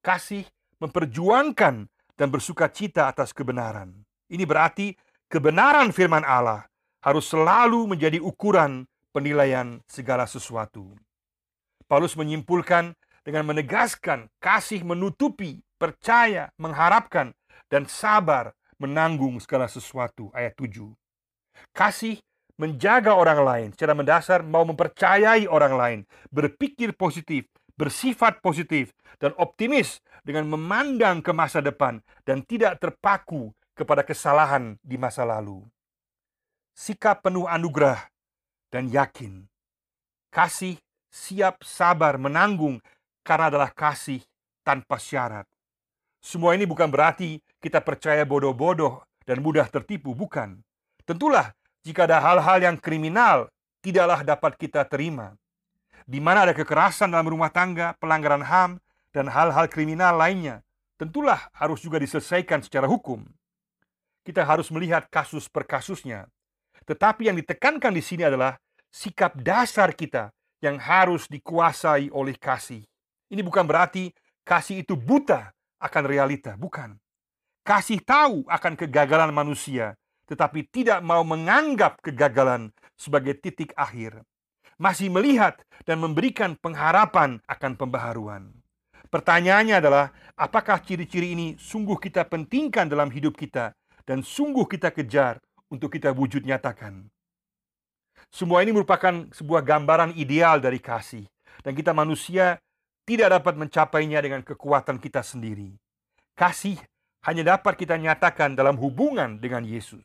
Kasih 0.00 0.48
memperjuangkan 0.80 1.84
dan 2.16 2.28
bersuka 2.32 2.72
cita 2.72 3.12
atas 3.12 3.36
kebenaran. 3.36 3.92
Ini 4.32 4.48
berarti 4.48 4.96
kebenaran 5.28 5.92
firman 5.92 6.24
Allah 6.24 6.64
harus 7.04 7.28
selalu 7.28 7.84
menjadi 7.84 8.16
ukuran 8.16 8.88
penilaian 9.12 9.84
segala 9.84 10.24
sesuatu. 10.24 10.96
Paulus 11.84 12.16
menyimpulkan 12.16 12.96
dengan 13.20 13.44
menegaskan 13.44 14.32
kasih 14.40 14.80
menutupi 14.80 15.60
percaya, 15.76 16.48
mengharapkan, 16.56 17.36
dan 17.68 17.84
sabar 17.84 18.56
menanggung 18.80 19.36
segala 19.36 19.68
sesuatu. 19.68 20.32
Ayat 20.32 20.56
7. 20.56 20.96
Kasih 21.76 22.20
menjaga 22.54 23.14
orang 23.18 23.40
lain 23.42 23.68
secara 23.74 23.92
mendasar 23.96 24.40
mau 24.46 24.62
mempercayai 24.62 25.50
orang 25.50 25.74
lain, 25.74 26.00
berpikir 26.30 26.94
positif, 26.94 27.50
bersifat 27.74 28.38
positif, 28.38 28.94
dan 29.18 29.34
optimis 29.38 30.02
dengan 30.22 30.46
memandang 30.50 31.22
ke 31.22 31.30
masa 31.34 31.58
depan 31.58 32.02
dan 32.22 32.42
tidak 32.46 32.78
terpaku 32.82 33.50
kepada 33.74 34.06
kesalahan 34.06 34.78
di 34.80 34.94
masa 34.94 35.26
lalu. 35.26 35.62
Sikap 36.74 37.22
penuh 37.22 37.46
anugerah 37.46 38.10
dan 38.70 38.90
yakin. 38.90 39.46
Kasih 40.30 40.78
siap 41.10 41.62
sabar 41.62 42.18
menanggung 42.18 42.82
karena 43.22 43.50
adalah 43.50 43.70
kasih 43.70 44.22
tanpa 44.66 44.98
syarat. 44.98 45.46
Semua 46.18 46.58
ini 46.58 46.66
bukan 46.66 46.90
berarti 46.90 47.38
kita 47.62 47.84
percaya 47.84 48.26
bodoh-bodoh 48.26 49.04
dan 49.22 49.38
mudah 49.44 49.68
tertipu, 49.70 50.16
bukan. 50.16 50.58
Tentulah 51.04 51.52
jika 51.84 52.08
ada 52.08 52.18
hal-hal 52.18 52.58
yang 52.64 52.76
kriminal 52.80 53.52
tidaklah 53.84 54.24
dapat 54.24 54.56
kita 54.56 54.88
terima. 54.88 55.36
Di 56.08 56.16
mana 56.16 56.48
ada 56.48 56.56
kekerasan 56.56 57.12
dalam 57.12 57.28
rumah 57.28 57.52
tangga, 57.52 57.92
pelanggaran 58.00 58.44
HAM, 58.44 58.80
dan 59.12 59.28
hal-hal 59.28 59.68
kriminal 59.68 60.16
lainnya, 60.16 60.64
tentulah 60.96 61.48
harus 61.52 61.84
juga 61.84 62.00
diselesaikan 62.00 62.64
secara 62.64 62.88
hukum. 62.88 63.24
Kita 64.24 64.40
harus 64.44 64.72
melihat 64.72 65.04
kasus 65.12 65.48
per 65.52 65.68
kasusnya. 65.68 66.28
Tetapi 66.88 67.28
yang 67.28 67.36
ditekankan 67.36 67.92
di 67.92 68.00
sini 68.00 68.24
adalah 68.24 68.56
sikap 68.88 69.36
dasar 69.36 69.92
kita 69.92 70.32
yang 70.64 70.80
harus 70.80 71.28
dikuasai 71.28 72.08
oleh 72.08 72.36
kasih. 72.40 72.84
Ini 73.28 73.40
bukan 73.44 73.68
berarti 73.68 74.12
kasih 74.44 74.84
itu 74.84 74.96
buta 74.96 75.52
akan 75.80 76.04
realita, 76.08 76.56
bukan. 76.56 76.96
Kasih 77.64 78.00
tahu 78.04 78.44
akan 78.48 78.76
kegagalan 78.76 79.32
manusia, 79.32 79.96
tetapi 80.24 80.68
tidak 80.68 81.04
mau 81.04 81.22
menganggap 81.22 82.00
kegagalan 82.00 82.72
sebagai 82.96 83.36
titik 83.36 83.72
akhir. 83.76 84.24
Masih 84.74 85.12
melihat 85.12 85.60
dan 85.86 86.02
memberikan 86.02 86.58
pengharapan 86.58 87.38
akan 87.46 87.72
pembaharuan. 87.78 88.50
Pertanyaannya 89.12 89.78
adalah, 89.78 90.10
apakah 90.34 90.82
ciri-ciri 90.82 91.38
ini 91.38 91.54
sungguh 91.54 91.94
kita 92.02 92.26
pentingkan 92.26 92.90
dalam 92.90 93.14
hidup 93.14 93.38
kita 93.38 93.70
dan 94.02 94.26
sungguh 94.26 94.66
kita 94.66 94.90
kejar 94.90 95.38
untuk 95.70 95.94
kita 95.94 96.10
wujud 96.10 96.42
nyatakan? 96.42 97.06
Semua 98.34 98.66
ini 98.66 98.74
merupakan 98.74 99.30
sebuah 99.30 99.62
gambaran 99.62 100.18
ideal 100.18 100.58
dari 100.58 100.82
kasih, 100.82 101.22
dan 101.62 101.78
kita 101.78 101.94
manusia 101.94 102.58
tidak 103.06 103.38
dapat 103.38 103.54
mencapainya 103.54 104.18
dengan 104.18 104.42
kekuatan 104.42 104.98
kita 104.98 105.22
sendiri. 105.22 105.78
Kasih 106.34 106.80
hanya 107.22 107.54
dapat 107.54 107.78
kita 107.78 107.94
nyatakan 107.94 108.58
dalam 108.58 108.74
hubungan 108.82 109.38
dengan 109.38 109.62
Yesus. 109.62 110.02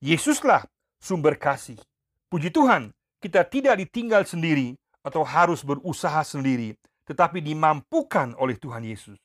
Yesuslah 0.00 0.64
sumber 1.00 1.40
kasih. 1.40 1.80
Puji 2.28 2.52
Tuhan, 2.52 2.92
kita 3.22 3.46
tidak 3.48 3.80
ditinggal 3.80 4.28
sendiri 4.28 4.76
atau 5.00 5.24
harus 5.24 5.64
berusaha 5.64 6.20
sendiri, 6.26 6.76
tetapi 7.08 7.40
dimampukan 7.40 8.34
oleh 8.36 8.58
Tuhan 8.58 8.84
Yesus. 8.84 9.16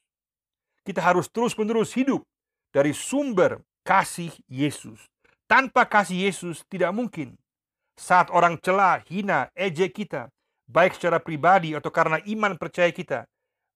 Kita 0.86 1.02
harus 1.02 1.28
terus-menerus 1.28 1.92
hidup 1.98 2.24
dari 2.72 2.96
sumber 2.96 3.60
kasih 3.84 4.32
Yesus. 4.48 5.02
Tanpa 5.50 5.84
kasih 5.84 6.32
Yesus 6.32 6.64
tidak 6.72 6.96
mungkin. 6.96 7.36
Saat 8.00 8.32
orang 8.32 8.56
celah, 8.64 9.04
hina, 9.12 9.52
ejek 9.52 9.92
kita, 9.92 10.32
baik 10.72 10.96
secara 10.96 11.20
pribadi 11.20 11.76
atau 11.76 11.92
karena 11.92 12.24
iman 12.24 12.56
percaya 12.56 12.90
kita, 12.90 13.28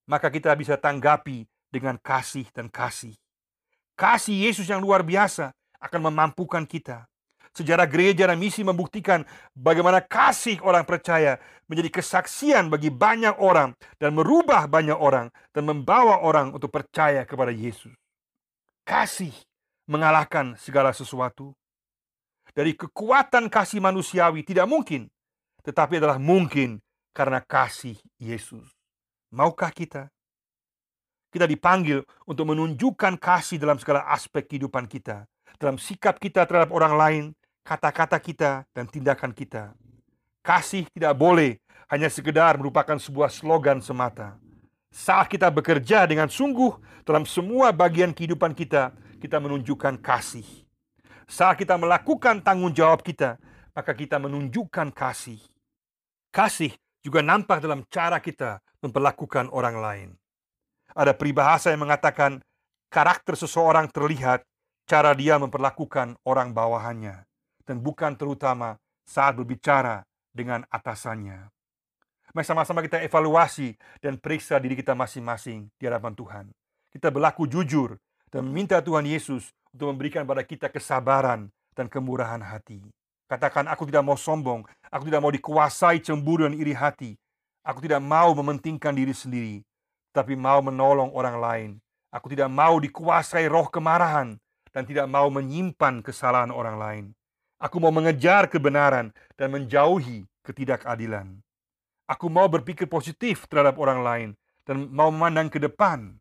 maka 0.07 0.31
kita 0.31 0.55
bisa 0.55 0.79
tanggapi 0.79 1.43
dengan 1.67 1.99
kasih 1.99 2.47
dan 2.55 2.71
kasih. 2.71 3.13
Kasih 3.99 4.47
Yesus 4.47 4.71
yang 4.71 4.79
luar 4.79 5.03
biasa 5.03 5.51
akan 5.85 6.11
memampukan 6.11 6.65
kita. 6.65 7.05
Sejarah 7.55 7.87
gereja 7.87 8.27
dan 8.27 8.35
misi 8.35 8.67
membuktikan 8.67 9.23
bagaimana 9.55 10.03
kasih 10.03 10.59
orang 10.59 10.83
percaya 10.83 11.39
menjadi 11.71 12.03
kesaksian 12.03 12.67
bagi 12.67 12.91
banyak 12.91 13.39
orang 13.39 13.71
dan 13.95 14.11
merubah 14.11 14.67
banyak 14.67 14.99
orang 14.99 15.31
dan 15.55 15.63
membawa 15.63 16.19
orang 16.19 16.51
untuk 16.51 16.67
percaya 16.67 17.23
kepada 17.23 17.55
Yesus. 17.55 17.95
Kasih 18.83 19.31
mengalahkan 19.87 20.59
segala 20.59 20.91
sesuatu. 20.91 21.55
Dari 22.51 22.75
kekuatan 22.75 23.47
kasih 23.47 23.79
manusiawi 23.79 24.43
tidak 24.43 24.67
mungkin, 24.67 25.07
tetapi 25.63 26.03
adalah 26.03 26.19
mungkin 26.19 26.83
karena 27.15 27.39
kasih 27.39 27.95
Yesus. 28.19 28.67
Maukah 29.31 29.71
kita? 29.71 30.11
Kita 31.31 31.47
dipanggil 31.47 32.03
untuk 32.27 32.51
menunjukkan 32.51 33.15
kasih 33.15 33.63
dalam 33.63 33.79
segala 33.79 34.11
aspek 34.11 34.43
kehidupan 34.43 34.91
kita 34.91 35.23
dalam 35.57 35.79
sikap 35.79 36.19
kita 36.19 36.43
terhadap 36.47 36.71
orang 36.71 36.93
lain, 36.95 37.23
kata-kata 37.65 38.17
kita, 38.21 38.63
dan 38.75 38.85
tindakan 38.85 39.31
kita. 39.33 39.73
Kasih 40.45 40.85
tidak 40.93 41.17
boleh 41.17 41.57
hanya 41.89 42.09
sekedar 42.09 42.57
merupakan 42.61 42.97
sebuah 42.97 43.33
slogan 43.33 43.81
semata. 43.81 44.37
Saat 44.93 45.27
kita 45.27 45.51
bekerja 45.51 46.07
dengan 46.07 46.31
sungguh 46.31 46.77
dalam 47.03 47.27
semua 47.27 47.75
bagian 47.75 48.15
kehidupan 48.15 48.55
kita, 48.55 48.95
kita 49.19 49.41
menunjukkan 49.41 49.99
kasih. 49.99 50.45
Saat 51.25 51.59
kita 51.59 51.75
melakukan 51.75 52.39
tanggung 52.45 52.71
jawab 52.71 53.01
kita, 53.01 53.41
maka 53.73 53.91
kita 53.91 54.21
menunjukkan 54.21 54.93
kasih. 54.93 55.41
Kasih 56.29 56.71
juga 57.03 57.25
nampak 57.25 57.59
dalam 57.59 57.83
cara 57.89 58.21
kita 58.21 58.61
memperlakukan 58.79 59.49
orang 59.49 59.75
lain. 59.81 60.09
Ada 60.95 61.11
peribahasa 61.11 61.73
yang 61.73 61.83
mengatakan 61.83 62.39
karakter 62.87 63.35
seseorang 63.35 63.91
terlihat 63.91 64.45
cara 64.85 65.17
dia 65.17 65.41
memperlakukan 65.41 66.17
orang 66.25 66.53
bawahannya, 66.53 67.25
dan 67.65 67.77
bukan 67.81 68.13
terutama 68.13 68.77
saat 69.05 69.33
berbicara 69.33 70.05
dengan 70.29 70.61
atasannya. 70.69 71.49
Mari 72.35 72.45
sama-sama 72.45 72.83
kita 72.83 72.99
evaluasi 73.01 73.79
dan 74.03 74.19
periksa 74.19 74.59
diri 74.59 74.75
kita 74.75 74.91
masing-masing 74.91 75.71
di 75.79 75.83
hadapan 75.87 76.13
Tuhan. 76.13 76.45
Kita 76.91 77.07
berlaku 77.07 77.47
jujur 77.47 77.95
dan 78.27 78.43
meminta 78.45 78.83
Tuhan 78.83 79.07
Yesus 79.07 79.55
untuk 79.71 79.95
memberikan 79.95 80.27
pada 80.27 80.43
kita 80.43 80.67
kesabaran 80.67 81.47
dan 81.71 81.87
kemurahan 81.87 82.43
hati. 82.43 82.83
Katakan, 83.25 83.65
aku 83.71 83.87
tidak 83.89 84.03
mau 84.05 84.19
sombong, 84.19 84.67
aku 84.91 85.07
tidak 85.09 85.21
mau 85.23 85.31
dikuasai 85.33 86.03
cemburu 86.03 86.45
dan 86.45 86.53
iri 86.59 86.75
hati. 86.75 87.15
Aku 87.65 87.81
tidak 87.81 88.03
mau 88.03 88.29
mementingkan 88.37 88.93
diri 88.93 89.15
sendiri, 89.15 89.65
tapi 90.13 90.37
mau 90.37 90.61
menolong 90.61 91.09
orang 91.17 91.37
lain. 91.41 91.71
Aku 92.13 92.29
tidak 92.29 92.51
mau 92.51 92.77
dikuasai 92.77 93.49
roh 93.49 93.65
kemarahan, 93.71 94.37
dan 94.75 94.83
tidak 94.83 95.07
mau 95.07 95.31
menyimpan 95.31 96.03
kesalahan 96.03 96.51
orang 96.51 96.75
lain. 96.75 97.05
Aku 97.63 97.79
mau 97.79 97.95
mengejar 97.95 98.51
kebenaran 98.51 99.15
dan 99.39 99.47
menjauhi 99.55 100.27
ketidakadilan. 100.43 101.39
Aku 102.11 102.27
mau 102.27 102.51
berpikir 102.51 102.83
positif 102.91 103.47
terhadap 103.47 103.79
orang 103.79 104.03
lain 104.03 104.29
dan 104.67 104.91
mau 104.91 105.07
memandang 105.07 105.47
ke 105.47 105.63
depan. 105.63 106.19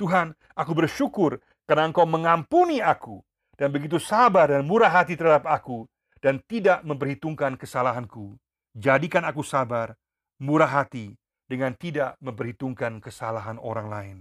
Tuhan, 0.00 0.32
aku 0.56 0.72
bersyukur 0.72 1.36
karena 1.68 1.92
Engkau 1.92 2.08
mengampuni 2.08 2.80
aku 2.80 3.20
dan 3.60 3.68
begitu 3.68 4.00
sabar 4.00 4.48
dan 4.48 4.64
murah 4.64 4.88
hati 4.90 5.14
terhadap 5.14 5.44
aku 5.44 5.84
dan 6.24 6.40
tidak 6.48 6.80
memperhitungkan 6.82 7.60
kesalahanku. 7.60 8.40
Jadikan 8.72 9.28
aku 9.28 9.44
sabar, 9.44 9.92
murah 10.40 10.72
hati 10.72 11.12
dengan 11.44 11.76
tidak 11.76 12.16
memperhitungkan 12.24 13.04
kesalahan 13.04 13.60
orang 13.60 13.86
lain. 13.92 14.18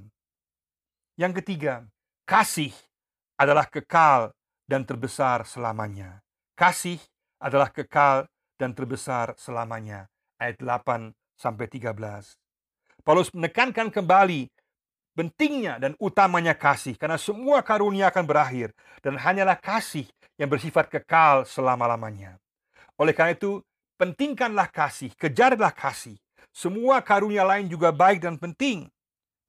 Yang 1.15 1.39
ketiga, 1.39 1.87
kasih 2.27 2.75
adalah 3.41 3.65
kekal 3.65 4.29
dan 4.69 4.85
terbesar 4.85 5.49
selamanya. 5.49 6.21
Kasih 6.53 7.01
adalah 7.41 7.73
kekal 7.73 8.29
dan 8.61 8.77
terbesar 8.77 9.33
selamanya. 9.33 10.05
Ayat 10.37 10.61
8 10.61 11.09
sampai 11.33 11.65
13. 11.65 12.37
Paulus 13.01 13.33
menekankan 13.33 13.89
kembali 13.89 14.45
pentingnya 15.17 15.81
dan 15.81 15.97
utamanya 15.97 16.53
kasih 16.53 16.93
karena 16.93 17.17
semua 17.17 17.65
karunia 17.65 18.13
akan 18.13 18.29
berakhir 18.29 18.77
dan 19.01 19.17
hanyalah 19.17 19.57
kasih 19.57 20.05
yang 20.37 20.45
bersifat 20.45 20.93
kekal 20.93 21.41
selama-lamanya. 21.41 22.37
Oleh 23.01 23.17
karena 23.17 23.33
itu, 23.33 23.65
pentingkanlah 23.97 24.69
kasih, 24.69 25.09
kejarlah 25.17 25.73
kasih. 25.73 26.13
Semua 26.53 27.01
karunia 27.01 27.41
lain 27.41 27.65
juga 27.65 27.89
baik 27.89 28.21
dan 28.21 28.37
penting, 28.37 28.85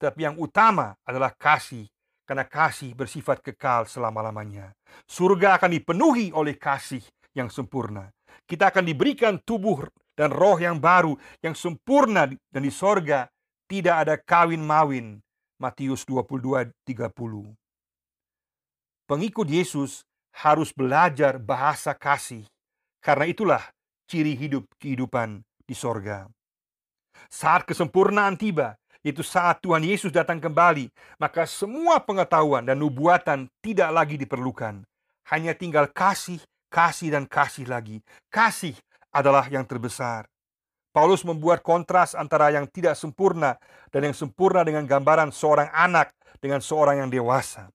tapi 0.01 0.25
yang 0.25 0.41
utama 0.41 0.97
adalah 1.05 1.37
kasih 1.37 1.93
karena 2.33 2.49
kasih 2.49 2.97
bersifat 2.97 3.45
kekal 3.45 3.85
selama-lamanya. 3.85 4.73
Surga 5.05 5.61
akan 5.61 5.69
dipenuhi 5.77 6.33
oleh 6.33 6.57
kasih 6.57 7.05
yang 7.37 7.53
sempurna. 7.53 8.09
Kita 8.49 8.73
akan 8.73 8.89
diberikan 8.89 9.37
tubuh 9.45 9.85
dan 10.17 10.33
roh 10.33 10.57
yang 10.57 10.81
baru, 10.81 11.13
yang 11.45 11.53
sempurna 11.53 12.33
dan 12.49 12.63
di 12.65 12.73
sorga 12.73 13.29
tidak 13.69 14.09
ada 14.09 14.17
kawin-mawin. 14.17 15.21
Matius 15.61 16.09
22:30. 16.09 17.53
Pengikut 19.05 19.49
Yesus 19.53 20.01
harus 20.33 20.73
belajar 20.73 21.37
bahasa 21.37 21.93
kasih, 21.93 22.49
karena 23.05 23.29
itulah 23.29 23.63
ciri 24.09 24.33
hidup 24.33 24.65
kehidupan 24.81 25.45
di 25.69 25.77
sorga. 25.77 26.33
Saat 27.29 27.69
kesempurnaan 27.69 28.41
tiba, 28.41 28.81
itu 29.03 29.27
saat 29.27 29.59
Tuhan 29.59 29.83
Yesus 29.83 30.15
datang 30.15 30.39
kembali, 30.39 30.87
maka 31.19 31.43
semua 31.43 31.99
pengetahuan 31.99 32.63
dan 32.63 32.79
nubuatan 32.79 33.51
tidak 33.59 33.91
lagi 33.91 34.15
diperlukan. 34.15 34.87
Hanya 35.27 35.59
tinggal 35.59 35.91
kasih, 35.91 36.39
kasih 36.71 37.11
dan 37.11 37.27
kasih 37.27 37.67
lagi. 37.67 37.99
Kasih 38.31 38.79
adalah 39.11 39.51
yang 39.51 39.67
terbesar. 39.67 40.31
Paulus 40.95 41.27
membuat 41.27 41.65
kontras 41.67 42.15
antara 42.15 42.53
yang 42.55 42.69
tidak 42.71 42.95
sempurna 42.95 43.59
dan 43.91 44.07
yang 44.07 44.17
sempurna 44.17 44.63
dengan 44.63 44.87
gambaran 44.87 45.35
seorang 45.35 45.67
anak 45.75 46.15
dengan 46.39 46.63
seorang 46.63 47.03
yang 47.03 47.11
dewasa. 47.11 47.73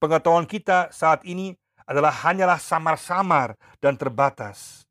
Pengetahuan 0.00 0.48
kita 0.48 0.88
saat 0.88 1.26
ini 1.28 1.52
adalah 1.84 2.14
hanyalah 2.24 2.56
samar-samar 2.56 3.58
dan 3.82 3.98
terbatas. 3.98 4.86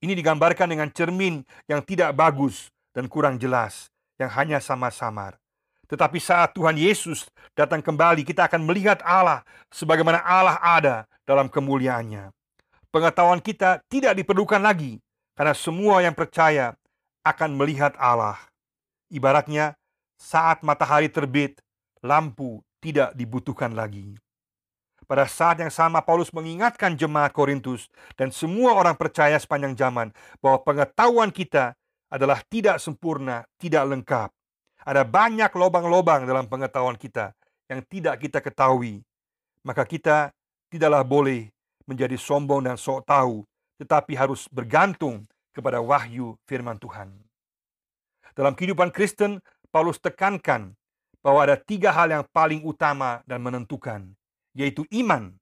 Ini 0.00 0.12
digambarkan 0.16 0.68
dengan 0.72 0.88
cermin 0.92 1.44
yang 1.68 1.84
tidak 1.84 2.16
bagus 2.16 2.68
dan 2.92 3.08
kurang 3.08 3.36
jelas, 3.36 3.92
yang 4.16 4.32
hanya 4.32 4.58
samar-samar. 4.60 5.36
Tetapi 5.86 6.18
saat 6.18 6.50
Tuhan 6.50 6.74
Yesus 6.74 7.30
datang 7.54 7.78
kembali, 7.78 8.26
kita 8.26 8.50
akan 8.50 8.66
melihat 8.66 8.98
Allah 9.06 9.46
sebagaimana 9.70 10.18
Allah 10.26 10.58
ada 10.58 10.96
dalam 11.22 11.46
kemuliaannya. 11.46 12.34
Pengetahuan 12.90 13.38
kita 13.38 13.84
tidak 13.86 14.18
diperlukan 14.18 14.58
lagi 14.58 14.98
karena 15.38 15.54
semua 15.54 16.02
yang 16.02 16.16
percaya 16.16 16.74
akan 17.22 17.54
melihat 17.54 17.94
Allah. 18.00 18.38
Ibaratnya, 19.06 19.78
saat 20.18 20.66
matahari 20.66 21.06
terbit, 21.06 21.62
lampu 22.02 22.64
tidak 22.82 23.14
dibutuhkan 23.14 23.70
lagi. 23.70 24.18
Pada 25.06 25.22
saat 25.30 25.62
yang 25.62 25.70
sama, 25.70 26.02
Paulus 26.02 26.34
mengingatkan 26.34 26.98
jemaat 26.98 27.30
Korintus 27.30 27.86
dan 28.18 28.34
semua 28.34 28.74
orang 28.74 28.98
percaya 28.98 29.38
sepanjang 29.38 29.78
zaman 29.78 30.10
bahwa 30.42 30.58
pengetahuan 30.66 31.30
kita 31.30 31.78
adalah 32.10 32.42
tidak 32.46 32.78
sempurna, 32.78 33.42
tidak 33.58 33.84
lengkap. 33.86 34.30
Ada 34.86 35.02
banyak 35.02 35.50
lobang-lobang 35.50 36.22
dalam 36.26 36.46
pengetahuan 36.46 36.94
kita 36.94 37.34
yang 37.66 37.82
tidak 37.90 38.22
kita 38.22 38.38
ketahui. 38.38 39.02
Maka 39.66 39.82
kita 39.82 40.30
tidaklah 40.70 41.02
boleh 41.02 41.50
menjadi 41.86 42.14
sombong 42.14 42.62
dan 42.62 42.78
sok 42.78 43.02
tahu 43.06 43.42
tetapi 43.76 44.16
harus 44.16 44.48
bergantung 44.48 45.28
kepada 45.52 45.80
wahyu 45.80 46.36
firman 46.48 46.80
Tuhan. 46.80 47.12
Dalam 48.36 48.52
kehidupan 48.52 48.92
Kristen, 48.92 49.40
Paulus 49.72 50.00
tekankan 50.00 50.76
bahwa 51.24 51.40
ada 51.44 51.56
tiga 51.56 51.92
hal 51.92 52.12
yang 52.12 52.24
paling 52.28 52.60
utama 52.64 53.24
dan 53.24 53.40
menentukan, 53.40 54.12
yaitu 54.52 54.84
iman, 54.92 55.32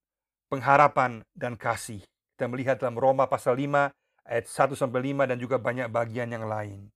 pengharapan, 0.47 1.23
dan 1.35 1.59
kasih. 1.59 2.03
Kita 2.35 2.47
melihat 2.51 2.79
dalam 2.79 2.99
Roma 2.99 3.27
pasal 3.27 3.59
5 3.59 3.91
ayat 4.29 4.49
1 4.49 4.77
sampai 4.77 5.13
5 5.13 5.31
dan 5.31 5.39
juga 5.41 5.57
banyak 5.61 5.89
bagian 5.93 6.33
yang 6.33 6.49
lain. 6.49 6.89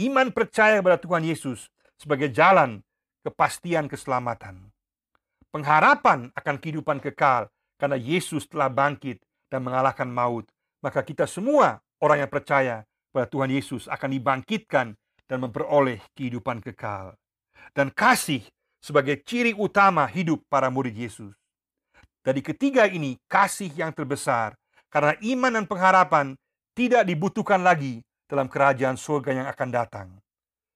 Iman 0.00 0.32
percaya 0.32 0.80
kepada 0.80 1.00
Tuhan 1.00 1.24
Yesus 1.24 1.68
sebagai 1.96 2.28
jalan 2.32 2.84
kepastian 3.24 3.88
keselamatan. 3.88 4.70
Pengharapan 5.50 6.30
akan 6.36 6.56
kehidupan 6.60 7.00
kekal 7.00 7.48
karena 7.80 7.96
Yesus 7.96 8.44
telah 8.46 8.68
bangkit 8.68 9.20
dan 9.48 9.64
mengalahkan 9.64 10.08
maut, 10.08 10.44
maka 10.84 11.00
kita 11.00 11.24
semua 11.24 11.80
orang 12.00 12.24
yang 12.26 12.30
percaya 12.30 12.84
pada 13.10 13.26
Tuhan 13.26 13.48
Yesus 13.48 13.88
akan 13.88 14.10
dibangkitkan 14.12 14.92
dan 15.26 15.38
memperoleh 15.40 16.04
kehidupan 16.12 16.60
kekal. 16.60 17.16
Dan 17.72 17.90
kasih 17.90 18.44
sebagai 18.84 19.18
ciri 19.24 19.56
utama 19.56 20.06
hidup 20.06 20.44
para 20.46 20.70
murid 20.70 20.94
Yesus. 20.94 21.34
Dari 22.22 22.42
ketiga 22.42 22.86
ini, 22.86 23.18
kasih 23.30 23.70
yang 23.74 23.94
terbesar 23.94 24.54
karena 24.90 25.14
iman 25.18 25.52
dan 25.62 25.64
pengharapan 25.66 26.26
tidak 26.76 27.08
dibutuhkan 27.08 27.64
lagi 27.64 28.04
dalam 28.28 28.52
kerajaan 28.52 29.00
surga 29.00 29.32
yang 29.32 29.48
akan 29.48 29.68
datang. 29.72 30.08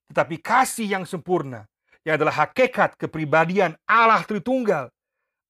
Tetapi 0.08 0.40
kasih 0.40 0.88
yang 0.88 1.04
sempurna, 1.04 1.68
yang 2.02 2.16
adalah 2.16 2.48
hakikat 2.48 2.96
kepribadian 2.96 3.76
Allah 3.84 4.24
Tritunggal, 4.24 4.88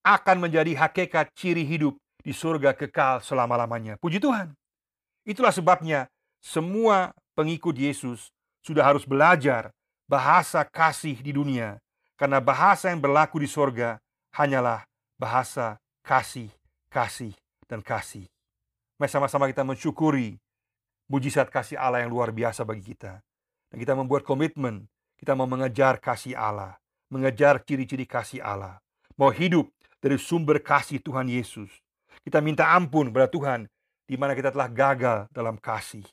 akan 0.03 0.37
menjadi 0.43 0.75
hakikat 0.75 1.31
ciri 1.39 1.63
hidup 1.63 1.95
di 2.21 2.35
surga 2.35 2.75
kekal 2.75 3.23
selama-lamanya. 3.23 3.97
Puji 4.03 4.19
Tuhan. 4.19 4.53
Itulah 5.25 5.55
sebabnya 5.55 6.11
semua 6.43 7.15
pengikut 7.39 7.77
Yesus 7.77 8.33
sudah 8.65 8.85
harus 8.85 9.07
belajar 9.07 9.71
bahasa 10.11 10.67
kasih 10.67 11.17
di 11.23 11.31
dunia. 11.31 11.79
Karena 12.19 12.43
bahasa 12.43 12.93
yang 12.93 13.01
berlaku 13.01 13.41
di 13.41 13.49
surga 13.49 13.97
hanyalah 14.37 14.85
bahasa 15.17 15.81
kasih, 16.05 16.53
kasih, 16.93 17.33
dan 17.65 17.81
kasih. 17.81 18.29
Mari 19.01 19.09
sama-sama 19.09 19.49
kita 19.49 19.65
mensyukuri 19.65 20.37
mujizat 21.09 21.49
kasih 21.49 21.81
Allah 21.81 22.05
yang 22.05 22.13
luar 22.13 22.37
biasa 22.37 22.69
bagi 22.69 22.93
kita. 22.93 23.25
Dan 23.73 23.81
kita 23.81 23.97
membuat 23.97 24.29
komitmen, 24.29 24.85
kita 25.17 25.33
mau 25.33 25.49
mengejar 25.49 25.97
kasih 25.97 26.37
Allah, 26.37 26.77
mengejar 27.09 27.65
ciri-ciri 27.65 28.05
kasih 28.05 28.45
Allah. 28.45 28.77
Mau 29.17 29.33
hidup 29.33 29.73
dari 30.05 30.21
sumber 30.21 30.61
kasih 30.61 31.01
Tuhan 31.01 31.33
Yesus. 31.33 31.73
Kita 32.21 32.45
minta 32.45 32.77
ampun 32.77 33.09
kepada 33.09 33.33
Tuhan 33.33 33.65
di 34.05 34.21
mana 34.21 34.37
kita 34.37 34.53
telah 34.53 34.69
gagal 34.69 35.19
dalam 35.33 35.57
kasih. 35.57 36.05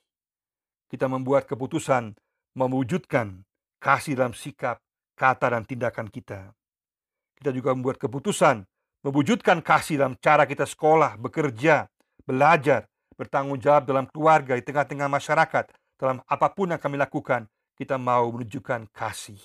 Kita 0.88 1.12
membuat 1.12 1.44
keputusan 1.44 2.16
mewujudkan 2.56 3.44
kasih 3.84 4.16
dalam 4.16 4.32
sikap, 4.32 4.80
kata, 5.20 5.60
dan 5.60 5.68
tindakan 5.68 6.08
kita. 6.08 6.56
Kita 7.36 7.52
juga 7.52 7.76
membuat 7.76 8.00
keputusan 8.00 8.64
mewujudkan 9.04 9.60
kasih 9.60 10.00
dalam 10.00 10.16
cara 10.24 10.48
kita 10.48 10.64
sekolah, 10.64 11.20
bekerja, 11.20 11.92
belajar, 12.28 12.84
bertanggung 13.16 13.58
jawab 13.58 13.88
dalam 13.88 14.06
keluarga, 14.12 14.60
di 14.60 14.64
tengah-tengah 14.68 15.08
masyarakat, 15.08 15.72
dalam 15.96 16.20
apa 16.28 16.48
pun 16.52 16.76
yang 16.76 16.82
kami 16.84 17.00
lakukan, 17.00 17.48
kita 17.80 17.96
mau 17.96 18.28
menunjukkan 18.28 18.92
kasih. 18.92 19.40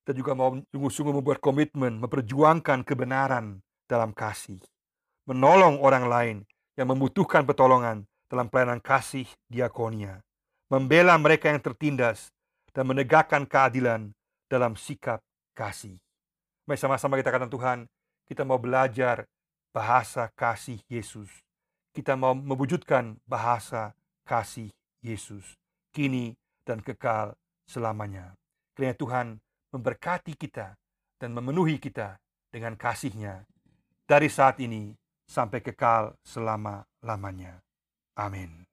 Kita 0.00 0.16
juga 0.16 0.32
mau 0.32 0.56
sungguh-sungguh 0.72 1.14
membuat 1.18 1.42
komitmen 1.42 2.00
memperjuangkan 2.00 2.86
kebenaran 2.86 3.60
dalam 3.84 4.14
kasih. 4.14 4.62
Menolong 5.28 5.82
orang 5.82 6.06
lain 6.08 6.36
yang 6.78 6.88
membutuhkan 6.88 7.44
pertolongan 7.44 8.08
dalam 8.30 8.48
pelayanan 8.48 8.80
kasih 8.80 9.28
diakonia. 9.50 10.22
Membela 10.70 11.18
mereka 11.18 11.50
yang 11.50 11.60
tertindas 11.60 12.30
dan 12.70 12.86
menegakkan 12.86 13.44
keadilan 13.44 14.14
dalam 14.46 14.78
sikap 14.78 15.18
kasih. 15.58 15.98
Mari 16.64 16.78
sama-sama 16.78 17.18
kita 17.18 17.34
katakan 17.34 17.50
Tuhan, 17.50 17.78
kita 18.30 18.46
mau 18.46 18.56
belajar 18.62 19.26
bahasa 19.74 20.30
kasih 20.38 20.78
Yesus. 20.86 21.28
Kita 21.90 22.14
mau 22.14 22.38
mewujudkan 22.38 23.18
bahasa 23.26 23.98
kasih 24.22 24.70
Yesus 25.02 25.58
kini 25.90 26.38
dan 26.62 26.78
kekal 26.78 27.34
selamanya. 27.66 28.38
Kiranya 28.78 28.94
Tuhan 28.94 29.26
memberkati 29.74 30.38
kita 30.38 30.78
dan 31.18 31.30
memenuhi 31.34 31.82
kita 31.82 32.18
dengan 32.50 32.78
kasihnya 32.78 33.42
dari 34.06 34.30
saat 34.30 34.62
ini 34.62 34.94
sampai 35.26 35.62
kekal 35.62 36.14
selama-lamanya. 36.22 37.58
Amin. 38.18 38.69